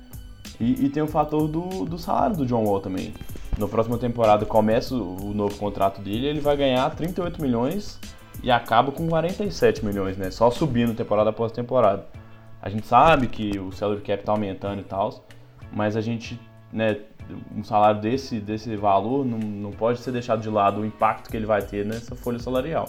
E, 0.60 0.84
e 0.84 0.88
tem 0.90 1.02
o 1.02 1.06
fator 1.08 1.48
do, 1.48 1.84
do 1.84 1.98
salário 1.98 2.36
do 2.36 2.46
John 2.46 2.64
Wall 2.64 2.80
também. 2.80 3.12
Na 3.58 3.66
próxima 3.66 3.96
temporada 3.98 4.44
começa 4.44 4.94
o, 4.94 5.30
o 5.30 5.34
novo 5.34 5.56
contrato 5.56 6.00
dele, 6.00 6.26
ele 6.26 6.40
vai 6.40 6.56
ganhar 6.56 6.88
38 6.94 7.40
milhões 7.40 7.98
e 8.42 8.50
acaba 8.50 8.92
com 8.92 9.08
47 9.08 9.84
milhões, 9.84 10.16
né? 10.16 10.30
Só 10.30 10.50
subindo 10.50 10.94
temporada 10.94 11.30
após 11.30 11.50
temporada. 11.50 12.06
A 12.60 12.68
gente 12.68 12.86
sabe 12.86 13.26
que 13.26 13.58
o 13.58 13.72
salary 13.72 14.00
cap 14.00 14.22
tá 14.24 14.32
aumentando 14.32 14.80
e 14.80 14.84
tal, 14.84 15.24
mas 15.72 15.96
a 15.96 16.00
gente, 16.00 16.38
né, 16.72 16.98
um 17.56 17.64
salário 17.64 18.00
desse, 18.00 18.38
desse 18.40 18.74
valor 18.76 19.24
não, 19.24 19.38
não 19.38 19.70
pode 19.70 20.00
ser 20.00 20.12
deixado 20.12 20.40
de 20.40 20.48
lado 20.50 20.80
o 20.80 20.86
impacto 20.86 21.30
que 21.30 21.36
ele 21.36 21.46
vai 21.46 21.62
ter 21.62 21.84
nessa 21.86 22.14
folha 22.14 22.38
salarial. 22.38 22.88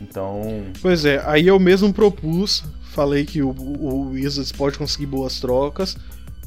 Então. 0.00 0.64
Pois 0.82 1.04
é, 1.04 1.22
aí 1.24 1.46
eu 1.46 1.58
mesmo 1.58 1.92
propus, 1.92 2.64
falei 2.90 3.24
que 3.24 3.42
o, 3.42 3.50
o 3.50 4.10
Wizards 4.10 4.52
pode 4.52 4.76
conseguir 4.76 5.06
boas 5.06 5.40
trocas 5.40 5.96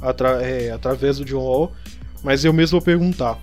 atra 0.02 0.42
é, 0.42 0.72
através 0.72 1.18
do 1.18 1.26
John 1.26 1.44
Wall, 1.44 1.72
mas 2.24 2.46
eu 2.46 2.54
mesmo 2.54 2.80
vou 2.80 2.86
perguntar. 2.86 3.40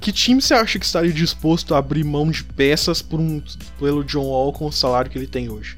Que 0.00 0.12
time 0.12 0.40
você 0.40 0.54
acha 0.54 0.78
que 0.78 0.84
estaria 0.84 1.12
disposto 1.12 1.74
a 1.74 1.78
abrir 1.78 2.04
mão 2.04 2.30
de 2.30 2.42
peças 2.42 3.02
por 3.02 3.20
um, 3.20 3.42
pelo 3.78 4.02
John 4.02 4.24
Wall 4.24 4.52
com 4.52 4.66
o 4.66 4.72
salário 4.72 5.10
que 5.10 5.18
ele 5.18 5.26
tem 5.26 5.50
hoje? 5.50 5.76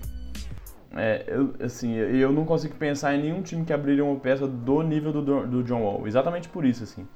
É, 0.95 1.25
eu, 1.27 1.55
assim, 1.61 1.95
eu 1.95 2.31
não 2.33 2.45
consigo 2.45 2.75
pensar 2.77 3.15
em 3.15 3.23
nenhum 3.23 3.43
time 3.43 3.65
que 3.65 3.73
abriria 3.73 4.05
uma 4.05 4.17
peça 4.21 4.47
do 4.47 4.83
nível 4.83 5.13
do, 5.13 5.47
do 5.47 5.63
John 5.65 5.83
Wall. 5.83 6.07
Exatamente 6.07 6.49
por 6.49 6.65
isso, 6.65 6.85
assim. 6.85 7.07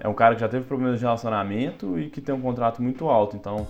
É 0.00 0.08
um 0.08 0.14
cara 0.14 0.36
que 0.36 0.40
já 0.40 0.48
teve 0.48 0.64
problemas 0.64 0.98
de 0.98 1.04
relacionamento 1.04 1.98
e 1.98 2.08
que 2.08 2.20
tem 2.20 2.34
um 2.34 2.40
contrato 2.40 2.80
muito 2.80 3.08
alto. 3.08 3.36
Então, 3.36 3.66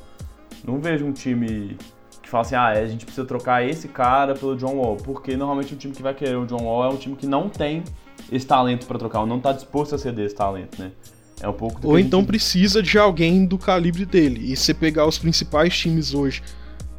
não 0.65 0.81
vejo 0.81 1.05
um 1.05 1.13
time 1.13 1.77
que 2.23 2.29
fala 2.29 2.43
assim, 2.43 2.55
ah, 2.55 2.69
a 2.69 2.87
gente 2.87 3.05
precisa 3.05 3.27
trocar 3.27 3.67
esse 3.67 3.89
cara 3.89 4.35
pelo 4.35 4.57
John 4.57 4.77
Wall. 4.77 4.97
Porque 4.97 5.37
normalmente 5.37 5.75
o 5.75 5.77
time 5.77 5.95
que 5.95 6.03
vai 6.03 6.15
querer 6.15 6.37
o 6.37 6.47
John 6.47 6.63
Wall 6.63 6.85
é 6.85 6.89
um 6.89 6.97
time 6.97 7.17
que 7.17 7.27
não 7.27 7.49
tem 7.49 7.83
esse 8.31 8.47
talento 8.47 8.87
para 8.87 8.99
trocar, 8.99 9.21
ou 9.21 9.27
não 9.27 9.39
está 9.39 9.53
disposto 9.53 9.95
a 9.95 9.99
ceder 9.99 10.27
esse 10.27 10.35
talento, 10.35 10.81
né? 10.81 10.93
É 11.41 11.49
um 11.49 11.53
pouco 11.53 11.81
Ou 11.87 11.99
então 11.99 12.21
gente... 12.21 12.29
precisa 12.29 12.83
de 12.83 12.99
alguém 12.99 13.47
do 13.47 13.57
calibre 13.57 14.05
dele. 14.05 14.53
E 14.53 14.57
se 14.57 14.75
pegar 14.75 15.07
os 15.07 15.19
principais 15.19 15.77
times 15.79 16.13
hoje 16.13 16.43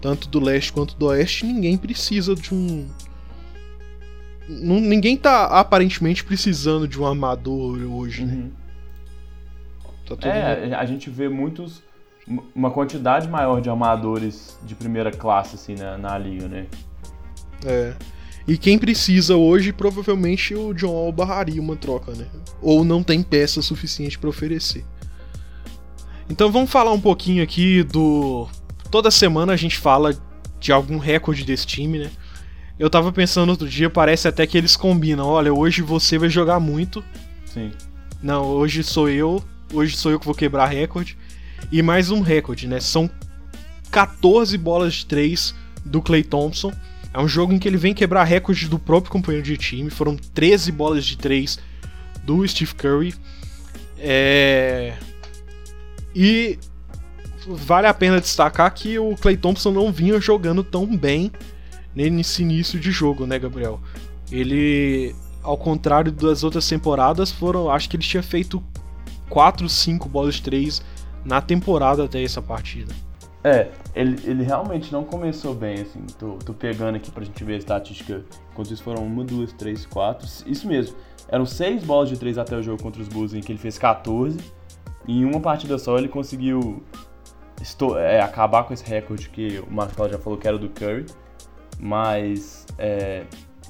tanto 0.02 0.30
do 0.30 0.40
leste 0.40 0.72
quanto 0.72 0.96
do 0.96 1.08
oeste, 1.08 1.46
ninguém 1.46 1.78
precisa 1.78 2.36
de 2.36 2.54
um. 2.54 2.88
ninguém 4.48 5.18
tá 5.18 5.46
aparentemente 5.46 6.24
precisando 6.24 6.88
de 6.88 7.00
um 7.00 7.06
armador 7.06 7.78
hoje, 7.92 8.26
né? 8.26 8.34
uhum. 8.34 8.52
Tá 10.16 10.28
é, 10.28 10.62
mundo... 10.62 10.74
a 10.74 10.86
gente 10.86 11.10
vê 11.10 11.30
muitos. 11.30 11.84
Uma 12.54 12.70
quantidade 12.70 13.28
maior 13.28 13.60
de 13.60 13.70
armadores 13.70 14.58
de 14.64 14.76
primeira 14.76 15.12
classe, 15.12 15.56
assim, 15.56 15.76
na, 15.76 15.98
na 15.98 16.18
liga, 16.18 16.48
né? 16.48 16.68
É. 17.66 17.94
E 18.48 18.58
quem 18.58 18.78
precisa 18.78 19.36
hoje, 19.36 19.72
provavelmente 19.72 20.56
o 20.56 20.74
John 20.74 20.92
Wall 20.92 21.12
barraria 21.12 21.62
uma 21.62 21.76
troca, 21.76 22.12
né? 22.14 22.26
Ou 22.62 22.84
não 22.84 23.04
tem 23.04 23.22
peça 23.22 23.62
suficiente 23.62 24.18
para 24.18 24.30
oferecer. 24.30 24.86
Então 26.30 26.52
vamos 26.52 26.70
falar 26.70 26.92
um 26.92 27.02
pouquinho 27.02 27.44
aqui 27.44 27.84
do 27.84 28.48
toda 28.90 29.12
semana 29.12 29.54
a 29.54 29.56
gente 29.56 29.78
fala 29.78 30.16
de 30.60 30.72
algum 30.72 30.98
recorde 30.98 31.44
desse 31.44 31.66
time, 31.66 32.00
né? 32.00 32.12
Eu 32.78 32.90
tava 32.90 33.12
pensando 33.12 33.50
outro 33.50 33.68
dia, 33.68 33.90
parece 33.90 34.28
até 34.28 34.48
que 34.48 34.58
eles 34.58 34.76
combinam. 34.76 35.28
Olha, 35.28 35.54
hoje 35.54 35.82
você 35.82 36.18
vai 36.18 36.30
jogar 36.30 36.60
muito. 36.60 37.04
Sim. 37.46 37.72
Não, 38.22 38.46
hoje 38.46 38.84
sou 38.84 39.10
eu. 39.10 39.44
Hoje 39.74 39.98
sou 39.98 40.12
eu 40.12 40.20
que 40.20 40.26
vou 40.26 40.36
quebrar 40.36 40.66
recorde. 40.66 41.18
E 41.72 41.82
mais 41.82 42.10
um 42.12 42.22
recorde, 42.22 42.68
né? 42.68 42.80
São 42.80 43.10
14 43.92 44.58
bolas 44.58 44.96
de 44.96 45.06
3 45.06 45.56
do 45.86 46.02
Clay 46.02 46.24
Thompson. 46.24 46.72
É 47.14 47.20
um 47.20 47.28
jogo 47.28 47.54
em 47.54 47.60
que 47.60 47.68
ele 47.68 47.78
vem 47.78 47.94
quebrar 47.94 48.24
recorde 48.24 48.68
do 48.68 48.78
próprio 48.78 49.12
companheiro 49.12 49.46
de 49.46 49.58
time. 49.58 49.90
Foram 49.90 50.16
13 50.16 50.72
bolas 50.72 51.06
de 51.06 51.18
3 51.18 51.60
do 52.24 52.48
Steve 52.48 52.74
Curry. 52.76 53.16
É... 53.98 54.94
E 56.16 56.60
vale 57.48 57.88
a 57.88 57.94
pena 57.94 58.20
destacar 58.20 58.74
que 58.74 59.00
o 59.00 59.16
Clay 59.16 59.38
Thompson 59.38 59.72
não 59.72 59.92
vinha 59.92 60.20
jogando 60.20 60.64
tão 60.64 60.86
bem 60.96 61.32
nesse 61.96 62.42
início 62.42 62.80
de 62.80 62.92
jogo, 62.92 63.26
né, 63.26 63.40
Gabriel? 63.40 63.80
Ele, 64.32 65.16
ao 65.42 65.58
contrário 65.58 66.12
das 66.12 66.44
outras 66.44 66.68
temporadas, 66.68 67.32
foram, 67.32 67.70
acho 67.70 67.90
que 67.90 67.96
ele 67.96 68.04
tinha 68.04 68.24
feito 68.24 68.64
4, 69.30 69.68
5 69.68 70.08
bolas 70.08 70.36
de 70.36 70.44
3 70.44 70.82
na 71.30 71.40
temporada 71.40 72.04
até 72.04 72.24
essa 72.24 72.42
partida. 72.42 72.94
É, 73.44 73.70
ele, 73.96 74.20
ele 74.26 74.44
realmente 74.44 74.92
não 74.92 75.04
começou 75.04 75.54
bem, 75.54 75.82
assim. 75.82 76.02
Tô, 76.18 76.34
tô 76.34 76.54
pegando 76.54 76.96
aqui 76.96 77.12
pra 77.12 77.24
gente 77.24 77.42
ver 77.44 77.54
a 77.54 77.58
estatística. 77.58 78.26
Enquanto 78.52 78.74
isso 78.74 78.84
foram 78.84 79.04
1, 79.04 79.26
2, 79.26 79.54
3, 79.54 79.86
4. 79.86 80.28
Isso 80.48 80.68
mesmo. 80.68 80.98
Eram 81.30 81.46
6 81.46 81.84
bolas 81.84 82.10
de 82.10 82.18
3 82.18 82.38
até 82.40 82.58
o 82.58 82.64
jogo 82.64 82.82
contra 82.82 83.02
os 83.02 83.08
Bulls, 83.08 83.34
em 83.34 83.42
que 83.42 83.52
ele 83.52 83.60
fez 83.60 83.78
14. 83.78 84.38
E 85.08 85.20
em 85.20 85.24
uma 85.26 85.40
partida 85.40 85.78
só 85.78 85.98
ele 85.98 86.10
conseguiu 86.10 86.84
estou, 87.62 87.98
é, 87.98 88.22
acabar 88.22 88.64
com 88.64 88.74
esse 88.74 88.84
recorde 88.86 89.30
que 89.30 89.60
o 89.60 89.72
Marcelo 89.72 90.10
já 90.10 90.18
falou 90.18 90.38
que 90.38 90.48
era 90.48 90.58
do 90.58 90.70
Curry, 90.70 91.06
mas 91.80 92.66
é, 92.78 93.24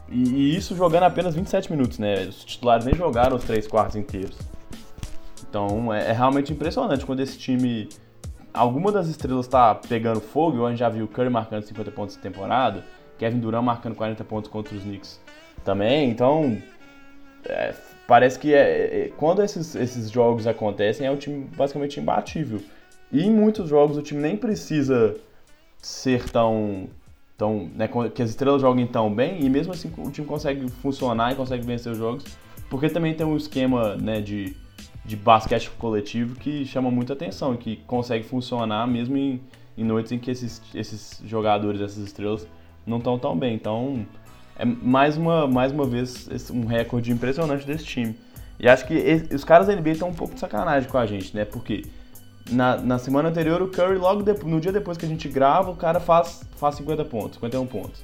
e, 0.10 0.24
e, 0.24 0.56
isso 0.56 0.76
jogando 0.76 1.04
apenas 1.04 1.36
27 1.36 1.72
minutos, 1.72 2.00
né? 2.00 2.24
Os 2.24 2.44
titulares 2.44 2.86
nem 2.86 2.96
jogaram 2.96 3.36
os 3.36 3.44
três 3.44 3.68
quartos 3.68 3.96
inteiros. 3.96 4.38
Então 5.50 5.94
é, 5.94 6.10
é 6.10 6.12
realmente 6.12 6.54
impressionante 6.54 7.06
quando 7.06 7.22
esse 7.22 7.38
time, 7.38 7.90
alguma 8.54 8.92
das 8.92 9.08
estrelas 9.08 9.46
está 9.46 9.74
pegando 9.76 10.22
fogo. 10.22 10.66
A 10.66 10.70
gente 10.70 10.80
já 10.80 10.90
viu 10.90 11.08
Curry 11.08 11.30
marcando 11.30 11.64
50 11.64 11.92
pontos 11.92 12.16
essa 12.16 12.22
temporada, 12.22 12.84
Kevin 13.18 13.40
Durant 13.40 13.64
marcando 13.64 13.96
40 13.96 14.24
pontos 14.24 14.50
contra 14.50 14.76
os 14.76 14.84
Knicks 14.84 15.20
também. 15.66 16.10
Então 16.10 16.62
é, 17.46 17.74
parece 18.08 18.38
que 18.40 18.54
é, 18.54 19.06
é, 19.06 19.12
quando 19.18 19.44
esses, 19.44 19.76
esses 19.76 20.10
jogos 20.10 20.48
acontecem 20.48 21.06
é 21.06 21.12
um 21.12 21.18
time 21.18 21.46
basicamente 21.56 22.00
imbatível. 22.00 22.62
E 23.12 23.24
em 23.24 23.32
muitos 23.32 23.70
jogos 23.70 23.98
o 23.98 24.02
time 24.02 24.22
nem 24.22 24.38
precisa 24.38 25.16
ser 25.82 26.30
tão. 26.30 26.88
tão 27.38 27.70
né, 27.76 27.90
que 28.14 28.22
as 28.22 28.30
estrelas 28.30 28.62
joguem 28.62 28.86
tão 28.86 29.14
bem, 29.14 29.44
e 29.44 29.50
mesmo 29.50 29.74
assim 29.74 29.92
o 29.98 30.12
time 30.12 30.28
consegue 30.28 30.70
funcionar 30.70 31.32
e 31.32 31.36
consegue 31.36 31.66
vencer 31.66 31.92
os 31.92 31.98
jogos, 31.98 32.24
porque 32.70 32.90
também 32.90 33.14
tem 33.16 33.26
um 33.26 33.36
esquema 33.36 33.96
né, 33.96 34.22
de, 34.22 34.56
de 35.10 35.16
basquete 35.16 35.72
coletivo 35.72 36.36
que 36.36 36.64
chama 36.66 36.92
muita 36.92 37.14
atenção 37.14 37.58
que 37.58 37.78
consegue 37.88 38.24
funcionar 38.24 38.86
mesmo 38.88 39.18
em, 39.18 39.42
em 39.76 39.84
noites 39.84 40.12
em 40.12 40.20
que 40.20 40.30
esses, 40.30 40.62
esses 40.76 41.20
jogadores, 41.26 41.82
essas 41.82 41.98
estrelas, 41.98 42.48
não 42.86 43.00
estão 43.00 43.18
tão 43.18 43.36
bem. 43.36 43.56
Então, 43.56 44.06
é 44.56 44.64
mais 44.64 45.18
uma, 45.18 45.48
mais 45.48 45.72
uma 45.72 45.84
vez 45.84 46.30
um 46.52 46.64
recorde 46.64 47.12
impressionante 47.12 47.66
desse 47.66 47.86
time. 47.86 48.16
E 48.60 48.70
acho 48.70 48.86
que 48.86 48.94
esse, 48.94 49.34
os 49.34 49.44
caras 49.44 49.66
da 49.66 49.76
NBA 49.76 49.92
estão 49.92 50.10
um 50.10 50.14
pouco 50.14 50.36
de 50.36 50.40
sacanagem 50.40 50.88
com 50.88 50.98
a 51.00 51.08
gente, 51.08 51.36
né? 51.36 51.44
Porque 51.44 51.86
na, 52.52 52.78
na 52.78 53.00
semana 53.00 53.30
anterior, 53.30 53.64
o 53.64 53.68
Curry, 53.68 53.98
logo 53.98 54.22
de, 54.22 54.34
no 54.46 54.62
dia 54.62 54.72
depois 54.72 54.96
que 54.96 55.08
a 55.08 55.10
gente 55.10 55.28
grava, 55.28 55.72
o 55.72 55.76
cara 55.76 56.00
faz, 56.00 56.44
faz 56.56 56.76
50 56.76 57.04
pontos, 57.06 57.34
51 57.36 57.66
pontos. 57.66 58.04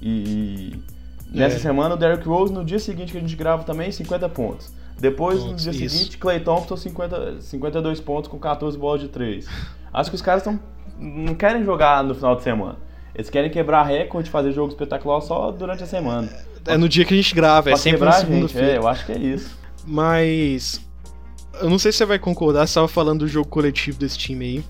E, 0.00 0.08
e 0.08 0.82
nessa 1.30 1.56
é. 1.56 1.58
semana, 1.58 1.94
o 1.94 1.98
Derrick 1.98 2.26
Rose, 2.26 2.52
no 2.52 2.64
dia 2.64 2.78
seguinte 2.78 3.12
que 3.12 3.18
a 3.18 3.20
gente 3.20 3.36
grava 3.36 3.64
também, 3.64 3.90
50 3.90 4.28
pontos. 4.28 4.72
Depois, 4.98 5.44
no 5.44 5.54
dia 5.54 5.70
isso. 5.72 5.96
seguinte, 5.96 6.18
Clay 6.18 6.40
Thompson, 6.40 6.76
50, 6.76 7.40
52 7.40 8.00
pontos 8.00 8.30
com 8.30 8.38
14 8.38 8.78
bolas 8.78 9.00
de 9.00 9.08
3. 9.08 9.46
Acho 9.92 10.10
que 10.10 10.16
os 10.16 10.22
caras 10.22 10.42
tão, 10.42 10.58
não 10.98 11.34
querem 11.34 11.64
jogar 11.64 12.02
no 12.02 12.14
final 12.14 12.36
de 12.36 12.42
semana. 12.42 12.76
Eles 13.14 13.30
querem 13.30 13.50
quebrar 13.50 13.82
recorde, 13.82 14.30
fazer 14.30 14.52
jogo 14.52 14.68
espetacular 14.68 15.20
só 15.20 15.50
durante 15.50 15.82
a 15.82 15.86
semana. 15.86 16.28
É 16.66 16.76
no 16.76 16.88
dia 16.88 17.04
que 17.04 17.14
a 17.14 17.16
gente 17.16 17.34
grava, 17.34 17.70
é 17.70 17.76
sempre 17.76 18.04
na 18.04 18.12
segunda-feira. 18.12 18.72
É, 18.72 18.76
eu 18.78 18.88
acho 18.88 19.06
que 19.06 19.12
é 19.12 19.18
isso. 19.18 19.56
Mas 19.86 20.80
eu 21.60 21.70
não 21.70 21.78
sei 21.78 21.92
se 21.92 21.98
você 21.98 22.04
vai 22.04 22.18
concordar, 22.18 22.66
você 22.66 22.72
estava 22.72 22.88
falando 22.88 23.20
do 23.20 23.28
jogo 23.28 23.48
coletivo 23.48 23.98
desse 23.98 24.18
time 24.18 24.44
aí. 24.44 24.64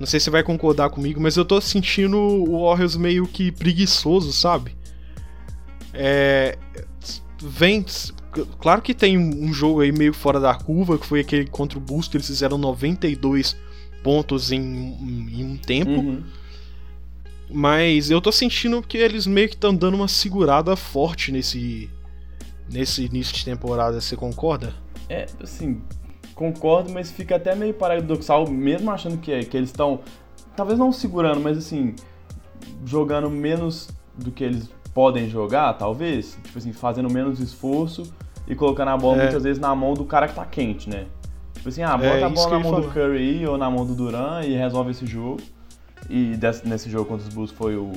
Não 0.00 0.06
sei 0.06 0.18
se 0.18 0.24
você 0.24 0.30
vai 0.30 0.42
concordar 0.42 0.90
comigo, 0.90 1.20
mas 1.20 1.36
eu 1.36 1.44
tô 1.44 1.60
sentindo 1.60 2.18
o 2.18 2.66
Warriors 2.66 2.96
meio 2.96 3.26
que 3.26 3.52
preguiçoso, 3.52 4.32
sabe? 4.32 4.74
É. 5.92 6.58
Vem. 7.40 7.84
Claro 8.60 8.80
que 8.80 8.94
tem 8.94 9.18
um 9.18 9.52
jogo 9.52 9.80
aí 9.80 9.92
meio 9.92 10.14
fora 10.14 10.40
da 10.40 10.54
curva, 10.54 10.96
que 10.96 11.06
foi 11.06 11.20
aquele 11.20 11.46
contra 11.46 11.78
o 11.78 11.80
Busto, 11.80 12.16
eles 12.16 12.26
fizeram 12.26 12.56
92 12.56 13.56
pontos 14.02 14.50
em, 14.50 14.58
em 14.58 15.44
um 15.44 15.56
tempo. 15.56 15.90
Uhum. 15.90 16.22
Mas 17.50 18.10
eu 18.10 18.20
tô 18.20 18.32
sentindo 18.32 18.82
que 18.82 18.96
eles 18.96 19.26
meio 19.26 19.48
que 19.48 19.54
estão 19.54 19.74
dando 19.74 19.94
uma 19.94 20.08
segurada 20.08 20.74
forte 20.74 21.30
nesse. 21.30 21.90
nesse 22.70 23.04
início 23.04 23.34
de 23.34 23.44
temporada, 23.44 24.00
você 24.00 24.16
concorda? 24.16 24.74
É, 25.08 25.26
assim, 25.42 25.82
concordo, 26.34 26.90
mas 26.90 27.10
fica 27.10 27.36
até 27.36 27.54
meio 27.54 27.74
paradoxal, 27.74 28.48
mesmo 28.48 28.90
achando 28.90 29.18
que, 29.18 29.44
que 29.44 29.56
eles 29.56 29.68
estão, 29.68 30.00
talvez 30.56 30.78
não 30.78 30.90
segurando, 30.90 31.40
mas 31.40 31.58
assim, 31.58 31.94
jogando 32.86 33.28
menos 33.28 33.90
do 34.16 34.30
que 34.30 34.44
eles 34.44 34.70
podem 34.94 35.28
jogar, 35.28 35.72
talvez, 35.74 36.38
tipo 36.42 36.58
assim, 36.58 36.72
fazendo 36.72 37.10
menos 37.10 37.40
esforço 37.40 38.12
e 38.46 38.54
colocando 38.54 38.88
a 38.88 38.96
bola 38.96 39.18
é. 39.18 39.22
muitas 39.24 39.42
vezes 39.42 39.60
na 39.60 39.74
mão 39.74 39.94
do 39.94 40.04
cara 40.04 40.28
que 40.28 40.34
tá 40.34 40.44
quente, 40.44 40.88
né? 40.88 41.06
Tipo 41.54 41.68
assim, 41.68 41.82
ah, 41.82 41.96
bota 41.96 42.06
é, 42.06 42.22
a 42.24 42.28
bola 42.28 42.50
na 42.50 42.58
mão 42.58 42.80
do 42.80 42.88
Curry 42.88 43.46
ou 43.46 43.56
na 43.56 43.70
mão 43.70 43.86
do 43.86 43.94
Duran 43.94 44.42
e 44.42 44.54
resolve 44.54 44.90
esse 44.90 45.06
jogo. 45.06 45.40
E 46.10 46.36
desse, 46.36 46.66
nesse 46.66 46.90
jogo 46.90 47.06
contra 47.06 47.26
os 47.26 47.32
Bulls 47.32 47.52
foi 47.52 47.76
o 47.76 47.92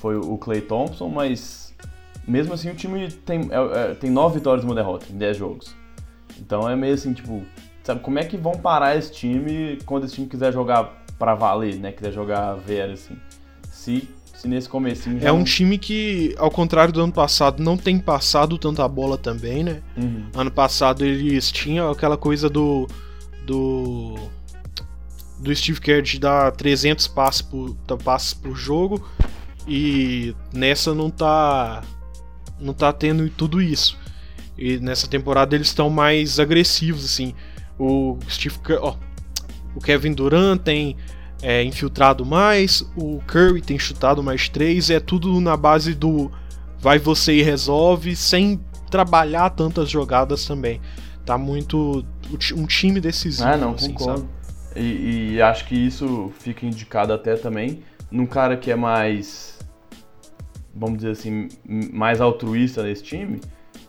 foi 0.00 0.16
o 0.16 0.36
Clay 0.36 0.60
Thompson, 0.60 1.08
mas 1.08 1.72
mesmo 2.26 2.54
assim 2.54 2.70
o 2.70 2.74
time 2.74 3.08
tem, 3.08 3.48
é, 3.52 3.90
é 3.90 3.94
tem 3.94 4.10
nove 4.10 4.38
vitórias 4.38 4.64
e 4.64 4.66
uma 4.66 4.74
derrota 4.74 5.06
em 5.10 5.16
10 5.16 5.36
jogos. 5.36 5.76
Então 6.40 6.68
é 6.68 6.74
meio 6.74 6.94
assim, 6.94 7.12
tipo, 7.12 7.42
sabe, 7.84 8.00
como 8.00 8.18
é 8.18 8.24
que 8.24 8.36
vão 8.36 8.52
parar 8.52 8.96
esse 8.96 9.12
time 9.12 9.78
quando 9.86 10.04
esse 10.04 10.14
time 10.14 10.26
quiser 10.26 10.52
jogar 10.52 11.04
para 11.18 11.34
valer, 11.34 11.76
né? 11.76 11.92
Quiser 11.92 12.12
jogar 12.12 12.54
velho, 12.54 12.94
assim. 12.94 13.16
Se, 13.70 14.08
se 14.42 14.48
nesse 14.48 14.68
comecinho 14.68 15.20
já... 15.20 15.28
É 15.28 15.32
um 15.32 15.44
time 15.44 15.78
que, 15.78 16.34
ao 16.36 16.50
contrário 16.50 16.92
do 16.92 17.00
ano 17.00 17.12
passado, 17.12 17.62
não 17.62 17.76
tem 17.76 17.96
passado 17.96 18.58
tanta 18.58 18.86
bola 18.88 19.16
também, 19.16 19.62
né? 19.62 19.80
Uhum. 19.96 20.26
Ano 20.34 20.50
passado 20.50 21.04
eles 21.04 21.52
tinham 21.52 21.90
aquela 21.90 22.16
coisa 22.16 22.50
do... 22.50 22.88
do 23.46 24.16
do 25.38 25.52
Steve 25.56 25.80
Kerr 25.80 26.02
de 26.02 26.20
dar 26.20 26.52
300 26.52 27.08
passes 27.08 27.42
por, 27.42 27.74
passes 28.04 28.32
por 28.32 28.54
jogo 28.54 29.04
e 29.66 30.36
nessa 30.52 30.94
não 30.94 31.10
tá 31.10 31.82
não 32.60 32.72
tá 32.72 32.92
tendo 32.92 33.28
tudo 33.28 33.60
isso. 33.60 33.98
E 34.56 34.78
nessa 34.78 35.08
temporada 35.08 35.56
eles 35.56 35.66
estão 35.66 35.90
mais 35.90 36.38
agressivos 36.38 37.04
assim. 37.04 37.34
O 37.76 38.18
Steve 38.30 38.56
Kerr, 38.60 38.78
ó, 38.80 38.96
o 39.74 39.80
Kevin 39.80 40.12
Durant 40.12 40.62
tem 40.62 40.96
é, 41.42 41.62
infiltrado 41.64 42.24
mais, 42.24 42.82
o 42.96 43.20
Curry 43.26 43.60
tem 43.60 43.78
chutado 43.78 44.22
mais 44.22 44.48
três, 44.48 44.88
é 44.90 45.00
tudo 45.00 45.40
na 45.40 45.56
base 45.56 45.94
do 45.94 46.30
vai 46.78 46.98
você 46.98 47.34
e 47.34 47.42
resolve, 47.42 48.16
sem 48.16 48.60
trabalhar 48.90 49.50
tantas 49.50 49.90
jogadas 49.90 50.46
também. 50.46 50.80
Tá 51.24 51.36
muito 51.36 52.04
um 52.56 52.66
time 52.66 53.00
decisivo. 53.00 53.48
Ah, 53.48 53.56
não, 53.56 53.74
assim, 53.74 53.92
concordo. 53.92 54.28
E, 54.74 55.34
e, 55.34 55.42
acho 55.42 55.66
que 55.66 55.74
isso 55.74 56.32
fica 56.38 56.64
indicado 56.64 57.12
até 57.12 57.36
também 57.36 57.82
num 58.10 58.26
cara 58.26 58.56
que 58.56 58.70
é 58.70 58.76
mais, 58.76 59.58
vamos 60.74 60.98
dizer 60.98 61.10
assim, 61.10 61.48
mais 61.64 62.20
altruísta 62.20 62.82
nesse 62.82 63.02
time, 63.02 63.40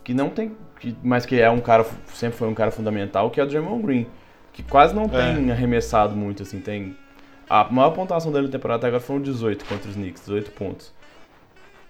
que 0.02 0.14
não 0.14 0.28
tem, 0.30 0.52
que, 0.78 0.94
mas 1.02 1.24
que 1.24 1.40
é 1.40 1.50
um 1.50 1.60
cara, 1.60 1.86
sempre 2.12 2.36
foi 2.36 2.48
um 2.48 2.54
cara 2.54 2.70
fundamental, 2.70 3.30
que 3.30 3.40
é 3.40 3.44
o 3.44 3.46
Draymond 3.46 3.82
Green, 3.82 4.06
que 4.52 4.62
quase 4.62 4.94
não 4.94 5.04
é. 5.04 5.08
tem 5.34 5.50
arremessado 5.50 6.14
muito, 6.14 6.42
assim, 6.42 6.60
tem 6.60 6.96
a 7.48 7.64
maior 7.70 7.90
pontuação 7.90 8.32
dele 8.32 8.46
na 8.46 8.52
temporada 8.52 8.78
até 8.78 8.86
agora 8.88 9.02
foram 9.02 9.20
18 9.20 9.64
contra 9.64 9.88
os 9.88 9.96
Knicks, 9.96 10.22
18 10.22 10.50
pontos. 10.52 10.92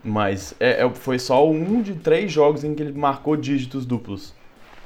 Mas 0.02 0.55
é, 0.61 0.84
é, 0.84 0.90
foi 0.90 1.18
só 1.18 1.48
um 1.48 1.80
de 1.80 1.94
três 1.94 2.30
jogos 2.30 2.62
em 2.62 2.74
que 2.74 2.82
ele 2.82 2.92
marcou 2.92 3.36
dígitos 3.36 3.86
duplos. 3.86 4.34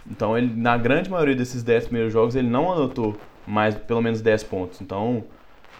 Então, 0.08 0.38
ele, 0.38 0.52
na 0.54 0.76
grande 0.76 1.10
maioria 1.10 1.34
desses 1.34 1.62
10 1.62 1.86
primeiros 1.86 2.12
jogos, 2.12 2.36
ele 2.36 2.48
não 2.48 2.72
anotou 2.72 3.16
mais 3.46 3.74
pelo 3.74 4.00
menos 4.00 4.20
10 4.20 4.44
pontos. 4.44 4.80
Então, 4.80 5.24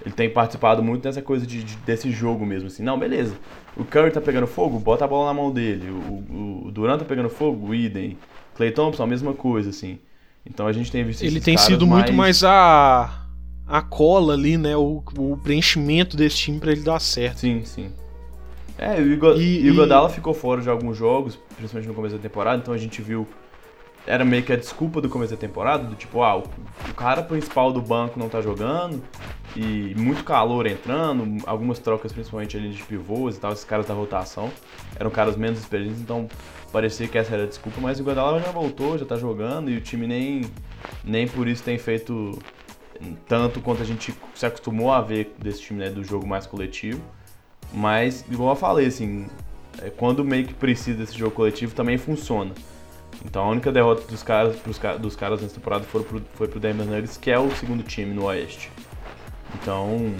ele 0.04 0.14
tem 0.14 0.28
participado 0.28 0.82
muito 0.82 1.02
dessa 1.02 1.22
coisa 1.22 1.46
de, 1.46 1.62
de, 1.62 1.76
desse 1.76 2.10
jogo 2.10 2.44
mesmo. 2.44 2.66
Assim, 2.66 2.82
não, 2.82 2.98
beleza. 2.98 3.36
O 3.76 3.84
Curry 3.84 4.10
tá 4.10 4.20
pegando 4.20 4.46
fogo, 4.46 4.78
bota 4.78 5.04
a 5.04 5.08
bola 5.08 5.26
na 5.26 5.34
mão 5.34 5.52
dele. 5.52 5.88
O, 5.88 5.94
o, 5.94 6.66
o 6.66 6.70
Durant 6.72 6.98
tá 6.98 7.04
pegando 7.04 7.28
fogo, 7.28 7.68
o 7.68 7.74
Eden. 7.74 8.18
Clay 8.56 8.72
Thompson, 8.72 9.04
a 9.04 9.06
mesma 9.06 9.32
coisa, 9.32 9.70
assim. 9.70 9.98
Então 10.44 10.66
a 10.66 10.72
gente 10.72 10.90
tem 10.90 11.04
visto 11.04 11.22
Ele 11.22 11.40
tem 11.40 11.56
sido 11.56 11.86
mais... 11.86 12.04
muito 12.04 12.16
mais 12.16 12.42
a 12.42 13.27
a 13.68 13.82
cola 13.82 14.32
ali, 14.32 14.56
né? 14.56 14.76
O, 14.76 15.02
o 15.16 15.36
preenchimento 15.36 16.16
desse 16.16 16.36
time 16.36 16.58
para 16.58 16.72
ele 16.72 16.80
dar 16.80 16.98
certo. 17.00 17.40
Sim, 17.40 17.64
sim. 17.64 17.92
É, 18.78 18.94
o 18.94 19.12
Igor, 19.12 19.40
e, 19.40 19.70
Godala 19.72 20.08
ficou 20.08 20.32
fora 20.32 20.62
de 20.62 20.70
alguns 20.70 20.96
jogos, 20.96 21.36
principalmente 21.56 21.88
no 21.88 21.94
começo 21.94 22.16
da 22.16 22.22
temporada, 22.22 22.62
então 22.62 22.72
a 22.72 22.78
gente 22.78 23.02
viu. 23.02 23.26
Era 24.06 24.24
meio 24.24 24.42
que 24.42 24.52
a 24.52 24.56
desculpa 24.56 25.02
do 25.02 25.08
começo 25.08 25.32
da 25.32 25.36
temporada, 25.36 25.84
do 25.84 25.94
tipo, 25.94 26.22
ah, 26.22 26.38
o, 26.38 26.44
o 26.88 26.94
cara 26.94 27.22
principal 27.22 27.72
do 27.72 27.82
banco 27.82 28.18
não 28.18 28.28
tá 28.28 28.40
jogando, 28.40 29.02
e 29.54 29.94
muito 29.98 30.24
calor 30.24 30.66
entrando, 30.66 31.42
algumas 31.44 31.78
trocas, 31.78 32.12
principalmente 32.12 32.56
ali 32.56 32.70
de 32.70 32.82
pivôs 32.84 33.36
e 33.36 33.40
tal, 33.40 33.52
esses 33.52 33.64
caras 33.64 33.84
da 33.84 33.92
rotação, 33.92 34.50
eram 34.96 35.10
caras 35.10 35.36
menos 35.36 35.58
experientes, 35.58 36.00
então 36.00 36.26
parecia 36.72 37.06
que 37.08 37.18
essa 37.18 37.34
era 37.34 37.42
a 37.42 37.46
desculpa, 37.46 37.80
mas 37.82 38.00
o 38.00 38.04
Godala 38.04 38.40
já 38.40 38.50
voltou, 38.50 38.96
já 38.96 39.04
tá 39.04 39.16
jogando, 39.16 39.70
e 39.70 39.76
o 39.76 39.80
time 39.80 40.06
nem, 40.06 40.42
nem 41.04 41.26
por 41.26 41.48
isso 41.48 41.62
tem 41.62 41.76
feito 41.76 42.38
tanto 43.26 43.60
quanto 43.60 43.82
a 43.82 43.84
gente 43.84 44.14
se 44.34 44.46
acostumou 44.46 44.92
a 44.92 45.00
ver 45.00 45.34
desse 45.38 45.60
time, 45.62 45.80
né, 45.80 45.90
do 45.90 46.02
jogo 46.04 46.26
mais 46.26 46.46
coletivo. 46.46 47.00
Mas, 47.72 48.24
igual 48.30 48.50
eu 48.50 48.56
falei, 48.56 48.86
assim, 48.86 49.26
é, 49.82 49.90
quando 49.90 50.24
meio 50.24 50.46
que 50.46 50.54
precisa 50.54 50.98
desse 50.98 51.16
jogo 51.16 51.32
coletivo, 51.32 51.74
também 51.74 51.98
funciona. 51.98 52.52
Então 53.24 53.42
a 53.44 53.48
única 53.48 53.72
derrota 53.72 54.06
dos 54.06 54.22
caras, 54.22 54.56
pros, 54.56 54.78
dos 55.00 55.16
caras 55.16 55.42
nessa 55.42 55.54
temporada 55.54 55.84
foi 55.84 56.02
pro, 56.02 56.22
foi 56.34 56.48
pro 56.48 56.60
Denver 56.60 56.86
Nuggets, 56.86 57.16
que 57.16 57.30
é 57.30 57.38
o 57.38 57.50
segundo 57.56 57.82
time 57.82 58.14
no 58.14 58.24
Oeste. 58.24 58.70
Então, 59.54 60.14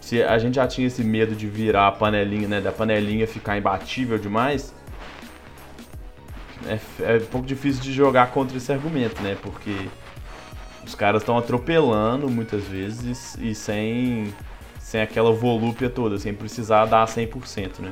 se 0.00 0.22
a 0.22 0.38
gente 0.38 0.56
já 0.56 0.66
tinha 0.66 0.86
esse 0.86 1.02
medo 1.02 1.34
de 1.34 1.46
virar 1.46 1.88
a 1.88 1.92
panelinha, 1.92 2.48
né, 2.48 2.60
da 2.60 2.72
panelinha 2.72 3.26
ficar 3.26 3.56
imbatível 3.56 4.18
demais, 4.18 4.74
é, 6.66 6.78
é 7.00 7.16
um 7.16 7.26
pouco 7.26 7.46
difícil 7.46 7.82
de 7.82 7.92
jogar 7.92 8.30
contra 8.30 8.56
esse 8.56 8.70
argumento, 8.72 9.20
né, 9.22 9.36
porque 9.40 9.88
os 10.84 10.94
caras 10.94 11.22
estão 11.22 11.38
atropelando 11.38 12.28
muitas 12.28 12.64
vezes 12.64 13.36
e 13.40 13.54
sem, 13.54 14.32
sem 14.78 15.00
aquela 15.00 15.32
volúpia 15.32 15.88
toda, 15.88 16.18
sem 16.18 16.34
precisar 16.34 16.86
dar 16.86 17.06
100%, 17.06 17.80
né? 17.80 17.90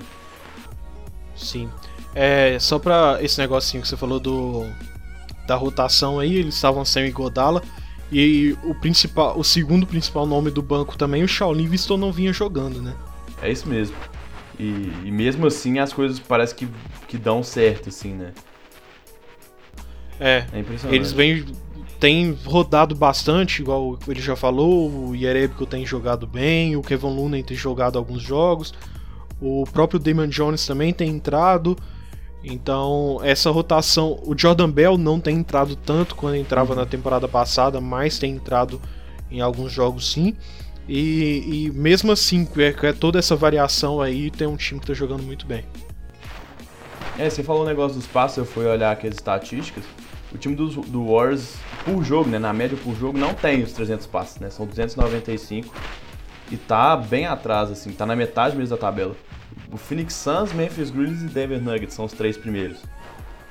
Sim. 1.36 1.70
É, 2.14 2.58
só 2.58 2.78
pra 2.78 3.18
esse 3.20 3.38
negocinho 3.38 3.82
que 3.82 3.88
você 3.88 3.96
falou 3.96 4.18
do 4.18 4.66
da 5.46 5.56
rotação 5.56 6.20
aí, 6.20 6.36
eles 6.36 6.54
estavam 6.54 6.84
sem 6.84 7.04
o 7.04 7.06
Igodala 7.06 7.60
e 8.12 8.56
o 8.62 8.72
principal, 8.72 9.36
o 9.36 9.42
segundo 9.42 9.84
principal 9.84 10.24
nome 10.24 10.50
do 10.50 10.62
banco 10.62 10.96
também, 10.96 11.24
o 11.24 11.28
Shaolin 11.28 11.66
Viston 11.66 11.96
não 11.96 12.12
vinha 12.12 12.32
jogando, 12.32 12.80
né? 12.80 12.94
É 13.42 13.50
isso 13.50 13.68
mesmo. 13.68 13.96
E, 14.58 14.92
e 15.04 15.10
mesmo 15.10 15.46
assim 15.46 15.78
as 15.78 15.92
coisas 15.92 16.20
parece 16.20 16.54
que, 16.54 16.68
que 17.08 17.18
dão 17.18 17.42
certo, 17.42 17.88
assim, 17.88 18.12
né? 18.14 18.32
É, 20.20 20.44
é 20.52 20.94
eles 20.94 21.12
vêm 21.12 21.46
tem 22.00 22.36
rodado 22.46 22.94
bastante, 22.94 23.60
igual 23.60 23.98
ele 24.08 24.22
já 24.22 24.34
falou, 24.34 24.90
o 24.90 25.14
Yerebko 25.14 25.66
tem 25.66 25.84
jogado 25.84 26.26
bem, 26.26 26.74
o 26.74 26.82
Kevin 26.82 27.14
Looney 27.14 27.42
tem 27.42 27.56
jogado 27.56 27.98
alguns 27.98 28.22
jogos, 28.22 28.72
o 29.38 29.64
próprio 29.70 30.00
Damon 30.00 30.28
Jones 30.28 30.66
também 30.66 30.94
tem 30.94 31.10
entrado. 31.10 31.76
Então, 32.42 33.20
essa 33.22 33.50
rotação, 33.50 34.18
o 34.24 34.34
Jordan 34.36 34.70
Bell 34.70 34.96
não 34.96 35.20
tem 35.20 35.36
entrado 35.36 35.76
tanto 35.76 36.14
quando 36.14 36.36
entrava 36.36 36.74
na 36.74 36.86
temporada 36.86 37.28
passada, 37.28 37.82
mas 37.82 38.18
tem 38.18 38.32
entrado 38.32 38.80
em 39.30 39.42
alguns 39.42 39.70
jogos 39.70 40.10
sim. 40.10 40.34
E, 40.88 41.66
e 41.66 41.70
mesmo 41.72 42.10
assim, 42.10 42.48
é, 42.56 42.86
é 42.88 42.92
toda 42.94 43.18
essa 43.18 43.36
variação 43.36 44.00
aí, 44.00 44.30
tem 44.30 44.46
um 44.46 44.56
time 44.56 44.80
que 44.80 44.84
está 44.84 44.94
jogando 44.94 45.22
muito 45.22 45.44
bem. 45.44 45.64
É, 47.18 47.28
você 47.28 47.42
falou 47.42 47.60
o 47.60 47.64
um 47.66 47.68
negócio 47.68 47.98
dos 47.98 48.06
passos, 48.06 48.38
eu 48.38 48.46
fui 48.46 48.64
olhar 48.64 48.90
aqui 48.90 49.06
as 49.06 49.16
estatísticas. 49.16 49.84
O 50.32 50.38
time 50.38 50.54
do, 50.54 50.68
do 50.68 51.06
por 51.84 52.02
jogo, 52.04 52.28
né, 52.28 52.38
na 52.38 52.52
média 52.52 52.76
por 52.82 52.94
jogo, 52.94 53.18
não 53.18 53.34
tem 53.34 53.62
os 53.62 53.72
300 53.72 54.06
passes, 54.06 54.38
né? 54.38 54.50
São 54.50 54.66
295 54.66 55.74
e 56.50 56.56
tá 56.56 56.96
bem 56.96 57.26
atrás, 57.26 57.70
assim, 57.70 57.92
tá 57.92 58.04
na 58.04 58.16
metade 58.16 58.56
mesmo 58.56 58.76
da 58.76 58.80
tabela. 58.80 59.14
O 59.72 59.76
Phoenix 59.76 60.14
Suns, 60.14 60.52
Memphis 60.52 60.90
Grizzlies 60.90 61.22
e 61.22 61.34
Denver 61.34 61.60
Nuggets 61.60 61.94
são 61.94 62.04
os 62.04 62.12
três 62.12 62.36
primeiros. 62.36 62.82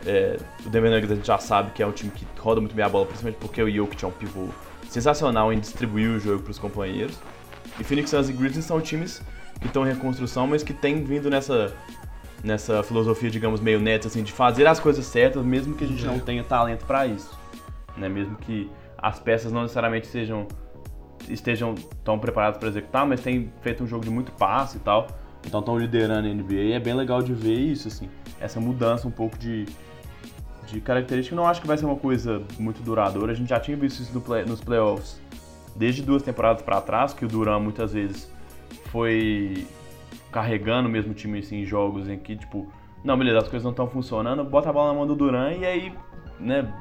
É, 0.05 0.38
o 0.65 0.69
Denver 0.69 0.91
Nuggets 0.91 1.11
a 1.11 1.15
gente 1.15 1.27
já 1.27 1.38
sabe 1.38 1.71
que 1.71 1.82
é 1.82 1.88
um 1.88 1.91
time 1.91 2.11
que 2.11 2.25
roda 2.38 2.61
muito 2.61 2.75
bem 2.75 2.86
a 2.86 2.89
bola, 2.89 3.05
principalmente 3.05 3.39
porque 3.39 3.61
o 3.61 3.69
Jokic 3.69 4.03
é 4.03 4.07
um 4.07 4.11
pivô 4.11 4.49
sensacional 4.89 5.51
em 5.53 5.59
distribuir 5.59 6.09
o 6.09 6.19
jogo 6.19 6.43
para 6.43 6.51
os 6.51 6.59
companheiros. 6.59 7.17
E 7.80 7.84
Phoenix 7.84 8.09
Suns 8.09 8.30
e 8.30 8.34
Grizzlies 8.34 8.65
são 8.65 8.82
times 8.82 9.21
que 9.59 9.67
estão 9.67 9.86
em 9.86 9.93
reconstrução, 9.93 10.47
mas 10.47 10.63
que 10.63 10.73
têm 10.73 11.03
vindo 11.03 11.30
nessa 11.30 11.73
nessa 12.43 12.82
filosofia, 12.84 13.30
digamos, 13.30 13.59
meio 13.59 13.80
neta, 13.80 14.07
assim, 14.07 14.23
de 14.23 14.32
fazer 14.32 14.65
as 14.65 14.80
coisas 14.80 15.05
certas, 15.05 15.43
mesmo 15.43 15.75
que 15.75 15.84
a 15.84 15.88
gente 15.88 16.05
não 16.05 16.19
tenha 16.19 16.43
talento 16.43 16.86
para 16.86 17.05
isso. 17.05 17.38
Né? 17.99 18.09
Mesmo 18.09 18.35
que 18.37 18.69
as 18.97 19.19
peças 19.19 19.51
não 19.51 19.63
necessariamente 19.63 20.07
sejam, 20.07 20.47
estejam 21.29 21.75
tão 22.03 22.17
preparadas 22.17 22.57
para 22.57 22.69
executar, 22.69 23.05
mas 23.05 23.21
tem 23.21 23.51
feito 23.61 23.83
um 23.83 23.87
jogo 23.87 24.03
de 24.03 24.09
muito 24.09 24.31
passe 24.33 24.77
e 24.77 24.79
tal. 24.79 25.07
Então 25.45 25.59
estão 25.59 25.77
liderando 25.77 26.27
a 26.27 26.33
NBA 26.33 26.53
e 26.53 26.71
é 26.73 26.79
bem 26.79 26.93
legal 26.93 27.21
de 27.21 27.33
ver 27.33 27.55
isso, 27.55 27.87
assim, 27.87 28.09
essa 28.41 28.59
mudança 28.59 29.07
um 29.07 29.11
pouco 29.11 29.37
de, 29.37 29.65
de 30.67 30.81
característica. 30.81 31.35
Não 31.35 31.47
acho 31.47 31.61
que 31.61 31.67
vai 31.67 31.77
ser 31.77 31.85
uma 31.85 31.95
coisa 31.95 32.41
muito 32.57 32.81
duradoura. 32.81 33.31
A 33.31 33.35
gente 33.35 33.49
já 33.49 33.59
tinha 33.59 33.77
visto 33.77 34.01
isso 34.01 34.13
no 34.13 34.21
play, 34.21 34.43
nos 34.43 34.59
playoffs 34.59 35.21
desde 35.75 36.01
duas 36.01 36.21
temporadas 36.21 36.61
para 36.61 36.81
trás, 36.81 37.13
que 37.13 37.23
o 37.23 37.27
Duran 37.27 37.59
muitas 37.59 37.93
vezes 37.93 38.29
foi 38.85 39.65
carregando 40.29 40.89
mesmo 40.89 41.11
o 41.11 41.15
time 41.15 41.39
assim, 41.39 41.61
em 41.61 41.65
jogos 41.65 42.09
em 42.09 42.17
que, 42.17 42.35
tipo, 42.35 42.67
não, 43.03 43.17
beleza, 43.17 43.37
as 43.39 43.47
coisas 43.47 43.63
não 43.63 43.71
estão 43.71 43.87
funcionando, 43.87 44.43
bota 44.43 44.69
a 44.69 44.73
bola 44.73 44.89
na 44.89 44.93
mão 44.93 45.07
do 45.07 45.15
Duran 45.15 45.53
e 45.53 45.65
aí, 45.65 45.93
né, 46.39 46.71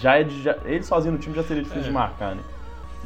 já, 0.00 0.18
é 0.18 0.28
já 0.28 0.56
ele 0.64 0.82
sozinho 0.82 1.12
no 1.12 1.18
time 1.18 1.34
já 1.34 1.42
seria 1.42 1.62
difícil 1.62 1.84
é. 1.84 1.86
de 1.86 1.92
marcar, 1.92 2.34
né? 2.34 2.42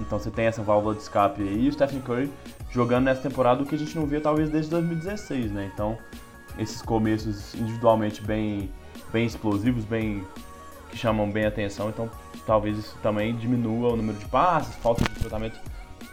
Então 0.00 0.18
você 0.18 0.30
tem 0.30 0.46
essa 0.46 0.62
válvula 0.62 0.94
de 0.94 1.02
escape 1.02 1.42
aí 1.42 1.64
e 1.64 1.68
o 1.68 1.72
Stephen 1.72 2.00
Curry 2.00 2.30
jogando 2.70 3.04
nessa 3.04 3.22
temporada 3.22 3.62
o 3.62 3.66
que 3.66 3.74
a 3.74 3.78
gente 3.78 3.94
não 3.96 4.06
via 4.06 4.20
talvez 4.20 4.48
desde 4.48 4.70
2016, 4.70 5.52
né? 5.52 5.70
Então, 5.72 5.98
esses 6.58 6.80
começos 6.82 7.54
individualmente 7.54 8.22
bem, 8.22 8.70
bem 9.12 9.26
explosivos, 9.26 9.84
bem 9.84 10.24
que 10.90 10.96
chamam 10.96 11.30
bem 11.30 11.44
a 11.44 11.48
atenção, 11.48 11.88
então 11.88 12.10
talvez 12.46 12.78
isso 12.78 12.96
também 13.02 13.34
diminua 13.34 13.92
o 13.92 13.96
número 13.96 14.18
de 14.18 14.26
passes, 14.26 14.74
falta 14.76 15.04
de 15.04 15.20
tratamento 15.20 15.58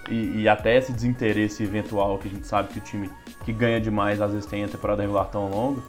e, 0.09 0.41
e, 0.41 0.49
até 0.49 0.77
esse 0.77 0.91
desinteresse 0.91 1.63
eventual 1.63 2.17
que 2.17 2.27
a 2.27 2.31
gente 2.31 2.47
sabe 2.47 2.69
que 2.69 2.79
o 2.79 2.81
time 2.81 3.09
que 3.45 3.53
ganha 3.53 3.79
demais 3.79 4.21
às 4.21 4.31
vezes 4.31 4.45
tem 4.45 4.63
a 4.63 4.67
temporada 4.67 5.01
regular 5.01 5.25
tão 5.25 5.49
longa, 5.49 5.81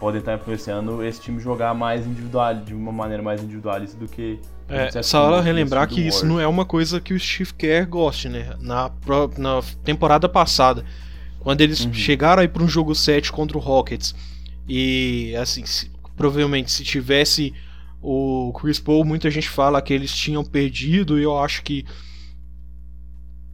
podem 0.00 0.18
estar 0.18 0.34
influenciando 0.34 1.04
esse 1.04 1.20
time 1.20 1.38
jogar 1.38 1.74
mais 1.74 2.06
individual, 2.06 2.54
de 2.54 2.74
uma 2.74 2.90
maneira 2.90 3.22
mais 3.22 3.42
individualista 3.42 3.96
do 3.96 4.08
que. 4.08 4.40
É, 4.68 5.02
só 5.02 5.40
relembrar 5.40 5.86
que 5.88 6.00
isso 6.00 6.24
não 6.24 6.40
é 6.40 6.46
uma 6.46 6.64
coisa 6.64 7.00
que 7.00 7.12
o 7.12 7.20
Steve 7.20 7.52
Kerr 7.54 7.86
goste, 7.86 8.28
né? 8.28 8.56
Na, 8.60 8.90
na 9.36 9.60
temporada 9.84 10.28
passada, 10.28 10.84
quando 11.40 11.60
eles 11.60 11.84
uhum. 11.84 11.92
chegaram 11.92 12.40
aí 12.40 12.48
para 12.48 12.62
um 12.62 12.68
jogo 12.68 12.94
7 12.94 13.30
contra 13.30 13.58
o 13.58 13.60
Rockets, 13.60 14.14
e 14.68 15.34
assim, 15.36 15.66
se, 15.66 15.90
provavelmente 16.16 16.70
se 16.72 16.82
tivesse 16.84 17.52
o 18.00 18.52
Chris 18.58 18.80
Paul, 18.80 19.04
muita 19.04 19.30
gente 19.30 19.48
fala 19.48 19.82
que 19.82 19.92
eles 19.92 20.14
tinham 20.14 20.44
perdido, 20.44 21.18
e 21.18 21.22
eu 21.24 21.38
acho 21.38 21.62
que 21.62 21.84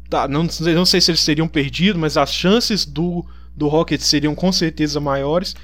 Tá, 0.09 0.29
não, 0.29 0.45
não 0.45 0.87
sei 0.87 1.01
se 1.01 1.11
eles 1.11 1.21
seriam 1.21 1.49
perdido, 1.49 1.99
mas 1.99 2.17
as 2.17 2.33
chances 2.33 2.87
do, 2.87 3.27
do 3.57 3.67
Rockets 3.67 4.07
seriam 4.07 4.35
com 4.35 4.53
certeza 4.53 5.01
maiores. 5.01 5.57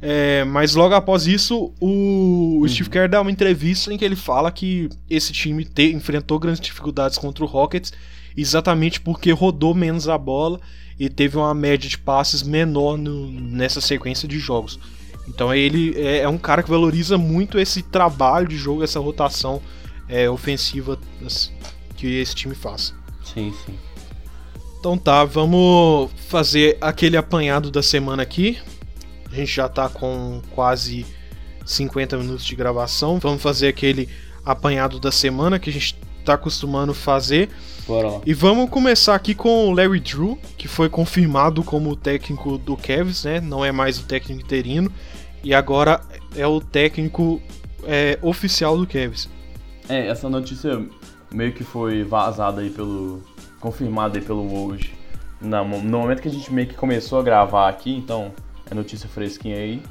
É, 0.00 0.44
mas 0.44 0.74
logo 0.74 0.94
após 0.94 1.26
isso, 1.26 1.72
o, 1.80 2.60
o 2.60 2.68
Steve 2.68 2.90
Kerr 2.90 3.08
dá 3.08 3.20
uma 3.20 3.30
entrevista 3.30 3.92
em 3.92 3.96
que 3.96 4.04
ele 4.04 4.16
fala 4.16 4.50
que 4.50 4.88
esse 5.08 5.32
time 5.32 5.64
te, 5.64 5.92
enfrentou 5.92 6.38
grandes 6.38 6.60
dificuldades 6.60 7.16
contra 7.16 7.42
o 7.42 7.46
Rockets 7.46 7.92
exatamente 8.36 9.00
porque 9.00 9.30
rodou 9.30 9.74
menos 9.74 10.08
a 10.08 10.18
bola 10.18 10.60
e 10.98 11.08
teve 11.08 11.36
uma 11.36 11.54
média 11.54 11.88
de 11.88 11.98
passes 11.98 12.42
menor 12.42 12.96
no, 12.96 13.30
nessa 13.30 13.80
sequência 13.80 14.28
de 14.28 14.38
jogos. 14.38 14.78
Então 15.28 15.54
ele 15.54 15.94
é, 15.96 16.18
é, 16.18 16.28
um 16.28 16.38
cara 16.38 16.62
que 16.62 16.70
valoriza 16.70 17.16
muito 17.16 17.58
esse 17.58 17.82
trabalho 17.82 18.46
de 18.46 18.56
jogo, 18.56 18.84
essa 18.84 19.00
rotação 19.00 19.60
é, 20.08 20.28
ofensiva 20.28 20.98
que 21.96 22.06
esse 22.06 22.34
time 22.34 22.54
faz. 22.54 22.94
Sim, 23.22 23.52
sim. 23.64 23.74
Então 24.78 24.98
tá, 24.98 25.24
vamos 25.24 26.10
fazer 26.28 26.76
aquele 26.80 27.16
apanhado 27.16 27.70
da 27.70 27.82
semana 27.82 28.22
aqui. 28.22 28.58
A 29.34 29.36
gente 29.36 29.52
já 29.52 29.68
tá 29.68 29.88
com 29.88 30.40
quase 30.54 31.04
50 31.66 32.16
minutos 32.18 32.44
de 32.44 32.54
gravação. 32.54 33.18
Vamos 33.18 33.42
fazer 33.42 33.66
aquele 33.66 34.08
apanhado 34.46 35.00
da 35.00 35.10
semana 35.10 35.58
que 35.58 35.70
a 35.70 35.72
gente 35.72 35.98
tá 36.24 36.34
acostumando 36.34 36.94
fazer. 36.94 37.50
Bora 37.84 38.10
lá. 38.10 38.20
E 38.24 38.32
vamos 38.32 38.70
começar 38.70 39.12
aqui 39.12 39.34
com 39.34 39.66
o 39.66 39.72
Larry 39.72 39.98
Drew, 39.98 40.38
que 40.56 40.68
foi 40.68 40.88
confirmado 40.88 41.64
como 41.64 41.90
o 41.90 41.96
técnico 41.96 42.56
do 42.58 42.76
Cavs, 42.76 43.24
né? 43.24 43.40
Não 43.40 43.64
é 43.64 43.72
mais 43.72 43.98
o 43.98 44.04
técnico 44.04 44.40
interino. 44.40 44.88
E 45.42 45.52
agora 45.52 46.00
é 46.36 46.46
o 46.46 46.60
técnico 46.60 47.42
é, 47.82 48.16
oficial 48.22 48.78
do 48.78 48.86
Cavs. 48.86 49.28
É, 49.88 50.06
essa 50.06 50.28
notícia 50.28 50.80
meio 51.32 51.52
que 51.52 51.64
foi 51.64 52.04
vazada 52.04 52.60
aí 52.60 52.70
pelo. 52.70 53.20
confirmada 53.58 54.16
aí 54.16 54.24
pelo 54.24 54.46
Woj. 54.46 54.94
No 55.40 55.64
momento 55.64 56.22
que 56.22 56.28
a 56.28 56.30
gente 56.30 56.52
meio 56.52 56.68
que 56.68 56.74
começou 56.74 57.18
a 57.18 57.22
gravar 57.24 57.68
aqui, 57.68 57.92
então 57.92 58.32
é 58.70 58.74
notícia 58.74 59.08
fresquinha 59.08 59.56
aí. 59.56 59.82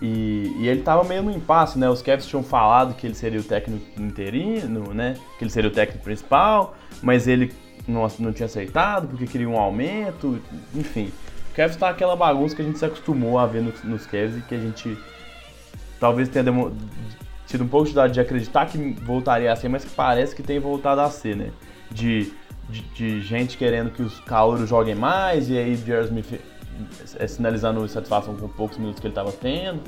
E, 0.00 0.52
e, 0.58 0.68
ele 0.68 0.82
tava 0.82 1.04
meio 1.04 1.22
no 1.22 1.30
impasse, 1.30 1.78
né? 1.78 1.88
Os 1.88 2.02
Cavs 2.02 2.26
tinham 2.26 2.42
falado 2.42 2.94
que 2.94 3.06
ele 3.06 3.14
seria 3.14 3.40
o 3.40 3.44
técnico 3.44 4.00
interino, 4.00 4.92
né? 4.92 5.16
Que 5.38 5.44
ele 5.44 5.50
seria 5.50 5.70
o 5.70 5.72
técnico 5.72 6.04
principal, 6.04 6.76
mas 7.02 7.26
ele 7.26 7.52
não, 7.86 8.06
não 8.18 8.32
tinha 8.32 8.46
aceitado 8.46 9.08
porque 9.08 9.26
queria 9.26 9.48
um 9.48 9.58
aumento, 9.58 10.40
enfim. 10.74 11.12
O 11.50 11.54
Cavs 11.54 11.76
tá 11.76 11.88
aquela 11.88 12.16
bagunça 12.16 12.54
que 12.54 12.62
a 12.62 12.64
gente 12.64 12.78
se 12.78 12.84
acostumou 12.84 13.38
a 13.38 13.46
ver 13.46 13.62
nos, 13.62 13.82
nos 13.84 14.06
Cavs 14.06 14.36
e 14.36 14.40
que 14.42 14.54
a 14.54 14.60
gente 14.60 14.98
talvez 15.98 16.28
tenha 16.28 16.44
tido 17.46 17.64
um 17.64 17.68
pouco 17.68 17.84
de 17.84 17.90
dificuldade 17.90 18.14
de 18.14 18.20
acreditar 18.20 18.66
que 18.66 18.78
voltaria 19.02 19.50
a 19.50 19.56
ser, 19.56 19.68
mas 19.68 19.84
que 19.84 19.90
parece 19.90 20.34
que 20.34 20.42
tem 20.42 20.58
voltado 20.58 21.00
a 21.00 21.08
ser, 21.08 21.36
né? 21.36 21.50
De, 21.90 22.32
de, 22.68 22.82
de 22.94 23.20
gente 23.22 23.56
querendo 23.56 23.90
que 23.90 24.02
os 24.02 24.20
calouros 24.20 24.68
joguem 24.68 24.94
mais 24.94 25.48
e 25.48 25.56
aí 25.56 25.72
é, 25.72 26.55
sinalizando 27.28 27.84
insatisfação 27.84 28.36
com 28.36 28.48
poucos 28.48 28.78
minutos 28.78 29.00
que 29.00 29.06
ele 29.06 29.12
estava 29.12 29.32
tendo. 29.32 29.80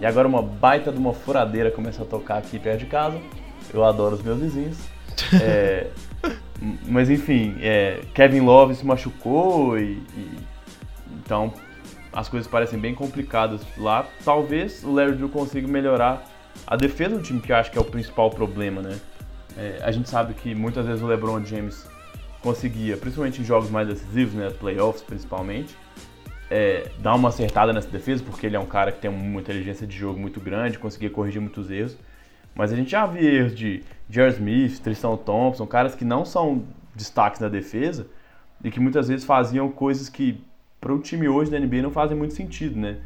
E 0.00 0.06
agora 0.06 0.26
uma 0.26 0.42
baita 0.42 0.90
de 0.90 0.98
uma 0.98 1.12
furadeira 1.12 1.70
começa 1.70 2.02
a 2.02 2.06
tocar 2.06 2.38
aqui 2.38 2.58
perto 2.58 2.80
de 2.80 2.86
casa. 2.86 3.20
Eu 3.72 3.84
adoro 3.84 4.14
os 4.14 4.22
meus 4.22 4.40
vizinhos. 4.40 4.78
É, 5.42 5.88
mas 6.86 7.10
enfim, 7.10 7.56
é, 7.60 8.00
Kevin 8.14 8.40
Love 8.40 8.74
se 8.74 8.86
machucou 8.86 9.78
e, 9.78 10.02
e, 10.16 10.38
então 11.24 11.52
as 12.12 12.28
coisas 12.28 12.50
parecem 12.50 12.78
bem 12.78 12.94
complicadas 12.94 13.60
lá. 13.76 14.06
Talvez 14.24 14.82
o 14.82 14.92
Larry 14.92 15.12
Drew 15.12 15.28
consiga 15.28 15.68
melhorar 15.68 16.24
a 16.66 16.76
defesa 16.76 17.16
do 17.16 17.22
time, 17.22 17.40
que 17.40 17.52
eu 17.52 17.56
acho 17.56 17.70
que 17.70 17.78
é 17.78 17.80
o 17.80 17.84
principal 17.84 18.30
problema, 18.30 18.82
né? 18.82 18.98
É, 19.56 19.80
a 19.82 19.90
gente 19.90 20.08
sabe 20.08 20.34
que 20.34 20.54
muitas 20.54 20.86
vezes 20.86 21.02
o 21.02 21.06
LeBron 21.06 21.44
James 21.44 21.86
conseguia, 22.42 22.96
principalmente 22.96 23.40
em 23.40 23.44
jogos 23.44 23.70
mais 23.70 23.86
decisivos, 23.88 24.34
né, 24.34 24.50
playoffs 24.50 25.02
principalmente, 25.02 25.76
é, 26.50 26.90
dar 26.98 27.14
uma 27.14 27.28
acertada 27.28 27.72
nessa 27.72 27.88
defesa, 27.88 28.22
porque 28.24 28.46
ele 28.46 28.56
é 28.56 28.60
um 28.60 28.66
cara 28.66 28.90
que 28.90 29.00
tem 29.00 29.10
uma 29.10 29.40
inteligência 29.40 29.86
de 29.86 29.96
jogo 29.96 30.18
muito 30.18 30.40
grande, 30.40 30.78
conseguia 30.78 31.08
corrigir 31.08 31.40
muitos 31.40 31.70
erros. 31.70 31.96
Mas 32.54 32.72
a 32.72 32.76
gente 32.76 32.90
já 32.90 33.06
viu 33.06 33.22
erros 33.22 33.54
de 33.54 33.84
Jared 34.08 34.34
Smith, 34.34 34.80
Tristan 34.80 35.16
Thompson, 35.16 35.66
caras 35.66 35.94
que 35.94 36.04
não 36.04 36.24
são 36.24 36.64
destaques 36.94 37.40
na 37.40 37.48
defesa 37.48 38.08
e 38.62 38.70
que 38.70 38.80
muitas 38.80 39.08
vezes 39.08 39.24
faziam 39.24 39.70
coisas 39.70 40.08
que 40.08 40.42
para 40.80 40.92
o 40.92 40.98
time 40.98 41.28
hoje 41.28 41.50
da 41.50 41.58
NBA 41.58 41.82
não 41.82 41.90
fazem 41.90 42.16
muito 42.16 42.34
sentido, 42.34 42.78
né? 42.78 42.98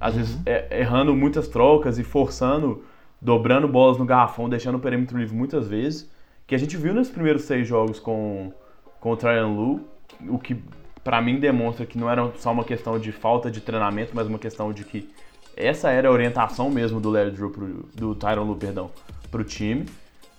Às 0.00 0.14
uhum. 0.14 0.20
vezes 0.20 0.40
é, 0.46 0.80
errando 0.80 1.14
muitas 1.14 1.48
trocas 1.48 1.98
e 1.98 2.04
forçando, 2.04 2.82
dobrando 3.20 3.68
bolas 3.68 3.98
no 3.98 4.06
garrafão, 4.06 4.48
deixando 4.48 4.76
o 4.76 4.80
perímetro 4.80 5.18
livre 5.18 5.36
muitas 5.36 5.68
vezes, 5.68 6.10
que 6.46 6.54
a 6.54 6.58
gente 6.58 6.76
viu 6.76 6.94
nos 6.94 7.10
primeiros 7.10 7.42
seis 7.42 7.68
jogos 7.68 7.98
com, 7.98 8.52
com 9.00 9.10
o 9.10 9.16
Tryon 9.16 9.54
Lu, 9.54 9.80
o 10.28 10.38
que 10.38 10.62
para 11.06 11.22
mim 11.22 11.38
demonstra 11.38 11.86
que 11.86 11.96
não 11.96 12.10
era 12.10 12.32
só 12.36 12.50
uma 12.50 12.64
questão 12.64 12.98
de 12.98 13.12
falta 13.12 13.48
de 13.48 13.60
treinamento, 13.60 14.10
mas 14.12 14.26
uma 14.26 14.40
questão 14.40 14.72
de 14.72 14.82
que 14.82 15.08
essa 15.56 15.88
era 15.88 16.08
a 16.08 16.10
orientação 16.10 16.68
mesmo 16.68 16.98
do 16.98 17.08
Larry 17.10 17.30
Drew 17.30 17.48
pro, 17.48 17.88
do 17.94 18.12
Tyron 18.16 18.42
Lu, 18.42 18.56
perdão, 18.56 18.90
pro 19.30 19.44
time. 19.44 19.86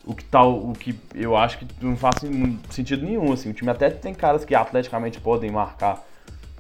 O 0.04 0.14
que 0.14 0.26
tal, 0.26 0.58
o 0.70 0.74
que 0.74 0.94
eu 1.16 1.38
acho 1.38 1.60
que 1.60 1.68
não 1.82 1.96
faz 1.96 2.16
sentido 2.70 3.06
nenhum 3.06 3.32
assim. 3.32 3.52
O 3.52 3.54
time 3.54 3.72
até 3.72 3.90
tem 3.90 4.14
caras 4.14 4.44
que 4.44 4.54
atleticamente 4.54 5.22
podem 5.22 5.50
marcar, 5.50 6.06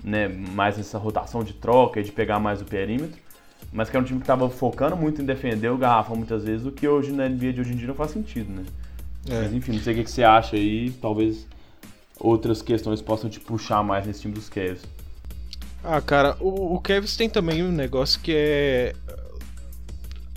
né, 0.02 0.30
mais 0.30 0.80
essa 0.80 0.98
rotação 0.98 1.44
de 1.44 1.52
troca 1.52 2.00
e 2.00 2.04
de 2.04 2.14
pegar 2.14 2.40
mais 2.40 2.62
o 2.62 2.66
perímetro, 2.66 3.20
mas 3.74 3.90
que 3.90 3.98
é 3.98 4.00
um 4.00 4.04
time 4.04 4.20
que 4.20 4.24
estava 4.24 4.50
focando 4.50 4.96
muito 4.96 5.22
em 5.22 5.26
defender 5.26 5.68
o 5.68 5.78
garrafão 5.78 6.16
muitas 6.16 6.46
vezes, 6.46 6.66
o 6.66 6.72
que 6.72 6.88
hoje 6.88 7.12
na 7.12 7.28
NBA 7.28 7.52
de 7.52 7.60
hoje 7.60 7.74
em 7.74 7.76
dia 7.76 7.88
não 7.88 7.96
faz 7.96 8.12
sentido, 8.12 8.54
né? 8.54 8.64
É. 9.30 9.42
Mas 9.42 9.54
enfim, 9.54 9.74
não 9.74 9.82
sei 9.82 10.00
o 10.00 10.06
que 10.06 10.10
você 10.10 10.24
acha 10.24 10.56
aí, 10.56 10.92
talvez 11.02 11.46
outras 12.20 12.62
questões 12.62 13.02
possam 13.02 13.30
te 13.30 13.40
puxar 13.40 13.84
mais 13.84 14.06
nesse 14.06 14.22
time 14.22 14.34
dos 14.34 14.50
Cavs? 14.50 14.82
Ah, 15.84 16.02
cara, 16.02 16.36
o, 16.40 16.76
o 16.76 16.80
Cavs 16.80 17.16
tem 17.16 17.30
também 17.30 17.64
um 17.64 17.72
negócio 17.72 18.20
que 18.20 18.34
é. 18.36 18.94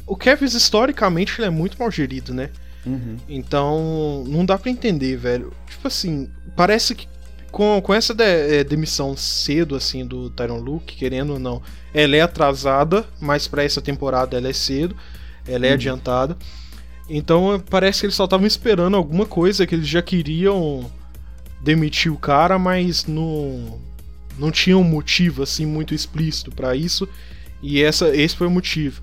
O 0.06 0.16
Cavs, 0.16 0.54
historicamente, 0.54 1.34
ele 1.38 1.46
é 1.46 1.50
muito 1.50 1.78
mal 1.78 1.90
gerido, 1.90 2.34
né? 2.34 2.50
Uhum. 2.84 3.16
Então, 3.28 4.24
não 4.26 4.44
dá 4.44 4.58
para 4.58 4.70
entender, 4.70 5.16
velho. 5.16 5.52
Tipo 5.68 5.88
assim, 5.88 6.30
parece 6.56 6.94
que 6.94 7.06
com, 7.50 7.80
com 7.82 7.92
essa 7.92 8.14
de, 8.14 8.24
é, 8.24 8.64
demissão 8.64 9.16
cedo, 9.16 9.74
assim, 9.74 10.06
do 10.06 10.30
Tyron 10.30 10.58
Luke, 10.58 10.96
querendo 10.96 11.34
ou 11.34 11.38
não, 11.38 11.62
ela 11.92 12.16
é 12.16 12.20
atrasada, 12.20 13.04
mas 13.20 13.48
para 13.48 13.64
essa 13.64 13.80
temporada 13.80 14.36
ela 14.36 14.48
é 14.48 14.52
cedo, 14.52 14.96
ela 15.46 15.66
é 15.66 15.70
uhum. 15.70 15.74
adiantada. 15.74 16.36
Então, 17.08 17.62
parece 17.68 18.00
que 18.00 18.06
eles 18.06 18.14
só 18.14 18.24
estavam 18.24 18.46
esperando 18.46 18.96
alguma 18.96 19.26
coisa 19.26 19.66
que 19.66 19.74
eles 19.74 19.88
já 19.88 20.00
queriam 20.00 20.90
demitiu 21.60 22.14
o 22.14 22.18
cara, 22.18 22.58
mas 22.58 23.06
não, 23.06 23.78
não 24.38 24.50
tinha 24.50 24.76
um 24.76 24.84
motivo 24.84 25.42
assim 25.42 25.66
muito 25.66 25.94
explícito 25.94 26.50
para 26.50 26.74
isso, 26.74 27.08
e 27.62 27.82
essa, 27.82 28.14
esse 28.16 28.36
foi 28.36 28.46
o 28.46 28.50
motivo. 28.50 29.02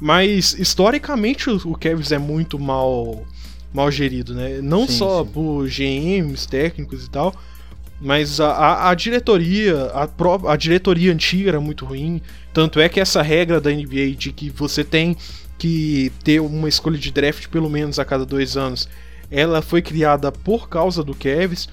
Mas 0.00 0.54
historicamente 0.58 1.50
o, 1.50 1.56
o 1.66 1.76
Cavs 1.76 2.12
é 2.12 2.18
muito 2.18 2.58
mal 2.58 3.24
mal 3.72 3.90
gerido, 3.90 4.34
né? 4.34 4.60
Não 4.60 4.86
sim, 4.86 4.94
só 4.94 5.24
sim. 5.24 5.30
por 5.30 5.68
GMs, 5.68 6.48
técnicos 6.48 7.04
e 7.04 7.10
tal, 7.10 7.32
mas 8.00 8.40
a, 8.40 8.50
a, 8.50 8.90
a 8.90 8.94
diretoria, 8.94 9.84
a, 9.92 10.08
pró 10.08 10.40
a 10.48 10.56
diretoria 10.56 11.12
antiga 11.12 11.50
era 11.50 11.60
muito 11.60 11.84
ruim. 11.84 12.20
Tanto 12.52 12.80
é 12.80 12.88
que 12.88 12.98
essa 12.98 13.22
regra 13.22 13.60
da 13.60 13.70
NBA 13.70 14.16
de 14.16 14.32
que 14.32 14.50
você 14.50 14.82
tem 14.82 15.16
que 15.58 16.10
ter 16.24 16.40
uma 16.40 16.68
escolha 16.68 16.98
de 16.98 17.12
draft 17.12 17.46
pelo 17.48 17.68
menos 17.68 17.98
a 17.98 18.04
cada 18.04 18.24
dois 18.24 18.56
anos 18.56 18.88
ela 19.30 19.62
foi 19.62 19.80
criada 19.80 20.32
por 20.32 20.68
causa 20.68 21.04
do 21.04 21.14
Kevs, 21.14 21.68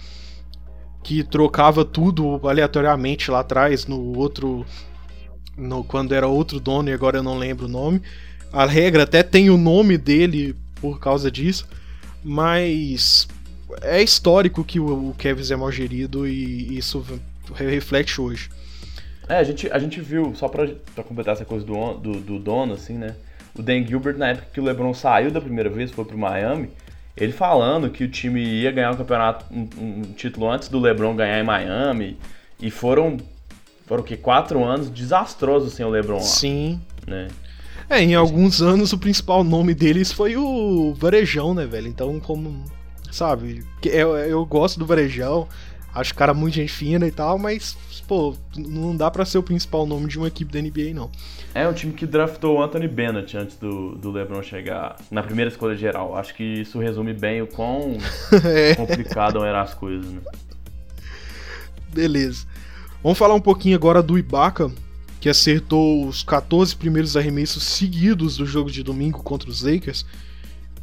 que 1.04 1.24
trocava 1.24 1.84
tudo 1.84 2.40
aleatoriamente 2.48 3.32
lá 3.32 3.40
atrás 3.40 3.88
no 3.88 4.18
outro. 4.18 4.66
No, 5.58 5.84
quando 5.84 6.14
era 6.14 6.28
outro 6.28 6.60
dono 6.60 6.90
e 6.90 6.94
agora 6.94 7.18
eu 7.18 7.24
não 7.24 7.38
lembro 7.38 7.66
o 7.66 7.70
nome. 7.70 8.02
A 8.54 8.66
regra 8.66 9.04
até 9.04 9.24
tem 9.24 9.50
o 9.50 9.58
nome 9.58 9.98
dele 9.98 10.56
por 10.80 11.00
causa 11.00 11.32
disso, 11.32 11.68
mas 12.24 13.28
é 13.82 14.02
histórico 14.02 14.64
que 14.64 14.80
o, 14.80 15.16
Kevs 15.18 15.50
é 15.50 15.56
mal 15.56 15.72
gerido 15.72 16.28
e 16.28 16.78
isso 16.78 17.04
reflete 17.56 18.22
hoje. 18.22 18.50
É, 19.28 19.38
a 19.38 19.44
gente, 19.44 19.70
a 19.72 19.80
gente 19.80 20.00
viu, 20.00 20.34
só 20.36 20.48
pra, 20.48 20.68
pra 20.96 21.04
completar 21.04 21.34
essa 21.34 21.44
coisa 21.44 21.66
do, 21.66 21.94
do, 21.96 22.22
do 22.22 22.40
dono, 22.40 22.74
assim, 22.74 22.94
né? 22.94 23.16
O 23.58 23.62
Dan 23.62 23.86
Gilbert, 23.86 24.18
na 24.18 24.30
época 24.30 24.48
que 24.54 24.60
o 24.60 24.64
LeBron 24.64 24.94
saiu 24.94 25.32
da 25.32 25.42
primeira 25.42 25.70
vez, 25.70 25.92
foi 25.92 26.06
pro 26.06 26.18
Miami, 26.18 26.70
ele 27.18 27.34
falando 27.34 27.90
que 27.90 28.04
o 28.04 28.08
time 28.08 28.42
ia 28.44 28.72
ganhar 28.72 28.92
um 28.92 28.96
campeonato, 28.96 29.46
um, 29.52 29.68
um 29.78 30.02
título 30.16 30.50
antes 30.50 30.70
do 30.70 30.80
LeBron 30.80 31.16
ganhar 31.16 31.40
em 31.40 31.44
Miami. 31.44 32.18
E 32.60 32.72
foram, 32.72 33.18
foram 33.86 34.02
o 34.02 34.06
que, 34.06 34.18
quatro 34.18 34.64
anos 34.64 34.90
desastrosos 34.90 35.74
sem 35.74 35.86
o 35.86 35.90
LeBron 35.90 36.16
lá. 36.16 36.22
Sim. 36.22 36.82
Né? 37.06 37.28
É, 37.90 38.02
em 38.02 38.16
alguns 38.16 38.62
anos 38.62 38.92
o 38.92 38.98
principal 38.98 39.44
nome 39.44 39.74
deles 39.74 40.12
foi 40.12 40.36
o 40.36 40.94
Varejão, 40.94 41.54
né, 41.54 41.66
velho? 41.66 41.88
Então, 41.88 42.20
como. 42.20 42.64
Sabe? 43.12 43.64
Eu, 43.86 44.18
eu 44.18 44.46
gosto 44.46 44.78
do 44.78 44.86
Varejão, 44.86 45.48
acho 45.96 46.14
o 46.14 46.16
cara 46.16 46.34
muito 46.34 46.56
gente 46.56 46.72
fina 46.72 47.08
e 47.08 47.12
tal, 47.12 47.40
mas, 47.40 47.78
pô, 48.08 48.34
não 48.56 48.96
dá 48.96 49.12
para 49.12 49.26
ser 49.26 49.38
o 49.38 49.44
principal 49.44 49.86
nome 49.86 50.08
de 50.08 50.18
uma 50.18 50.28
equipe 50.28 50.52
da 50.52 50.62
NBA, 50.62 50.94
não. 50.94 51.12
É 51.54 51.68
um 51.68 51.74
time 51.74 51.94
que 51.94 52.06
draftou 52.06 52.58
o 52.58 52.64
Anthony 52.64 52.88
Bennett 52.88 53.36
antes 53.38 53.58
do, 53.58 53.96
do 53.96 54.12
LeBron 54.12 54.42
chegar 54.42 54.96
na 55.12 55.22
primeira 55.22 55.52
escolha 55.52 55.76
geral. 55.76 56.16
Acho 56.16 56.34
que 56.34 56.44
isso 56.44 56.80
resume 56.80 57.14
bem 57.14 57.42
o 57.42 57.48
quão 57.48 57.98
é. 58.46 58.76
complicado 58.76 59.44
eram 59.44 59.60
as 59.60 59.74
coisas, 59.74 60.10
né? 60.10 60.22
Beleza. 61.94 62.46
Vamos 63.04 63.18
falar 63.18 63.34
um 63.34 63.42
pouquinho 63.42 63.76
agora 63.76 64.02
do 64.02 64.18
Ibaka, 64.18 64.72
que 65.20 65.30
acertou 65.30 66.08
os 66.08 66.24
14 66.24 66.76
primeiros 66.76 67.18
arremessos 67.18 67.64
seguidos 67.64 68.38
do 68.38 68.46
jogo 68.46 68.72
de 68.72 68.84
domingo 68.84 69.22
contra 69.22 69.50
os 69.50 69.62
Lakers. 69.62 70.06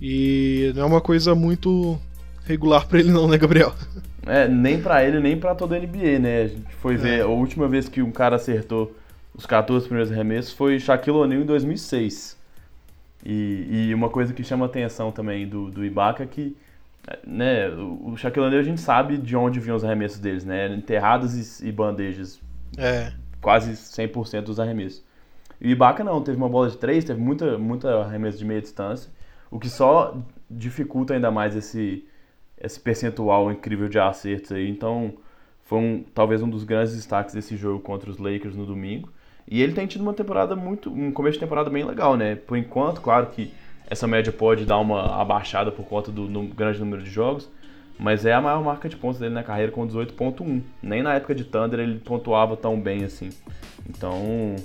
E 0.01 0.73
não 0.75 0.83
é 0.83 0.87
uma 0.87 1.01
coisa 1.01 1.35
muito 1.35 1.99
regular 2.45 2.87
para 2.87 2.99
ele 2.99 3.11
não, 3.11 3.27
né, 3.27 3.39
Gabriel? 3.39 3.75
É, 4.27 4.49
nem 4.49 4.81
para 4.81 5.05
ele, 5.05 5.21
nem 5.21 5.39
para 5.39 5.55
toda 5.55 5.77
a 5.77 5.79
NBA, 5.79 6.19
né? 6.19 6.43
A 6.43 6.47
gente 6.49 6.75
foi 6.77 6.97
ver, 6.97 7.19
é. 7.19 7.23
a 7.23 7.27
última 7.27 7.69
vez 7.69 7.89
que 7.89 8.03
um 8.03 8.11
cara 8.11 8.37
acertou 8.37 8.95
os 9.35 9.47
14 9.47 9.87
primeiros 9.87 10.13
arremessos 10.13 10.53
foi 10.53 10.79
Shaquille 10.79 11.17
O'Neal 11.17 11.43
em 11.43 11.47
2006. 11.47 12.39
E, 13.25 13.89
e, 13.89 13.95
uma 13.95 14.09
coisa 14.09 14.33
que 14.33 14.45
chama 14.45 14.67
atenção 14.67 15.11
também 15.11 15.49
do, 15.49 15.71
do 15.71 15.85
Ibaka 15.85 16.23
é 16.23 16.27
que 16.27 16.57
né, 17.27 17.69
o 17.69 18.17
Shaquille 18.17 18.47
O'Neal 18.47 18.61
a 18.61 18.65
gente 18.65 18.81
sabe 18.81 19.19
de 19.19 19.35
onde 19.35 19.61
vinham 19.61 19.77
os 19.77 19.85
arremessos 19.85 20.19
deles, 20.19 20.45
né? 20.45 20.69
Enterradas 20.69 21.61
e, 21.61 21.69
e 21.69 21.73
bandejas. 21.73 22.41
É. 22.77 23.13
Quase 23.41 23.73
100% 23.73 24.43
dos 24.43 24.61
arremessos. 24.61 25.03
E 25.61 25.69
o 25.69 25.71
Ibaka 25.71 26.05
não, 26.05 26.23
teve 26.23 26.37
uma 26.37 26.49
bola 26.49 26.71
de 26.71 26.77
três, 26.77 27.05
teve 27.05 27.21
muita, 27.21 27.59
muita 27.59 28.03
arremesso 28.03 28.39
de 28.39 28.45
meia 28.45 28.61
distância, 28.61 29.11
o 29.51 29.59
que 29.59 29.69
só 29.69 30.17
dificulta 30.51 31.15
ainda 31.15 31.31
mais 31.31 31.57
esse, 31.57 32.05
esse 32.65 32.81
percentual 32.81 33.53
incrível 33.53 33.89
de 33.89 33.99
acertos 33.99 34.53
aí. 34.53 34.69
Então, 34.69 35.13
foi 35.65 35.79
um, 35.79 36.05
talvez 36.15 36.43
um 36.43 36.49
dos 36.49 36.65
grandes 36.65 36.95
destaques 36.95 37.35
desse 37.35 37.57
jogo 37.57 37.81
contra 37.81 38.11
os 38.11 38.19
Lakers 38.19 38.57
no 38.57 38.65
domingo. 38.65 39.11
E 39.47 39.63
ele 39.63 39.73
tem 39.73 39.87
tido 39.87 40.01
uma 40.01 40.15
temporada 40.15 40.57
muito. 40.57 40.91
um 40.91 41.13
começo 41.13 41.35
de 41.35 41.41
temporada 41.41 41.69
bem 41.69 41.85
legal, 41.85 42.17
né? 42.17 42.35
Por 42.35 42.57
enquanto, 42.57 43.01
claro 43.01 43.27
que 43.27 43.53
essa 43.89 44.07
média 44.07 44.33
pode 44.33 44.65
dar 44.65 44.79
uma 44.79 45.21
abaixada 45.21 45.71
por 45.71 45.85
conta 45.85 46.11
do 46.11 46.27
grande 46.55 46.79
número 46.81 47.03
de 47.03 47.11
jogos, 47.11 47.51
mas 47.99 48.25
é 48.25 48.33
a 48.33 48.41
maior 48.41 48.65
marca 48.65 48.89
de 48.89 48.97
pontos 48.97 49.21
dele 49.21 49.35
na 49.35 49.43
carreira 49.43 49.71
com 49.71 49.87
18.1. 49.87 50.63
Nem 50.83 51.03
na 51.03 51.15
época 51.15 51.35
de 51.35 51.45
Thunder 51.45 51.79
ele 51.81 51.99
pontuava 51.99 52.57
tão 52.57 52.81
bem 52.81 53.05
assim. 53.05 53.29
Então, 53.87 54.57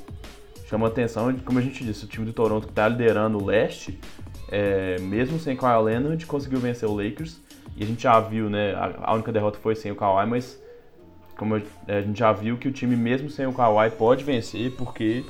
chama 0.70 0.88
atenção, 0.88 1.36
como 1.40 1.60
a 1.60 1.62
gente 1.62 1.84
disse, 1.84 2.06
o 2.06 2.08
time 2.08 2.26
do 2.26 2.32
Toronto 2.32 2.68
que 2.68 2.72
está 2.72 2.88
liderando 2.88 3.38
o 3.38 3.46
leste, 3.46 4.00
é, 4.50 4.98
mesmo 5.00 5.38
sem 5.38 5.58
Kawhi 5.58 5.84
Leonard, 5.84 6.26
conseguiu 6.26 6.60
vencer 6.60 6.88
o 6.88 6.96
Lakers. 6.96 7.42
E 7.80 7.84
a 7.84 7.88
gente 7.88 8.04
já 8.04 8.20
viu, 8.20 8.50
né, 8.50 8.76
a, 9.02 9.14
única 9.14 9.32
derrota 9.32 9.58
foi 9.58 9.74
sem 9.74 9.90
o 9.90 9.96
Kawhi, 9.96 10.28
mas 10.28 10.62
como 11.38 11.56
a 11.56 12.02
gente 12.02 12.20
já 12.20 12.34
viu 12.34 12.58
que 12.58 12.68
o 12.68 12.72
time 12.74 12.94
mesmo 12.94 13.30
sem 13.30 13.48
o 13.48 13.54
Kawhi 13.54 13.90
pode 13.92 14.26
vencer 14.26 14.72
porque 14.72 15.24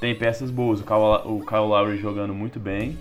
tem 0.00 0.14
peças 0.14 0.50
boas. 0.50 0.80
O 0.80 0.84
Kyle, 0.84 1.32
o 1.32 1.40
Kyle 1.46 1.60
Lowry 1.60 1.96
jogando 1.96 2.34
muito 2.34 2.60
bem, 2.60 2.98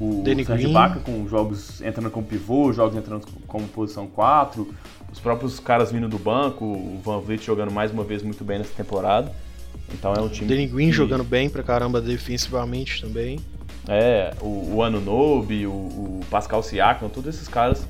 o 0.00 0.24
Serge 0.46 0.66
Ibaka 0.66 1.00
com 1.00 1.28
jogos 1.28 1.82
entrando 1.82 2.10
como 2.10 2.26
pivô, 2.26 2.72
jogos 2.72 2.96
entrando 2.96 3.26
como 3.46 3.68
posição 3.68 4.06
4, 4.06 4.66
os 5.12 5.20
próprios 5.20 5.60
caras 5.60 5.92
vindo 5.92 6.08
do 6.08 6.18
banco, 6.18 6.64
o 6.64 6.98
Van 7.04 7.20
Vliet 7.20 7.44
jogando 7.44 7.70
mais 7.70 7.92
uma 7.92 8.04
vez 8.04 8.22
muito 8.22 8.42
bem 8.42 8.56
nessa 8.56 8.72
temporada. 8.72 9.30
Então 9.92 10.14
é 10.14 10.20
um 10.22 10.30
time. 10.30 10.48
Danny 10.48 10.66
Green 10.66 10.86
que... 10.86 10.92
jogando 10.92 11.24
bem 11.24 11.50
pra 11.50 11.62
caramba 11.62 12.00
defensivamente 12.00 13.02
também. 13.02 13.38
É, 13.86 14.32
o, 14.40 14.76
o 14.76 14.82
Anunobi, 14.82 15.66
o, 15.66 15.70
o 15.70 16.20
Pascal 16.30 16.62
Siakam, 16.62 17.10
todos 17.10 17.34
esses 17.34 17.46
caras 17.46 17.86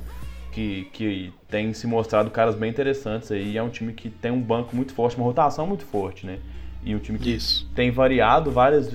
que, 0.51 0.85
que 0.93 1.33
tem 1.47 1.73
se 1.73 1.87
mostrado 1.87 2.29
caras 2.29 2.55
bem 2.55 2.69
interessantes 2.69 3.31
aí. 3.31 3.57
É 3.57 3.63
um 3.63 3.69
time 3.69 3.93
que 3.93 4.09
tem 4.09 4.31
um 4.31 4.41
banco 4.41 4.75
muito 4.75 4.93
forte, 4.93 5.17
uma 5.17 5.25
rotação 5.25 5.65
muito 5.65 5.85
forte, 5.85 6.25
né? 6.25 6.39
E 6.83 6.95
um 6.95 6.99
time 6.99 7.17
que 7.17 7.31
Isso. 7.31 7.69
tem 7.73 7.91
variado 7.91 8.51
várias. 8.51 8.91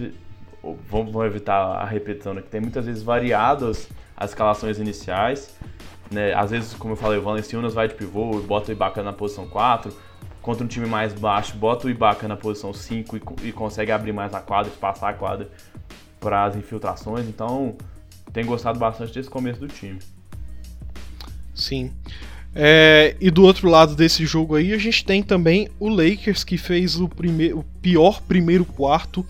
Vamos, 0.63 1.13
vamos 1.13 1.27
evitar 1.27 1.57
a 1.57 1.85
repetição, 1.85 2.35
né? 2.35 2.43
Que 2.43 2.49
tem 2.49 2.61
muitas 2.61 2.87
vezes 2.87 3.03
variado 3.03 3.67
as, 3.67 3.89
as 4.17 4.31
escalações 4.31 4.79
iniciais. 4.79 5.57
Né? 6.11 6.35
Às 6.35 6.51
vezes, 6.51 6.75
como 6.75 6.93
eu 6.93 6.97
falei, 6.97 7.19
o 7.19 7.23
Valenciunas 7.23 7.75
vai 7.75 7.89
de 7.89 7.95
pivô 7.95 8.39
e 8.39 8.43
bota 8.43 8.71
o 8.71 8.73
Ibaka 8.73 9.03
na 9.03 9.13
posição 9.13 9.47
4. 9.49 9.93
Contra 10.43 10.65
um 10.65 10.69
time 10.69 10.87
mais 10.87 11.13
baixo, 11.13 11.57
bota 11.57 11.87
o 11.87 11.91
Ibaka 11.91 12.29
na 12.29 12.37
posição 12.37 12.73
5 12.73 13.17
e, 13.17 13.49
e 13.49 13.53
consegue 13.53 13.91
abrir 13.91 14.13
mais 14.13 14.33
a 14.35 14.41
quadra, 14.41 14.71
passar 14.81 15.09
a 15.09 15.15
quadra 15.15 15.49
para 16.21 16.45
as 16.45 16.57
infiltrações. 16.57 17.27
Então, 17.27 17.77
tem 18.33 18.45
gostado 18.45 18.79
bastante 18.79 19.13
desse 19.13 19.31
começo 19.31 19.61
do 19.61 19.69
time. 19.69 19.99
Sim. 21.57 21.91
É, 22.55 23.17
e 23.21 23.31
do 23.31 23.43
outro 23.43 23.69
lado 23.69 23.97
desse 23.97 24.25
jogo 24.25 24.55
aí, 24.55 24.73
a 24.73 24.79
gente 24.79 25.05
tem 25.05 25.23
também 25.23 25.69
o 25.81 25.89
Lakers, 25.89 26.45
que 26.45 26.57
fez 26.57 27.01
o, 27.01 27.09
primeir, 27.09 27.57
o 27.57 27.65
pior 27.83 28.23
primeiro 28.23 28.65
quarto 28.65 29.27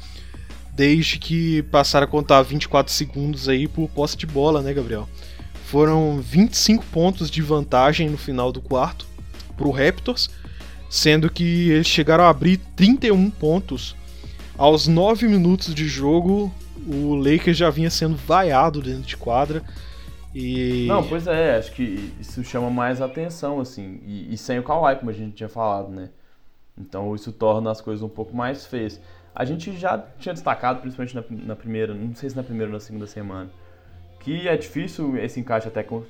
desde 0.74 1.18
que 1.18 1.62
passaram 1.62 2.04
a 2.04 2.08
contar 2.08 2.42
24 2.42 2.92
segundos 2.92 3.48
aí 3.48 3.66
por 3.66 3.88
posse 3.88 4.16
de 4.16 4.26
bola, 4.26 4.60
né, 4.60 4.74
Gabriel? 4.74 5.08
Foram 5.64 6.20
25 6.20 6.84
pontos 6.92 7.30
de 7.30 7.40
vantagem 7.40 8.10
no 8.10 8.18
final 8.18 8.52
do 8.52 8.60
quarto 8.60 9.06
pro 9.56 9.70
Raptors, 9.70 10.28
sendo 10.90 11.30
que 11.30 11.70
eles 11.70 11.86
chegaram 11.86 12.24
a 12.24 12.28
abrir 12.28 12.58
31 12.76 13.30
pontos. 13.30 13.96
Aos 14.56 14.86
9 14.86 15.26
minutos 15.26 15.74
de 15.74 15.88
jogo, 15.88 16.54
o 16.86 17.14
Lakers 17.14 17.56
já 17.56 17.70
vinha 17.70 17.90
sendo 17.90 18.16
vaiado 18.16 18.80
dentro 18.80 19.02
de 19.02 19.16
quadra. 19.16 19.62
E... 20.38 20.84
Não, 20.86 21.02
pois 21.02 21.26
é, 21.26 21.56
acho 21.56 21.72
que 21.72 22.12
isso 22.20 22.44
chama 22.44 22.68
mais 22.68 23.00
atenção, 23.00 23.58
assim. 23.58 24.02
E, 24.04 24.34
e, 24.34 24.36
sem 24.36 24.58
o 24.58 24.62
Kawhi, 24.62 24.96
como 24.96 25.10
a 25.10 25.14
gente 25.14 25.34
tinha 25.34 25.48
falado, 25.48 25.88
né? 25.88 26.10
Então 26.76 27.14
isso 27.14 27.32
torna 27.32 27.70
as 27.70 27.80
coisas 27.80 28.02
um 28.02 28.08
pouco 28.08 28.36
mais 28.36 28.66
feias. 28.66 29.00
A 29.34 29.46
gente 29.46 29.74
já 29.78 29.96
tinha 30.18 30.34
destacado, 30.34 30.82
principalmente 30.82 31.14
na, 31.16 31.24
na 31.46 31.56
primeira, 31.56 31.94
não 31.94 32.14
sei 32.14 32.28
se 32.28 32.36
na 32.36 32.42
primeira 32.42 32.70
ou 32.70 32.74
na 32.74 32.80
segunda 32.80 33.06
semana, 33.06 33.48
que 34.20 34.46
é 34.46 34.54
difícil 34.58 35.16
esse 35.16 35.40
encaixe 35.40 35.68
até 35.68 35.82
com 35.82 36.02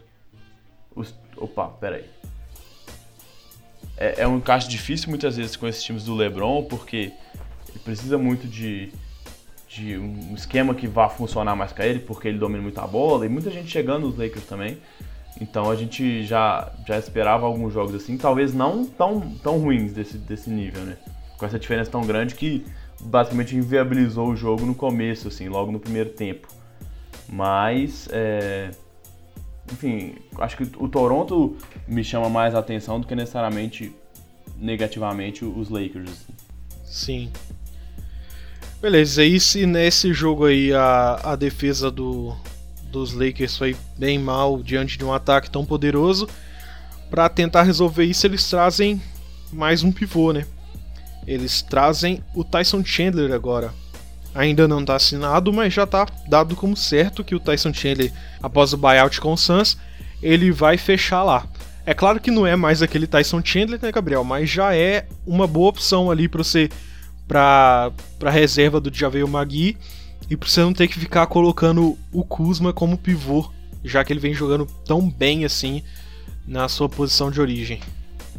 os. 0.96 1.14
Opa, 1.36 1.68
peraí. 1.68 2.04
É, 3.96 4.22
é 4.22 4.26
um 4.26 4.38
encaixe 4.38 4.68
difícil 4.68 5.08
muitas 5.08 5.36
vezes 5.36 5.54
com 5.54 5.68
esses 5.68 5.84
times 5.84 6.04
do 6.04 6.16
LeBron, 6.16 6.64
porque 6.64 7.12
ele 7.68 7.78
precisa 7.84 8.18
muito 8.18 8.48
de 8.48 8.92
de 9.76 9.98
um 9.98 10.34
esquema 10.34 10.74
que 10.74 10.86
vá 10.86 11.08
funcionar 11.08 11.54
mais 11.54 11.72
para 11.72 11.86
ele, 11.86 11.98
porque 11.98 12.28
ele 12.28 12.38
domina 12.38 12.62
muito 12.62 12.80
a 12.80 12.86
bola, 12.86 13.26
e 13.26 13.28
muita 13.28 13.50
gente 13.50 13.68
chegando 13.68 14.06
nos 14.06 14.16
Lakers 14.16 14.46
também. 14.46 14.78
Então 15.40 15.70
a 15.70 15.76
gente 15.76 16.24
já, 16.24 16.72
já 16.86 16.98
esperava 16.98 17.44
alguns 17.44 17.72
jogos 17.72 17.94
assim, 17.94 18.16
talvez 18.16 18.54
não 18.54 18.86
tão, 18.86 19.20
tão 19.42 19.58
ruins 19.58 19.92
desse, 19.92 20.16
desse 20.16 20.48
nível, 20.48 20.82
né? 20.82 20.96
Com 21.36 21.44
essa 21.44 21.58
diferença 21.58 21.90
tão 21.90 22.06
grande 22.06 22.34
que 22.34 22.64
basicamente 23.00 23.54
inviabilizou 23.54 24.28
o 24.28 24.36
jogo 24.36 24.64
no 24.64 24.74
começo, 24.74 25.28
assim, 25.28 25.48
logo 25.48 25.70
no 25.70 25.78
primeiro 25.78 26.10
tempo. 26.10 26.48
Mas, 27.28 28.08
é... 28.10 28.70
enfim, 29.70 30.14
acho 30.38 30.56
que 30.56 30.62
o 30.78 30.88
Toronto 30.88 31.54
me 31.86 32.02
chama 32.02 32.30
mais 32.30 32.54
atenção 32.54 32.98
do 32.98 33.06
que 33.06 33.14
necessariamente 33.14 33.94
negativamente 34.56 35.44
os 35.44 35.68
Lakers. 35.68 36.10
Assim. 36.10 36.32
Sim, 36.84 37.32
Beleza, 38.80 39.24
e 39.24 39.40
se 39.40 39.64
nesse 39.64 40.12
jogo 40.12 40.44
aí 40.44 40.72
a, 40.72 41.20
a 41.24 41.36
defesa 41.36 41.90
do, 41.90 42.36
dos 42.92 43.12
Lakers 43.14 43.56
foi 43.56 43.74
bem 43.96 44.18
mal 44.18 44.62
diante 44.62 44.98
de 44.98 45.04
um 45.04 45.12
ataque 45.12 45.50
tão 45.50 45.64
poderoso, 45.64 46.28
para 47.10 47.28
tentar 47.28 47.62
resolver 47.62 48.04
isso 48.04 48.26
eles 48.26 48.48
trazem 48.48 49.00
mais 49.50 49.82
um 49.82 49.90
pivô, 49.90 50.32
né? 50.32 50.44
Eles 51.26 51.62
trazem 51.62 52.22
o 52.34 52.44
Tyson 52.44 52.84
Chandler 52.84 53.32
agora. 53.32 53.72
Ainda 54.34 54.68
não 54.68 54.80
está 54.80 54.96
assinado, 54.96 55.52
mas 55.52 55.72
já 55.72 55.84
está 55.84 56.06
dado 56.28 56.54
como 56.54 56.76
certo 56.76 57.24
que 57.24 57.34
o 57.34 57.40
Tyson 57.40 57.72
Chandler, 57.72 58.12
após 58.42 58.74
o 58.74 58.76
buyout 58.76 59.20
com 59.20 59.32
o 59.32 59.36
Suns, 59.36 59.78
ele 60.22 60.52
vai 60.52 60.76
fechar 60.76 61.22
lá. 61.22 61.46
É 61.86 61.94
claro 61.94 62.20
que 62.20 62.30
não 62.30 62.46
é 62.46 62.54
mais 62.54 62.82
aquele 62.82 63.06
Tyson 63.06 63.40
Chandler, 63.42 63.80
né, 63.80 63.90
Gabriel? 63.90 64.22
Mas 64.22 64.50
já 64.50 64.74
é 64.76 65.06
uma 65.26 65.46
boa 65.46 65.70
opção 65.70 66.10
ali 66.10 66.28
para 66.28 66.44
você 66.44 66.68
para 67.26 67.92
a 68.22 68.30
reserva 68.30 68.80
do 68.80 68.92
Javel 68.92 69.26
Magui 69.26 69.76
e 70.30 70.36
para 70.36 70.48
você 70.48 70.60
não 70.60 70.72
ter 70.72 70.88
que 70.88 70.98
ficar 70.98 71.26
colocando 71.26 71.96
o 72.12 72.24
Kuzma 72.24 72.72
como 72.72 72.98
pivô, 72.98 73.50
já 73.84 74.04
que 74.04 74.12
ele 74.12 74.20
vem 74.20 74.34
jogando 74.34 74.66
tão 74.84 75.08
bem 75.08 75.44
assim 75.44 75.82
na 76.46 76.68
sua 76.68 76.88
posição 76.88 77.30
de 77.30 77.40
origem. 77.40 77.80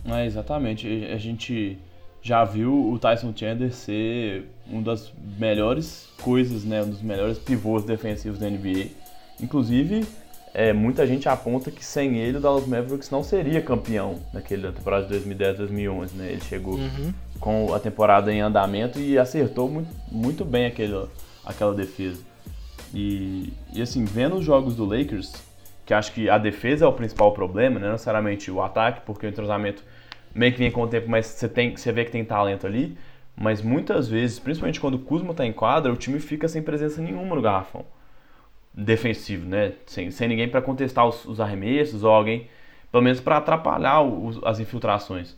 É, 0.06 0.26
exatamente. 0.26 0.88
A 1.12 1.18
gente 1.18 1.78
já 2.22 2.44
viu 2.44 2.92
o 2.92 3.00
Tyson 3.00 3.34
Chandler 3.36 3.74
ser 3.74 4.46
uma 4.66 4.82
das 4.82 5.12
melhores 5.38 6.08
coisas, 6.22 6.64
né, 6.64 6.82
um 6.84 6.90
dos 6.90 7.02
melhores 7.02 7.38
pivôs 7.38 7.84
defensivos 7.84 8.40
da 8.40 8.50
NBA. 8.50 8.88
Inclusive, 9.40 10.06
é, 10.54 10.74
muita 10.74 11.06
gente 11.06 11.30
aponta 11.30 11.72
que 11.72 11.86
sem 11.86 12.18
ele 12.18 12.38
o 12.38 12.42
Dallas 12.42 12.66
Mavericks 12.66 13.10
não 13.10 13.24
seria 13.24 13.62
campeão 13.62 14.20
naquele 14.34 14.72
temporada 14.72 15.06
de 15.06 15.30
2010-2011, 15.30 16.14
né? 16.16 16.32
Ele 16.32 16.42
chegou 16.42 16.76
uhum 16.76 17.14
com 17.40 17.74
a 17.74 17.80
temporada 17.80 18.32
em 18.34 18.42
andamento 18.42 19.00
e 19.00 19.18
acertou 19.18 19.70
muito, 19.70 19.90
muito 20.12 20.46
bem 20.46 20.66
aquele, 20.66 21.08
aquela 21.46 21.74
defesa. 21.74 22.22
E, 22.94 23.54
e 23.74 23.82
assim, 23.82 24.06
vendo 24.06 24.36
os 24.38 24.46
jogos 24.46 24.76
do 24.76 24.86
Lakers, 24.86 25.34
que 25.86 25.94
acho 25.94 26.12
que 26.14 26.30
a 26.30 26.38
defesa 26.38 26.86
é 26.86 26.88
o 26.88 26.94
principal 26.94 27.32
problema, 27.34 27.80
não 27.80 27.92
necessariamente 27.92 28.50
o 28.52 28.62
ataque, 28.62 29.02
porque 29.06 29.26
o 29.26 29.30
entrosamento 29.30 29.84
meio 30.34 30.52
que 30.52 30.60
vem 30.60 30.72
com 30.72 30.82
o 30.82 30.88
tempo, 30.88 31.10
mas 31.10 31.26
você, 31.26 31.48
tem, 31.48 31.76
você 31.76 31.92
vê 31.92 32.06
que 32.06 32.12
tem 32.12 32.24
talento 32.24 32.68
ali. 32.68 32.98
Mas 33.36 33.62
muitas 33.62 34.10
vezes, 34.10 34.40
principalmente 34.40 34.80
quando 34.80 34.96
o 34.96 35.00
Kuzma 35.00 35.32
está 35.32 35.46
em 35.46 35.54
quadra, 35.54 35.94
o 35.94 35.96
time 35.96 36.20
fica 36.20 36.48
sem 36.48 36.62
presença 36.62 37.02
nenhuma 37.02 37.36
no 37.36 37.42
garrafão 37.42 37.86
defensivo, 38.78 39.48
né? 39.48 39.74
Sem, 39.88 40.12
sem 40.12 40.28
ninguém 40.28 40.48
para 40.48 40.62
contestar 40.62 41.08
os, 41.08 41.26
os, 41.26 41.40
arremessos 41.40 42.04
ou 42.04 42.12
alguém, 42.12 42.48
pelo 42.92 43.04
menos 43.04 43.20
para 43.20 43.38
atrapalhar 43.38 44.02
os, 44.02 44.40
as 44.44 44.60
infiltrações. 44.60 45.36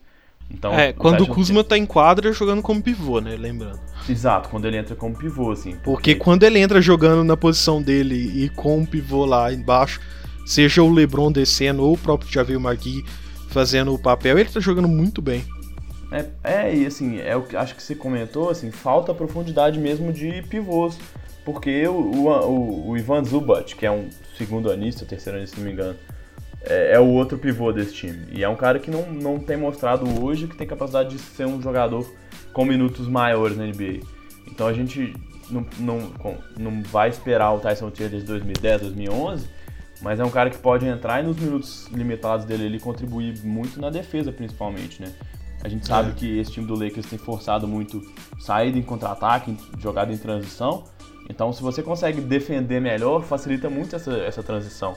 Então, 0.51 0.73
é, 0.73 0.89
o 0.89 0.93
quando 0.95 1.21
o 1.21 1.27
Kuzma 1.27 1.63
tá 1.63 1.77
em 1.77 1.85
quadra 1.85 2.31
jogando 2.33 2.61
como 2.61 2.81
pivô, 2.81 3.19
né? 3.19 3.35
Lembrando. 3.37 3.79
Exato, 4.07 4.49
quando 4.49 4.65
ele 4.65 4.77
entra 4.77 4.95
como 4.95 5.15
pivô, 5.15 5.51
assim. 5.51 5.75
Porque 5.83 6.15
quando 6.15 6.43
ele 6.43 6.59
entra 6.59 6.81
jogando 6.81 7.23
na 7.23 7.37
posição 7.37 7.81
dele 7.81 8.15
e 8.15 8.49
com 8.49 8.81
o 8.81 8.87
pivô 8.87 9.25
lá 9.25 9.53
embaixo, 9.53 10.01
seja 10.45 10.81
o 10.81 10.91
LeBron 10.91 11.31
descendo 11.31 11.83
ou 11.83 11.93
o 11.93 11.97
próprio 11.97 12.31
Javier 12.31 12.59
Magui 12.59 13.05
fazendo 13.49 13.93
o 13.93 13.99
papel, 13.99 14.37
ele 14.37 14.49
tá 14.49 14.59
jogando 14.59 14.87
muito 14.87 15.21
bem. 15.21 15.43
É, 16.11 16.25
é, 16.43 16.75
e 16.75 16.85
assim, 16.85 17.19
é 17.19 17.35
o 17.35 17.43
que 17.43 17.55
acho 17.55 17.75
que 17.75 17.83
você 17.83 17.93
comentou, 17.93 18.49
assim, 18.49 18.71
falta 18.71 19.13
profundidade 19.13 19.79
mesmo 19.79 20.11
de 20.11 20.41
pivôs. 20.43 20.97
Porque 21.45 21.87
o, 21.87 21.93
o, 21.93 22.89
o 22.89 22.97
Ivan 22.97 23.23
Zubat, 23.23 23.75
que 23.75 23.85
é 23.85 23.91
um 23.91 24.09
segundo 24.37 24.71
anista, 24.71 25.05
terceiro 25.05 25.37
anista, 25.37 25.55
se 25.55 25.61
não 25.61 25.67
me 25.67 25.73
engano, 25.73 25.95
é, 26.69 26.93
é, 26.93 26.99
o 26.99 27.07
outro 27.07 27.37
pivô 27.37 27.71
desse 27.73 27.93
time. 27.93 28.27
E 28.31 28.43
é 28.43 28.47
um 28.47 28.55
cara 28.55 28.79
que 28.79 28.91
não, 28.91 29.11
não 29.11 29.39
tem 29.39 29.57
mostrado 29.57 30.05
hoje 30.23 30.47
que 30.47 30.55
tem 30.55 30.67
capacidade 30.67 31.09
de 31.09 31.19
ser 31.19 31.45
um 31.45 31.61
jogador 31.61 32.09
com 32.53 32.63
minutos 32.63 33.07
maiores 33.07 33.57
na 33.57 33.65
NBA. 33.65 34.05
Então 34.47 34.67
a 34.67 34.73
gente 34.73 35.13
não, 35.49 35.65
não, 35.79 36.11
não 36.57 36.83
vai 36.83 37.09
esperar 37.09 37.51
o 37.51 37.59
Tyson 37.59 37.89
Taylor 37.89 38.19
de 38.19 38.25
2010, 38.25 38.81
2011, 38.81 39.47
mas 40.01 40.19
é 40.19 40.23
um 40.23 40.29
cara 40.29 40.49
que 40.49 40.57
pode 40.57 40.85
entrar 40.85 41.21
e 41.21 41.27
nos 41.27 41.37
minutos 41.37 41.87
limitados 41.87 42.45
dele 42.45 42.65
ele 42.65 42.79
contribuir 42.79 43.39
muito 43.43 43.81
na 43.81 43.89
defesa, 43.89 44.31
principalmente, 44.31 45.01
né? 45.01 45.11
A 45.61 45.67
gente 45.67 45.85
sabe 45.85 46.11
é. 46.11 46.13
que 46.13 46.39
esse 46.39 46.51
time 46.51 46.65
do 46.65 46.73
Lakers 46.73 47.05
tem 47.05 47.19
forçado 47.19 47.67
muito 47.67 48.01
saída 48.39 48.77
em 48.77 48.81
contra-ataque, 48.81 49.57
jogada 49.77 50.13
em 50.13 50.17
transição. 50.17 50.85
Então, 51.29 51.51
se 51.51 51.61
você 51.61 51.83
consegue 51.83 52.21
defender 52.21 52.79
melhor, 52.79 53.23
facilita 53.23 53.69
muito 53.69 53.95
essa, 53.95 54.13
essa 54.19 54.41
transição. 54.41 54.95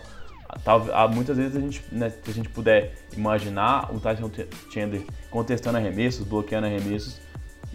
Muitas 1.15 1.37
vezes 1.37 1.57
a 1.57 1.61
gente, 1.61 1.83
né, 1.91 2.11
se 2.11 2.31
a 2.31 2.35
gente 2.35 2.49
puder 2.49 2.95
imaginar 3.17 3.93
o 3.95 3.99
Tyson 3.99 4.31
Chandler 4.73 5.03
contestando 5.31 5.79
arremessos, 5.79 6.27
bloqueando 6.27 6.67
arremessos, 6.67 7.21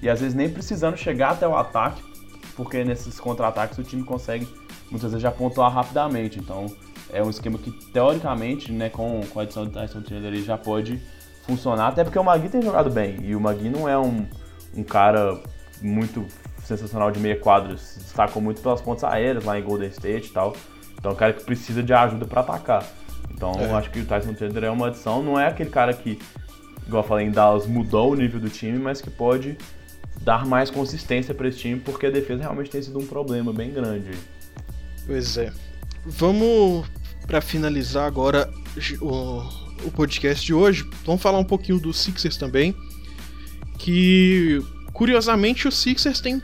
e 0.01 0.09
às 0.09 0.19
vezes 0.19 0.35
nem 0.35 0.49
precisando 0.49 0.95
chegar 0.95 1.31
até 1.31 1.47
o 1.47 1.55
ataque, 1.55 2.03
porque 2.55 2.83
nesses 2.83 3.19
contra-ataques 3.19 3.77
o 3.77 3.83
time 3.83 4.03
consegue 4.03 4.47
muitas 4.91 5.11
vezes 5.11 5.21
já 5.21 5.31
pontuar 5.31 5.71
rapidamente. 5.71 6.39
Então 6.39 6.67
é 7.11 7.23
um 7.23 7.29
esquema 7.29 7.57
que 7.57 7.71
teoricamente, 7.91 8.71
né, 8.71 8.89
com, 8.89 9.21
com 9.33 9.39
a 9.39 9.43
adição 9.43 9.65
do 9.65 9.71
Tyson 9.71 10.03
Chandler 10.07 10.33
ele 10.33 10.43
já 10.43 10.57
pode 10.57 11.01
funcionar, 11.43 11.87
até 11.87 12.03
porque 12.03 12.19
o 12.19 12.23
Magui 12.23 12.49
tem 12.49 12.61
jogado 12.61 12.89
bem, 12.89 13.17
e 13.21 13.35
o 13.35 13.39
Magui 13.39 13.69
não 13.69 13.87
é 13.87 13.97
um, 13.97 14.27
um 14.75 14.83
cara 14.83 15.41
muito 15.81 16.25
sensacional 16.63 17.09
de 17.09 17.19
meia 17.19 17.39
quadra, 17.39 17.77
se 17.77 17.99
destacou 17.99 18.41
muito 18.41 18.61
pelas 18.61 18.81
pontas 18.81 19.05
aéreas 19.05 19.45
lá 19.45 19.57
em 19.57 19.63
Golden 19.63 19.87
State 19.89 20.27
e 20.27 20.33
tal. 20.33 20.53
Então 20.97 21.11
é 21.11 21.13
um 21.13 21.17
cara 21.17 21.33
que 21.33 21.43
precisa 21.43 21.81
de 21.83 21.93
ajuda 21.93 22.25
para 22.25 22.41
atacar. 22.41 22.85
Então 23.31 23.51
é. 23.53 23.71
acho 23.73 23.89
que 23.91 23.99
o 23.99 24.05
Tyson 24.05 24.35
Chandler 24.35 24.65
é 24.65 24.71
uma 24.71 24.87
adição, 24.87 25.21
não 25.21 25.39
é 25.39 25.47
aquele 25.47 25.69
cara 25.69 25.93
que, 25.93 26.19
igual 26.85 27.03
eu 27.03 27.07
falei 27.07 27.27
em 27.27 27.31
Dallas, 27.31 27.67
mudou 27.67 28.11
o 28.11 28.15
nível 28.15 28.39
do 28.39 28.49
time, 28.49 28.79
mas 28.79 28.99
que 28.99 29.09
pode 29.09 29.57
dar 30.21 30.45
mais 30.45 30.71
consistência 30.71 31.33
para 31.33 31.47
esse 31.47 31.59
time, 31.59 31.79
porque 31.79 32.07
a 32.07 32.09
defesa 32.09 32.41
realmente 32.41 32.69
tem 32.69 32.81
sido 32.81 32.97
um 32.97 33.05
problema 33.05 33.53
bem 33.53 33.71
grande. 33.71 34.11
Pois 35.05 35.37
é. 35.37 35.53
Vamos 36.05 36.87
para 37.27 37.41
finalizar 37.41 38.07
agora 38.07 38.49
o, 39.01 39.43
o 39.85 39.91
podcast 39.91 40.45
de 40.45 40.53
hoje. 40.53 40.89
Vamos 41.05 41.21
falar 41.21 41.37
um 41.37 41.43
pouquinho 41.43 41.79
dos 41.79 41.99
Sixers 41.99 42.37
também, 42.37 42.75
que 43.77 44.61
curiosamente 44.93 45.67
os 45.67 45.77
Sixers 45.77 46.19
têm, 46.19 46.41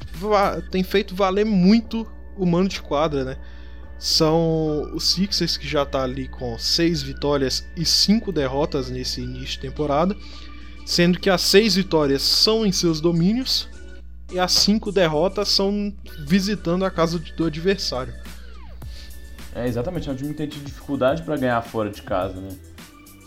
têm 0.69 0.83
feito 0.83 1.15
valer 1.15 1.45
muito 1.45 2.07
o 2.37 2.45
mano 2.45 2.69
de 2.69 2.81
quadra, 2.81 3.23
né? 3.23 3.37
São 3.97 4.91
os 4.93 5.11
Sixers 5.13 5.55
que 5.55 5.67
já 5.67 5.85
tá 5.85 6.03
ali 6.03 6.27
com 6.27 6.57
seis 6.57 7.01
vitórias 7.01 7.65
e 7.75 7.85
cinco 7.85 8.31
derrotas 8.31 8.89
nesse 8.89 9.21
início 9.21 9.53
de 9.53 9.59
temporada, 9.59 10.15
sendo 10.85 11.19
que 11.19 11.29
as 11.29 11.41
seis 11.41 11.75
vitórias 11.75 12.21
são 12.21 12.65
em 12.65 12.71
seus 12.71 12.99
domínios 12.99 13.69
e 14.31 14.39
as 14.39 14.51
cinco 14.51 14.91
derrotas 14.91 15.49
são 15.49 15.93
visitando 16.27 16.83
a 16.83 16.91
casa 16.91 17.19
do 17.19 17.45
adversário. 17.45 18.13
É, 19.55 19.67
exatamente, 19.67 20.09
é 20.09 20.11
um 20.11 20.15
time 20.15 20.29
que 20.29 20.37
tem 20.37 20.49
dificuldade 20.49 21.21
para 21.21 21.37
ganhar 21.37 21.61
fora 21.61 21.89
de 21.89 22.01
casa, 22.01 22.39
né? 22.41 22.49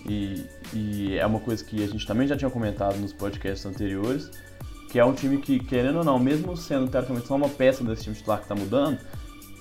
E, 0.09 0.45
e, 0.73 1.19
é 1.19 1.27
uma 1.27 1.41
coisa 1.41 1.65
que 1.65 1.83
a 1.83 1.87
gente 1.87 2.07
também 2.07 2.27
já 2.27 2.37
tinha 2.37 2.51
comentado 2.51 2.97
nos 2.97 3.13
podcasts 3.13 3.65
anteriores, 3.67 4.31
que 4.91 4.99
é 4.99 5.05
um 5.05 5.13
time 5.13 5.39
que, 5.39 5.59
querendo 5.59 5.99
ou 5.99 6.05
não, 6.05 6.19
mesmo 6.19 6.57
sendo 6.57 6.89
teoricamente 6.89 7.27
só 7.27 7.37
uma 7.37 7.49
peça 7.49 7.83
desse 7.85 8.05
time 8.05 8.17
titular 8.17 8.39
que 8.39 8.45
está 8.45 8.55
mudando, 8.55 8.99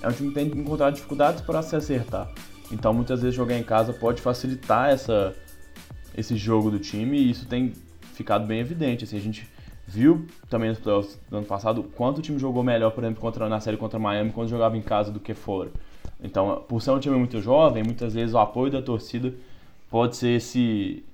é 0.02 0.08
um 0.08 0.12
time 0.12 0.28
que 0.28 0.34
tem 0.34 0.50
que 0.50 0.58
encontrar 0.58 0.90
dificuldades 0.90 1.40
para 1.40 1.62
se 1.62 1.76
acertar. 1.76 2.30
Então 2.70 2.92
muitas 2.92 3.22
vezes 3.22 3.34
jogar 3.34 3.58
em 3.58 3.62
casa 3.62 3.92
pode 3.92 4.20
facilitar 4.20 4.90
essa, 4.90 5.34
esse 6.16 6.36
jogo 6.36 6.70
do 6.70 6.78
time 6.78 7.18
e 7.18 7.30
isso 7.30 7.46
tem 7.46 7.72
ficado 8.14 8.46
bem 8.46 8.60
evidente. 8.60 9.04
Assim, 9.04 9.16
a 9.16 9.20
gente 9.20 9.48
viu 9.86 10.26
também 10.48 10.70
nos 10.70 10.78
playoffs 10.78 11.18
do 11.30 11.36
ano 11.36 11.46
passado 11.46 11.84
quanto 11.94 12.18
o 12.18 12.22
time 12.22 12.38
jogou 12.38 12.62
melhor, 12.62 12.90
por 12.90 13.04
exemplo, 13.04 13.20
contra, 13.20 13.48
na 13.48 13.60
série 13.60 13.76
contra 13.76 13.98
Miami 13.98 14.32
quando 14.32 14.48
jogava 14.48 14.76
em 14.76 14.82
casa 14.82 15.12
do 15.12 15.20
que 15.20 15.34
fora. 15.34 15.70
Então, 16.22 16.64
por 16.66 16.80
ser 16.80 16.90
um 16.90 16.98
time 16.98 17.16
muito 17.16 17.40
jovem, 17.40 17.84
muitas 17.84 18.14
vezes 18.14 18.34
o 18.34 18.38
apoio 18.38 18.72
da 18.72 18.82
torcida 18.82 19.32
pode 19.90 20.16
ser 20.16 20.36
esse, 20.36 21.04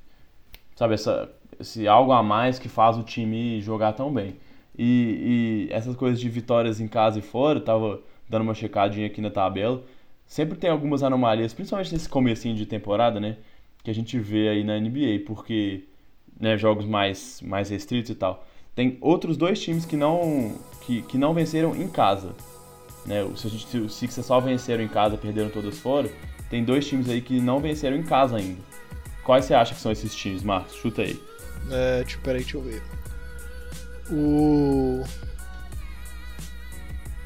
sabe, 0.74 0.94
essa, 0.94 1.30
esse 1.58 1.86
algo 1.86 2.12
a 2.12 2.22
mais 2.22 2.58
que 2.58 2.68
faz 2.68 2.96
o 2.96 3.02
time 3.02 3.60
jogar 3.60 3.92
tão 3.92 4.12
bem. 4.12 4.36
E, 4.78 5.66
e 5.68 5.72
essas 5.72 5.94
coisas 5.96 6.18
de 6.18 6.28
vitórias 6.28 6.80
em 6.80 6.88
casa 6.88 7.18
e 7.18 7.22
fora, 7.22 7.60
tava 7.60 8.00
dando 8.28 8.42
uma 8.42 8.54
checadinha 8.54 9.06
aqui 9.06 9.20
na 9.20 9.30
tabela, 9.30 9.82
sempre 10.26 10.56
tem 10.58 10.70
algumas 10.70 11.02
anomalias, 11.02 11.52
principalmente 11.52 11.92
nesse 11.92 12.08
comecinho 12.08 12.54
de 12.56 12.66
temporada, 12.66 13.20
né, 13.20 13.36
que 13.82 13.90
a 13.90 13.94
gente 13.94 14.18
vê 14.18 14.48
aí 14.48 14.64
na 14.64 14.78
NBA, 14.78 15.24
porque 15.26 15.84
né, 16.40 16.56
jogos 16.56 16.86
mais, 16.86 17.40
mais 17.42 17.70
restritos 17.70 18.10
e 18.10 18.14
tal 18.14 18.46
tem 18.74 18.96
outros 19.00 19.36
dois 19.36 19.60
times 19.60 19.84
que 19.84 19.96
não, 19.96 20.58
que, 20.82 21.02
que 21.02 21.18
não 21.18 21.34
venceram 21.34 21.74
em 21.76 21.88
casa. 21.88 22.34
Né? 23.04 23.26
Se, 23.36 23.46
a 23.46 23.50
gente, 23.50 23.66
se 23.66 23.78
os 23.78 23.94
Sixers 23.94 24.26
só 24.26 24.40
venceram 24.40 24.82
em 24.82 24.88
casa, 24.88 25.16
perderam 25.16 25.50
todos 25.50 25.78
fora, 25.78 26.10
tem 26.48 26.64
dois 26.64 26.86
times 26.86 27.08
aí 27.08 27.20
que 27.20 27.40
não 27.40 27.60
venceram 27.60 27.96
em 27.96 28.02
casa 28.02 28.36
ainda. 28.36 28.60
Quais 29.24 29.44
você 29.44 29.54
acha 29.54 29.74
que 29.74 29.80
são 29.80 29.92
esses 29.92 30.14
times, 30.14 30.42
Marcos? 30.42 30.74
Chuta 30.74 31.02
aí. 31.02 31.20
É, 31.70 32.04
tipo, 32.04 32.22
peraí, 32.22 32.42
deixa 32.42 32.56
eu 32.56 32.62
ver. 32.62 32.82
O. 34.10 35.04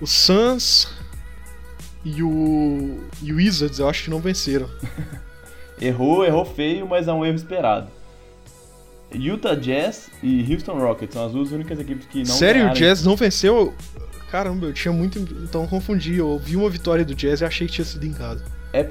O 0.01 0.07
Suns 0.07 0.89
e 2.05 2.23
o. 2.23 3.01
E 3.23 3.33
o 3.33 3.37
Wizards, 3.37 3.79
eu 3.79 3.89
acho 3.89 4.05
que 4.05 4.11
não 4.11 4.21
venceram. 4.21 4.69
errou, 5.81 6.25
errou 6.25 6.45
feio, 6.45 6.87
mas 6.87 7.09
é 7.09 7.13
um 7.13 7.25
erro 7.25 7.37
esperado. 7.37 7.89
Utah 9.15 9.55
Jazz 9.55 10.11
e 10.23 10.53
Houston 10.53 10.79
Rockets 10.79 11.15
são 11.15 11.27
as 11.27 11.33
duas 11.33 11.53
únicas 11.53 11.79
equipes 11.79 12.07
que 12.07 12.19
não 12.19 12.27
Sério, 12.27 12.63
ganharam. 12.63 12.75
o 12.75 12.79
Jazz 12.79 13.05
não 13.05 13.17
venceu? 13.17 13.75
Caramba, 14.31 14.67
eu 14.67 14.73
tinha 14.73 14.93
muito. 14.93 15.19
Então 15.19 15.63
eu 15.63 15.69
confundi. 15.69 16.17
Eu 16.17 16.39
vi 16.39 16.57
uma 16.57 16.69
vitória 16.69 17.05
do 17.05 17.15
Jazz 17.15 17.41
e 17.41 17.45
achei 17.45 17.67
que 17.67 17.73
tinha 17.75 17.85
sido 17.85 18.05
em 18.05 18.13
casa. 18.13 18.45
É, 18.73 18.91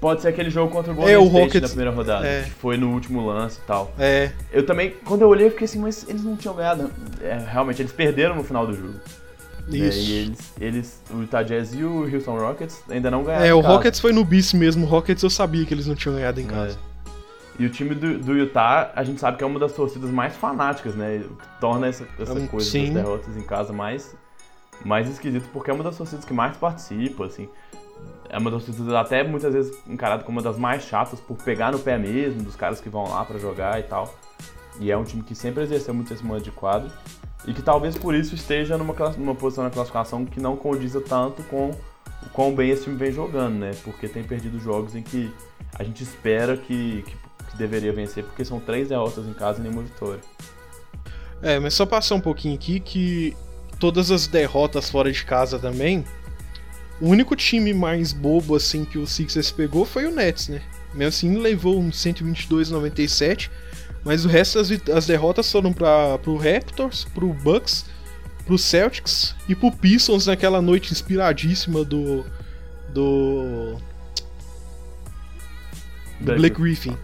pode 0.00 0.22
ser 0.22 0.28
aquele 0.28 0.50
jogo 0.50 0.72
contra 0.72 0.92
o 0.92 0.94
Golden 0.94 1.14
é, 1.14 1.18
o 1.18 1.24
State 1.24 1.42
Rockets, 1.42 1.60
da 1.60 1.68
primeira 1.68 1.90
rodada, 1.90 2.26
é. 2.26 2.42
que 2.44 2.50
foi 2.50 2.76
no 2.76 2.92
último 2.92 3.26
lance 3.26 3.58
e 3.62 3.66
tal. 3.66 3.92
É. 3.98 4.30
Eu 4.52 4.64
também, 4.64 4.94
quando 5.04 5.22
eu 5.22 5.28
olhei, 5.28 5.46
eu 5.46 5.50
fiquei 5.50 5.66
assim, 5.66 5.78
mas 5.78 6.08
eles 6.08 6.22
não 6.22 6.36
tinham 6.36 6.54
ganhado. 6.54 6.90
É, 7.20 7.36
realmente, 7.50 7.82
eles 7.82 7.92
perderam 7.92 8.36
no 8.36 8.44
final 8.44 8.66
do 8.66 8.72
jogo. 8.72 8.94
Isso. 9.68 9.98
É, 9.98 10.02
e 10.02 10.12
eles, 10.12 10.52
eles, 10.60 11.02
o 11.10 11.20
Utah 11.20 11.42
Jazz 11.42 11.74
e 11.74 11.82
o 11.82 12.02
Houston 12.02 12.38
Rockets 12.38 12.82
ainda 12.88 13.10
não 13.10 13.24
ganharam. 13.24 13.44
É, 13.44 13.54
o 13.54 13.60
Rockets 13.60 13.98
foi 13.98 14.12
no 14.12 14.24
bis 14.24 14.52
mesmo. 14.52 14.86
O 14.86 14.88
Rockets 14.88 15.22
eu 15.22 15.30
sabia 15.30 15.64
que 15.64 15.74
eles 15.74 15.86
não 15.86 15.94
tinham 15.94 16.14
ganhado 16.14 16.40
em 16.40 16.44
é. 16.44 16.48
casa. 16.48 16.78
É. 16.92 16.96
E 17.58 17.64
o 17.64 17.70
time 17.70 17.94
do, 17.94 18.18
do, 18.18 18.36
Utah, 18.36 18.92
a 18.94 19.02
gente 19.02 19.18
sabe 19.18 19.38
que 19.38 19.44
é 19.44 19.46
uma 19.46 19.58
das 19.58 19.72
torcidas 19.72 20.10
mais 20.10 20.36
fanáticas, 20.36 20.94
né? 20.94 21.24
Torna 21.58 21.86
essa, 21.86 22.06
essa 22.18 22.34
um, 22.34 22.46
coisa 22.46 22.68
sim. 22.68 22.92
das 22.92 23.02
derrotas 23.02 23.36
em 23.36 23.42
casa 23.42 23.72
mais, 23.72 24.14
mais 24.84 25.08
esquisito, 25.08 25.48
porque 25.52 25.70
é 25.70 25.74
uma 25.74 25.82
das 25.82 25.96
torcidas 25.96 26.24
que 26.24 26.34
mais 26.34 26.56
participa, 26.56 27.24
assim. 27.24 27.48
É 28.28 28.36
uma 28.36 28.50
das 28.50 28.64
torcidas 28.64 28.92
até 28.92 29.24
muitas 29.24 29.54
vezes 29.54 29.74
encarada 29.86 30.22
como 30.22 30.38
uma 30.38 30.42
das 30.42 30.58
mais 30.58 30.82
chatas 30.82 31.18
por 31.18 31.36
pegar 31.38 31.72
no 31.72 31.78
pé 31.78 31.96
mesmo, 31.96 32.42
dos 32.42 32.56
caras 32.56 32.78
que 32.78 32.90
vão 32.90 33.08
lá 33.08 33.24
para 33.24 33.38
jogar 33.38 33.80
e 33.80 33.84
tal. 33.84 34.14
E 34.78 34.90
é 34.90 34.96
um 34.96 35.04
time 35.04 35.22
que 35.22 35.34
sempre 35.34 35.62
exerceu 35.62 35.94
muito 35.94 36.12
esse 36.12 36.24
modo 36.24 36.42
de 36.42 36.50
quadro. 36.50 36.90
E 37.44 37.52
que 37.52 37.62
talvez 37.62 37.96
por 37.96 38.14
isso 38.14 38.34
esteja 38.34 38.76
numa, 38.76 38.94
numa 39.16 39.34
posição 39.34 39.64
na 39.64 39.70
classificação 39.70 40.24
que 40.24 40.40
não 40.40 40.56
condiza 40.56 41.00
tanto 41.00 41.42
com 41.44 41.70
o 42.22 42.30
quão 42.32 42.54
bem 42.54 42.70
esse 42.70 42.84
time 42.84 42.96
vem 42.96 43.12
jogando, 43.12 43.54
né? 43.54 43.72
Porque 43.84 44.08
tem 44.08 44.24
perdido 44.24 44.58
jogos 44.58 44.94
em 44.94 45.02
que 45.02 45.32
a 45.78 45.84
gente 45.84 46.02
espera 46.02 46.56
que, 46.56 47.02
que 47.02 47.16
que 47.56 47.56
deveria 47.56 47.92
vencer, 47.92 48.22
porque 48.22 48.44
são 48.44 48.60
três 48.60 48.88
derrotas 48.88 49.26
em 49.26 49.32
casa 49.32 49.58
e 49.58 49.62
nenhuma 49.62 49.82
vitória. 49.82 50.20
É, 51.42 51.58
mas 51.58 51.74
só 51.74 51.86
passar 51.86 52.14
um 52.14 52.20
pouquinho 52.20 52.54
aqui 52.54 52.78
que 52.78 53.36
todas 53.80 54.10
as 54.10 54.26
derrotas 54.26 54.90
fora 54.90 55.10
de 55.10 55.24
casa 55.24 55.58
também, 55.58 56.04
o 57.00 57.08
único 57.08 57.34
time 57.34 57.74
mais 57.74 58.12
bobo 58.12 58.54
assim 58.54 58.84
que 58.84 58.98
o 58.98 59.06
Sixers 59.06 59.50
pegou 59.50 59.84
foi 59.84 60.06
o 60.06 60.10
Nets, 60.10 60.48
né? 60.48 60.62
Mesmo 60.94 61.08
assim 61.08 61.38
levou 61.38 61.78
um 61.78 61.90
122-97, 61.90 63.50
mas 64.06 64.24
o 64.24 64.28
resto 64.28 64.62
das 64.62 64.70
as 64.96 65.04
derrotas 65.04 65.50
foram 65.50 65.72
para 65.72 66.16
pro 66.18 66.36
Raptors, 66.36 67.04
pro 67.12 67.32
Bucks, 67.32 67.86
pro 68.46 68.56
Celtics 68.56 69.34
e 69.48 69.54
pro 69.56 69.72
Pistons 69.72 70.26
naquela 70.26 70.62
noite 70.62 70.92
inspiradíssima 70.92 71.84
do 71.84 72.24
do, 72.94 73.76
do 76.20 76.36
Blake 76.36 76.60
Griffin. 76.60 76.96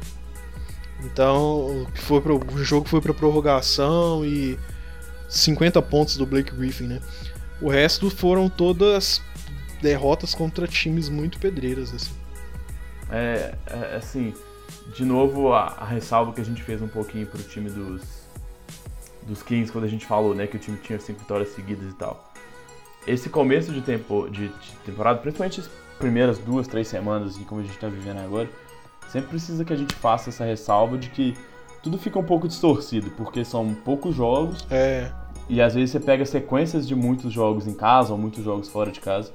Então, 1.04 1.88
foi 1.94 2.20
pro, 2.20 2.36
o 2.36 2.64
jogo 2.64 2.88
foi 2.88 3.00
para 3.00 3.12
prorrogação 3.12 4.24
e 4.24 4.56
50 5.28 5.82
pontos 5.82 6.16
do 6.16 6.24
Blake 6.24 6.54
Griffin, 6.54 6.84
né? 6.84 7.00
O 7.60 7.68
resto 7.68 8.10
foram 8.10 8.48
todas 8.48 9.20
derrotas 9.82 10.36
contra 10.36 10.68
times 10.68 11.08
muito 11.08 11.40
pedreiras, 11.40 11.92
assim. 11.92 12.12
É, 13.10 13.54
é 13.66 13.96
assim, 13.96 14.32
de 14.94 15.04
novo 15.04 15.52
a, 15.52 15.66
a, 15.78 15.84
ressalva 15.84 16.32
que 16.32 16.40
a 16.40 16.44
gente 16.44 16.62
fez 16.62 16.82
um 16.82 16.88
pouquinho 16.88 17.26
pro 17.26 17.42
time 17.42 17.70
dos 17.70 18.22
dos 19.26 19.42
Kings 19.42 19.70
quando 19.70 19.84
a 19.84 19.88
gente 19.88 20.04
falou, 20.04 20.34
né, 20.34 20.46
que 20.48 20.56
o 20.56 20.58
time 20.58 20.76
tinha 20.78 20.98
cinco 20.98 21.20
vitórias 21.20 21.50
seguidas 21.50 21.92
e 21.92 21.94
tal. 21.94 22.32
Esse 23.06 23.28
começo 23.28 23.72
de, 23.72 23.80
tempo, 23.80 24.28
de, 24.28 24.48
de 24.48 24.76
temporada, 24.84 25.20
principalmente 25.20 25.60
as 25.60 25.70
primeiras 25.98 26.38
duas, 26.38 26.66
três 26.66 26.88
semanas, 26.88 27.34
assim, 27.34 27.44
como 27.44 27.60
a 27.60 27.64
gente 27.64 27.74
está 27.74 27.88
vivendo 27.88 28.18
agora, 28.18 28.48
sempre 29.08 29.30
precisa 29.30 29.64
que 29.64 29.72
a 29.72 29.76
gente 29.76 29.94
faça 29.94 30.30
essa 30.30 30.44
ressalva 30.44 30.98
de 30.98 31.08
que 31.10 31.36
tudo 31.82 31.98
fica 31.98 32.18
um 32.18 32.24
pouco 32.24 32.48
distorcido, 32.48 33.10
porque 33.12 33.44
são 33.44 33.74
poucos 33.74 34.14
jogos. 34.14 34.66
É. 34.70 35.10
E 35.48 35.60
às 35.60 35.74
vezes 35.74 35.90
você 35.90 36.00
pega 36.00 36.24
sequências 36.24 36.86
de 36.86 36.94
muitos 36.94 37.32
jogos 37.32 37.66
em 37.66 37.74
casa 37.74 38.12
ou 38.12 38.18
muitos 38.18 38.44
jogos 38.44 38.68
fora 38.68 38.90
de 38.90 39.00
casa 39.00 39.32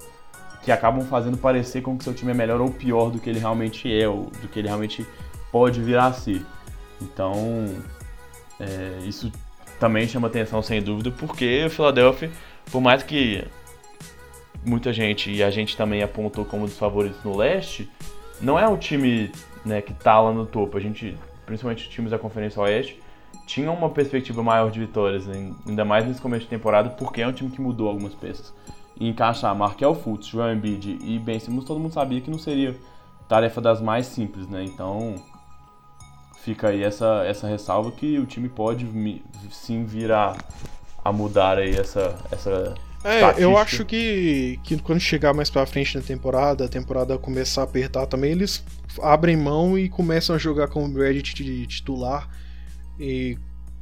que 0.63 0.71
acabam 0.71 1.05
fazendo 1.05 1.37
parecer 1.37 1.81
com 1.81 1.97
que 1.97 2.03
seu 2.03 2.13
time 2.13 2.31
é 2.31 2.33
melhor 2.33 2.59
ou 2.59 2.69
pior 2.69 3.09
do 3.09 3.19
que 3.19 3.29
ele 3.29 3.39
realmente 3.39 3.89
é, 3.89 4.07
ou 4.07 4.25
do 4.41 4.47
que 4.49 4.59
ele 4.59 4.67
realmente 4.67 5.05
pode 5.57 5.81
vir 5.81 5.97
a 5.97 6.13
ser. 6.13 6.45
Então, 7.01 7.33
é, 8.59 8.99
isso 9.07 9.31
também 9.79 10.07
chama 10.07 10.27
atenção 10.27 10.61
sem 10.61 10.81
dúvida, 10.83 11.11
porque 11.11 11.65
o 11.65 11.69
Philadelphia, 11.69 12.29
por 12.71 12.79
mais 12.79 13.01
que 13.01 13.43
muita 14.63 14.93
gente 14.93 15.31
e 15.31 15.41
a 15.41 15.49
gente 15.49 15.75
também 15.75 16.03
apontou 16.03 16.45
como 16.45 16.67
dos 16.67 16.77
favoritos 16.77 17.23
no 17.23 17.35
leste, 17.35 17.89
não 18.39 18.59
é 18.59 18.67
um 18.67 18.77
time 18.77 19.31
né, 19.65 19.81
que 19.81 19.95
tá 19.95 20.21
lá 20.21 20.31
no 20.31 20.45
topo. 20.45 20.77
A 20.77 20.79
gente, 20.79 21.17
principalmente 21.47 21.89
times 21.89 22.11
da 22.11 22.19
Conferência 22.19 22.61
Oeste, 22.61 23.01
tinham 23.47 23.73
uma 23.73 23.89
perspectiva 23.89 24.43
maior 24.43 24.69
de 24.69 24.79
vitórias, 24.79 25.25
né? 25.25 25.51
ainda 25.67 25.83
mais 25.83 26.05
nesse 26.05 26.21
começo 26.21 26.43
de 26.43 26.49
temporada, 26.49 26.89
porque 26.89 27.21
é 27.21 27.27
um 27.27 27.31
time 27.31 27.49
que 27.49 27.59
mudou 27.59 27.87
algumas 27.87 28.13
peças. 28.13 28.53
E 28.99 29.07
encaixar 29.07 29.55
Markel 29.55 29.95
Fultz, 29.95 30.27
Joel 30.27 30.53
Embiid 30.53 30.99
e 31.01 31.17
Ben 31.17 31.39
Simmons, 31.39 31.65
todo 31.65 31.79
mundo 31.79 31.93
sabia 31.93 32.21
que 32.21 32.29
não 32.29 32.37
seria 32.37 32.75
tarefa 33.27 33.59
das 33.59 33.81
mais 33.81 34.05
simples, 34.05 34.47
né? 34.47 34.63
Então, 34.63 35.15
fica 36.47 36.69
aí 36.69 36.81
essa, 36.81 37.25
essa 37.25 37.45
ressalva 37.45 37.91
que 37.91 38.17
o 38.17 38.25
time 38.25 38.47
pode 38.47 38.87
sim 39.51 39.83
vir 39.83 40.13
a, 40.13 40.33
mudar 41.11 41.57
aí 41.57 41.75
essa, 41.75 42.17
essa 42.31 42.73
é, 43.03 43.41
eu 43.41 43.57
acho 43.57 43.83
que, 43.83 44.57
que 44.63 44.77
quando 44.77 44.99
chegar 44.99 45.33
mais 45.33 45.49
pra 45.49 45.65
frente 45.65 45.97
na 45.97 46.01
temporada, 46.01 46.63
a 46.63 46.69
temporada 46.69 47.17
começar 47.17 47.61
a 47.61 47.63
apertar 47.65 48.05
também, 48.05 48.31
eles 48.31 48.63
abrem 49.01 49.35
mão 49.35 49.77
e 49.77 49.89
começam 49.89 50.35
a 50.35 50.39
jogar 50.39 50.67
com 50.67 50.85
o 50.85 50.89
Brad 50.89 51.21
titular. 51.21 52.29
E 52.99 53.37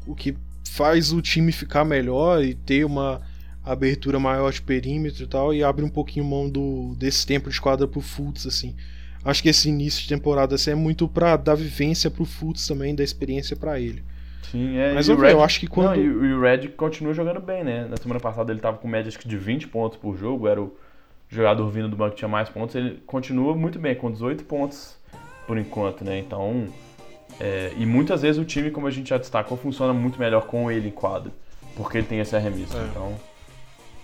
o 0.06 0.14
que 0.14 0.36
faz 0.68 1.12
o 1.12 1.22
time 1.22 1.52
ficar 1.52 1.86
melhor 1.86 2.44
e 2.44 2.54
ter 2.54 2.84
uma 2.84 3.22
abertura 3.64 4.20
maior 4.20 4.52
de 4.52 4.62
perímetro 4.62 5.24
e 5.24 5.28
tal, 5.28 5.54
e 5.54 5.64
abre 5.64 5.84
um 5.84 5.90
pouquinho 5.90 6.26
mão 6.26 6.50
do, 6.50 6.96
desse 6.96 7.26
tempo 7.26 7.50
de 7.50 7.60
quadra 7.60 7.88
pro 7.88 8.02
Fultz, 8.02 8.46
assim. 8.46 8.76
Acho 9.26 9.42
que 9.42 9.50
esse 9.50 9.68
início 9.68 10.04
de 10.04 10.08
temporada 10.08 10.54
assim, 10.54 10.72
é 10.72 10.76
muito 10.76 11.08
pra 11.08 11.36
dar 11.36 11.56
vivência 11.56 12.12
pro 12.12 12.26
Fultz 12.26 12.68
também, 12.68 12.94
dar 12.94 13.04
experiência 13.04 13.56
para 13.56 13.80
ele. 13.80 14.04
Sim, 14.52 14.78
é. 14.78 14.94
Mas 14.94 15.10
eu, 15.10 15.18
Red, 15.18 15.32
eu 15.32 15.44
acho 15.44 15.60
que 15.60 15.66
quando. 15.66 15.96
Não, 15.96 15.96
e 15.96 16.34
o 16.34 16.42
Red 16.42 16.70
continua 16.70 17.12
jogando 17.12 17.42
bem, 17.42 17.64
né? 17.64 17.88
Na 17.90 17.98
semana 17.98 18.20
passada 18.20 18.54
ele 18.54 18.62
tava 18.62 18.78
com 18.78 18.88
média 18.88 19.10
acho 19.10 19.18
que 19.18 19.28
de 19.28 19.36
20 19.36 19.68
pontos 19.68 19.98
por 19.98 20.16
jogo, 20.16 20.48
era 20.48 20.62
o 20.62 20.72
jogador 21.28 21.68
vindo 21.72 21.90
do 21.90 21.96
banco 21.96 22.12
que 22.12 22.18
tinha 22.18 22.30
mais 22.30 22.48
pontos. 22.50 22.76
Ele 22.76 23.02
continua 23.08 23.56
muito 23.56 23.80
bem, 23.80 23.96
com 23.96 24.12
18 24.12 24.44
pontos 24.44 24.96
por 25.48 25.58
enquanto, 25.58 26.06
né? 26.06 26.20
Então. 26.20 26.68
É, 27.40 27.74
e 27.76 27.86
muitas 27.86 28.22
vezes 28.22 28.40
o 28.40 28.46
time, 28.46 28.72
como 28.72 28.88
a 28.88 28.92
gente 28.92 29.10
já 29.10 29.18
destacou, 29.18 29.58
funciona 29.58 29.92
muito 29.92 30.20
melhor 30.20 30.46
com 30.46 30.72
ele 30.72 30.88
em 30.88 30.92
quadro, 30.92 31.34
porque 31.76 31.98
ele 31.98 32.08
tem 32.08 32.20
esse 32.20 32.36
arremesso. 32.36 32.78
É. 32.78 32.84
Então, 32.86 33.16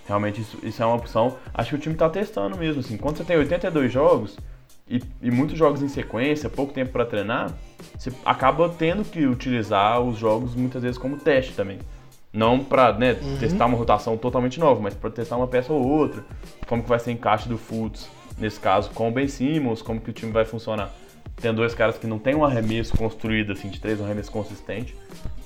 realmente 0.05 0.41
isso, 0.41 0.57
isso, 0.63 0.81
é 0.81 0.85
uma 0.85 0.95
opção. 0.95 1.37
Acho 1.53 1.69
que 1.69 1.75
o 1.75 1.79
time 1.79 1.95
tá 1.95 2.09
testando 2.09 2.57
mesmo, 2.57 2.81
assim. 2.81 2.97
Quando 2.97 3.17
você 3.17 3.23
tem 3.23 3.37
82 3.37 3.89
jogos, 3.89 4.37
e, 4.91 5.01
e 5.21 5.31
muitos 5.31 5.57
jogos 5.57 5.81
em 5.81 5.87
sequência, 5.87 6.49
pouco 6.49 6.73
tempo 6.73 6.91
para 6.91 7.05
treinar, 7.05 7.53
você 7.97 8.11
acaba 8.25 8.67
tendo 8.67 9.03
que 9.03 9.25
utilizar 9.25 10.01
os 10.01 10.17
jogos 10.17 10.53
muitas 10.53 10.83
vezes 10.83 10.97
como 10.97 11.17
teste 11.17 11.53
também. 11.53 11.79
Não 12.33 12.63
para 12.63 12.93
né, 12.93 13.17
uhum. 13.21 13.37
testar 13.37 13.65
uma 13.65 13.77
rotação 13.77 14.17
totalmente 14.17 14.59
nova, 14.59 14.81
mas 14.81 14.93
para 14.93 15.09
testar 15.09 15.37
uma 15.37 15.47
peça 15.47 15.71
ou 15.71 15.85
outra, 15.85 16.23
como 16.67 16.83
que 16.83 16.89
vai 16.89 16.99
ser 16.99 17.11
encaixe 17.11 17.47
do 17.47 17.57
Fultz, 17.57 18.09
nesse 18.37 18.59
caso, 18.59 18.89
com 18.91 19.09
o 19.09 19.11
Ben 19.11 19.27
Simmons, 19.27 19.81
como 19.81 19.99
que 19.99 20.09
o 20.09 20.13
time 20.13 20.31
vai 20.31 20.45
funcionar. 20.45 20.91
Tem 21.37 21.53
dois 21.53 21.73
caras 21.73 21.97
que 21.97 22.05
não 22.05 22.19
tem 22.19 22.35
um 22.35 22.45
arremesso 22.45 22.95
construído 22.95 23.53
assim 23.53 23.69
de 23.69 23.79
três, 23.79 23.99
um 23.99 24.05
arremesso 24.05 24.31
consistente. 24.31 24.95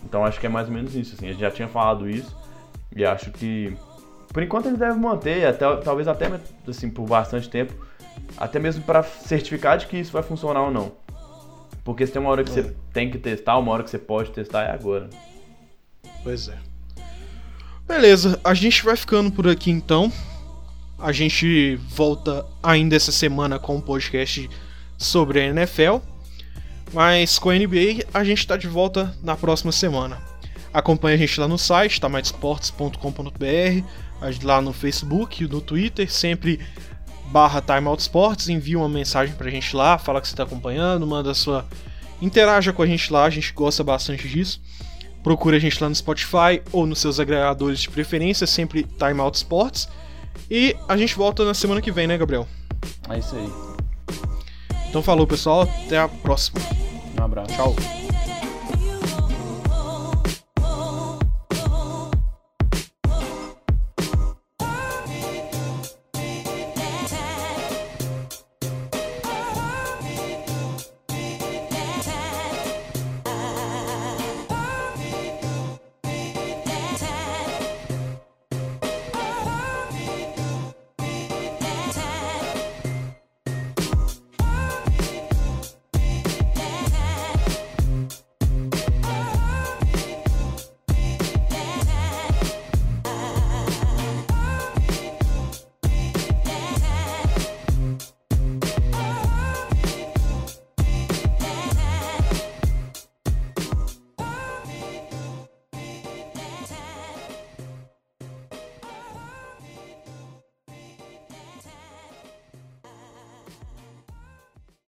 Então 0.03 0.25
acho 0.25 0.39
que 0.39 0.45
é 0.45 0.49
mais 0.49 0.67
ou 0.67 0.73
menos 0.73 0.95
isso. 0.95 1.15
Assim. 1.15 1.27
A 1.27 1.31
gente 1.31 1.41
já 1.41 1.51
tinha 1.51 1.67
falado 1.67 2.09
isso 2.09 2.35
e 2.95 3.05
acho 3.05 3.31
que 3.31 3.75
por 4.35 4.43
enquanto 4.43 4.65
ele 4.65 4.75
deve 4.75 4.99
manter, 4.99 5.47
até, 5.47 5.75
talvez 5.77 6.07
até 6.09 6.29
assim, 6.67 6.89
por 6.89 7.07
bastante 7.07 7.49
tempo, 7.49 7.73
até 8.37 8.59
mesmo 8.59 8.83
para 8.83 9.03
certificar 9.03 9.77
de 9.77 9.87
que 9.87 9.97
isso 9.97 10.11
vai 10.11 10.23
funcionar 10.23 10.63
ou 10.63 10.71
não. 10.71 10.91
Porque 11.83 12.05
se 12.05 12.11
tem 12.11 12.21
uma 12.21 12.31
hora 12.31 12.43
que 12.43 12.49
é. 12.49 12.53
você 12.53 12.75
tem 12.91 13.09
que 13.11 13.17
testar, 13.17 13.57
uma 13.57 13.71
hora 13.71 13.83
que 13.83 13.89
você 13.89 13.99
pode 13.99 14.31
testar, 14.31 14.63
é 14.63 14.71
agora. 14.71 15.09
Pois 16.23 16.47
é. 16.47 16.57
Beleza, 17.87 18.39
a 18.43 18.53
gente 18.53 18.83
vai 18.83 18.95
ficando 18.95 19.31
por 19.31 19.47
aqui 19.47 19.69
então. 19.69 20.11
A 20.97 21.11
gente 21.11 21.75
volta 21.89 22.45
ainda 22.63 22.95
essa 22.95 23.11
semana 23.11 23.59
com 23.59 23.75
um 23.75 23.81
podcast 23.81 24.49
sobre 24.97 25.39
a 25.39 25.45
NFL. 25.45 25.97
Mas 26.93 27.37
com 27.37 27.49
a 27.49 27.55
NBA 27.55 28.05
a 28.13 28.23
gente 28.23 28.39
está 28.39 28.57
de 28.57 28.67
volta 28.67 29.15
na 29.21 29.35
próxima 29.35 29.71
semana. 29.71 30.17
Acompanhe 30.73 31.15
a 31.15 31.17
gente 31.17 31.39
lá 31.39 31.47
no 31.47 31.57
site, 31.57 32.01
tamaitesportes.com.br, 32.01 33.85
lá 34.43 34.61
no 34.61 34.73
Facebook, 34.73 35.47
no 35.47 35.61
Twitter, 35.61 36.11
sempre 36.11 36.59
barra 37.27 37.61
Timeout 37.61 38.01
Sports, 38.01 38.49
envia 38.49 38.77
uma 38.77 38.89
mensagem 38.89 39.35
pra 39.35 39.49
gente 39.49 39.75
lá, 39.75 39.97
fala 39.97 40.21
que 40.21 40.27
você 40.27 40.35
tá 40.35 40.43
acompanhando, 40.43 41.05
manda 41.05 41.33
sua. 41.33 41.65
Interaja 42.21 42.71
com 42.71 42.81
a 42.81 42.87
gente 42.87 43.11
lá, 43.11 43.25
a 43.25 43.29
gente 43.29 43.51
gosta 43.53 43.83
bastante 43.83 44.27
disso. 44.27 44.61
Procura 45.21 45.57
a 45.57 45.59
gente 45.59 45.81
lá 45.81 45.89
no 45.89 45.95
Spotify 45.95 46.61
ou 46.71 46.85
nos 46.85 46.99
seus 46.99 47.19
agregadores 47.19 47.79
de 47.79 47.89
preferência, 47.89 48.47
sempre 48.47 48.83
Timeout 48.83 49.35
Sports. 49.37 49.89
E 50.49 50.75
a 50.87 50.95
gente 50.95 51.15
volta 51.15 51.43
na 51.43 51.53
semana 51.53 51.81
que 51.81 51.91
vem, 51.91 52.07
né, 52.07 52.17
Gabriel? 52.17 52.47
É 53.09 53.17
isso 53.17 53.35
aí. 53.35 53.49
Então 54.87 55.01
falou, 55.01 55.27
pessoal. 55.27 55.63
Até 55.63 55.97
a 55.97 56.07
próxima. 56.07 56.61
Um 57.19 57.23
abraço. 57.23 57.53
Tchau. 57.55 58.04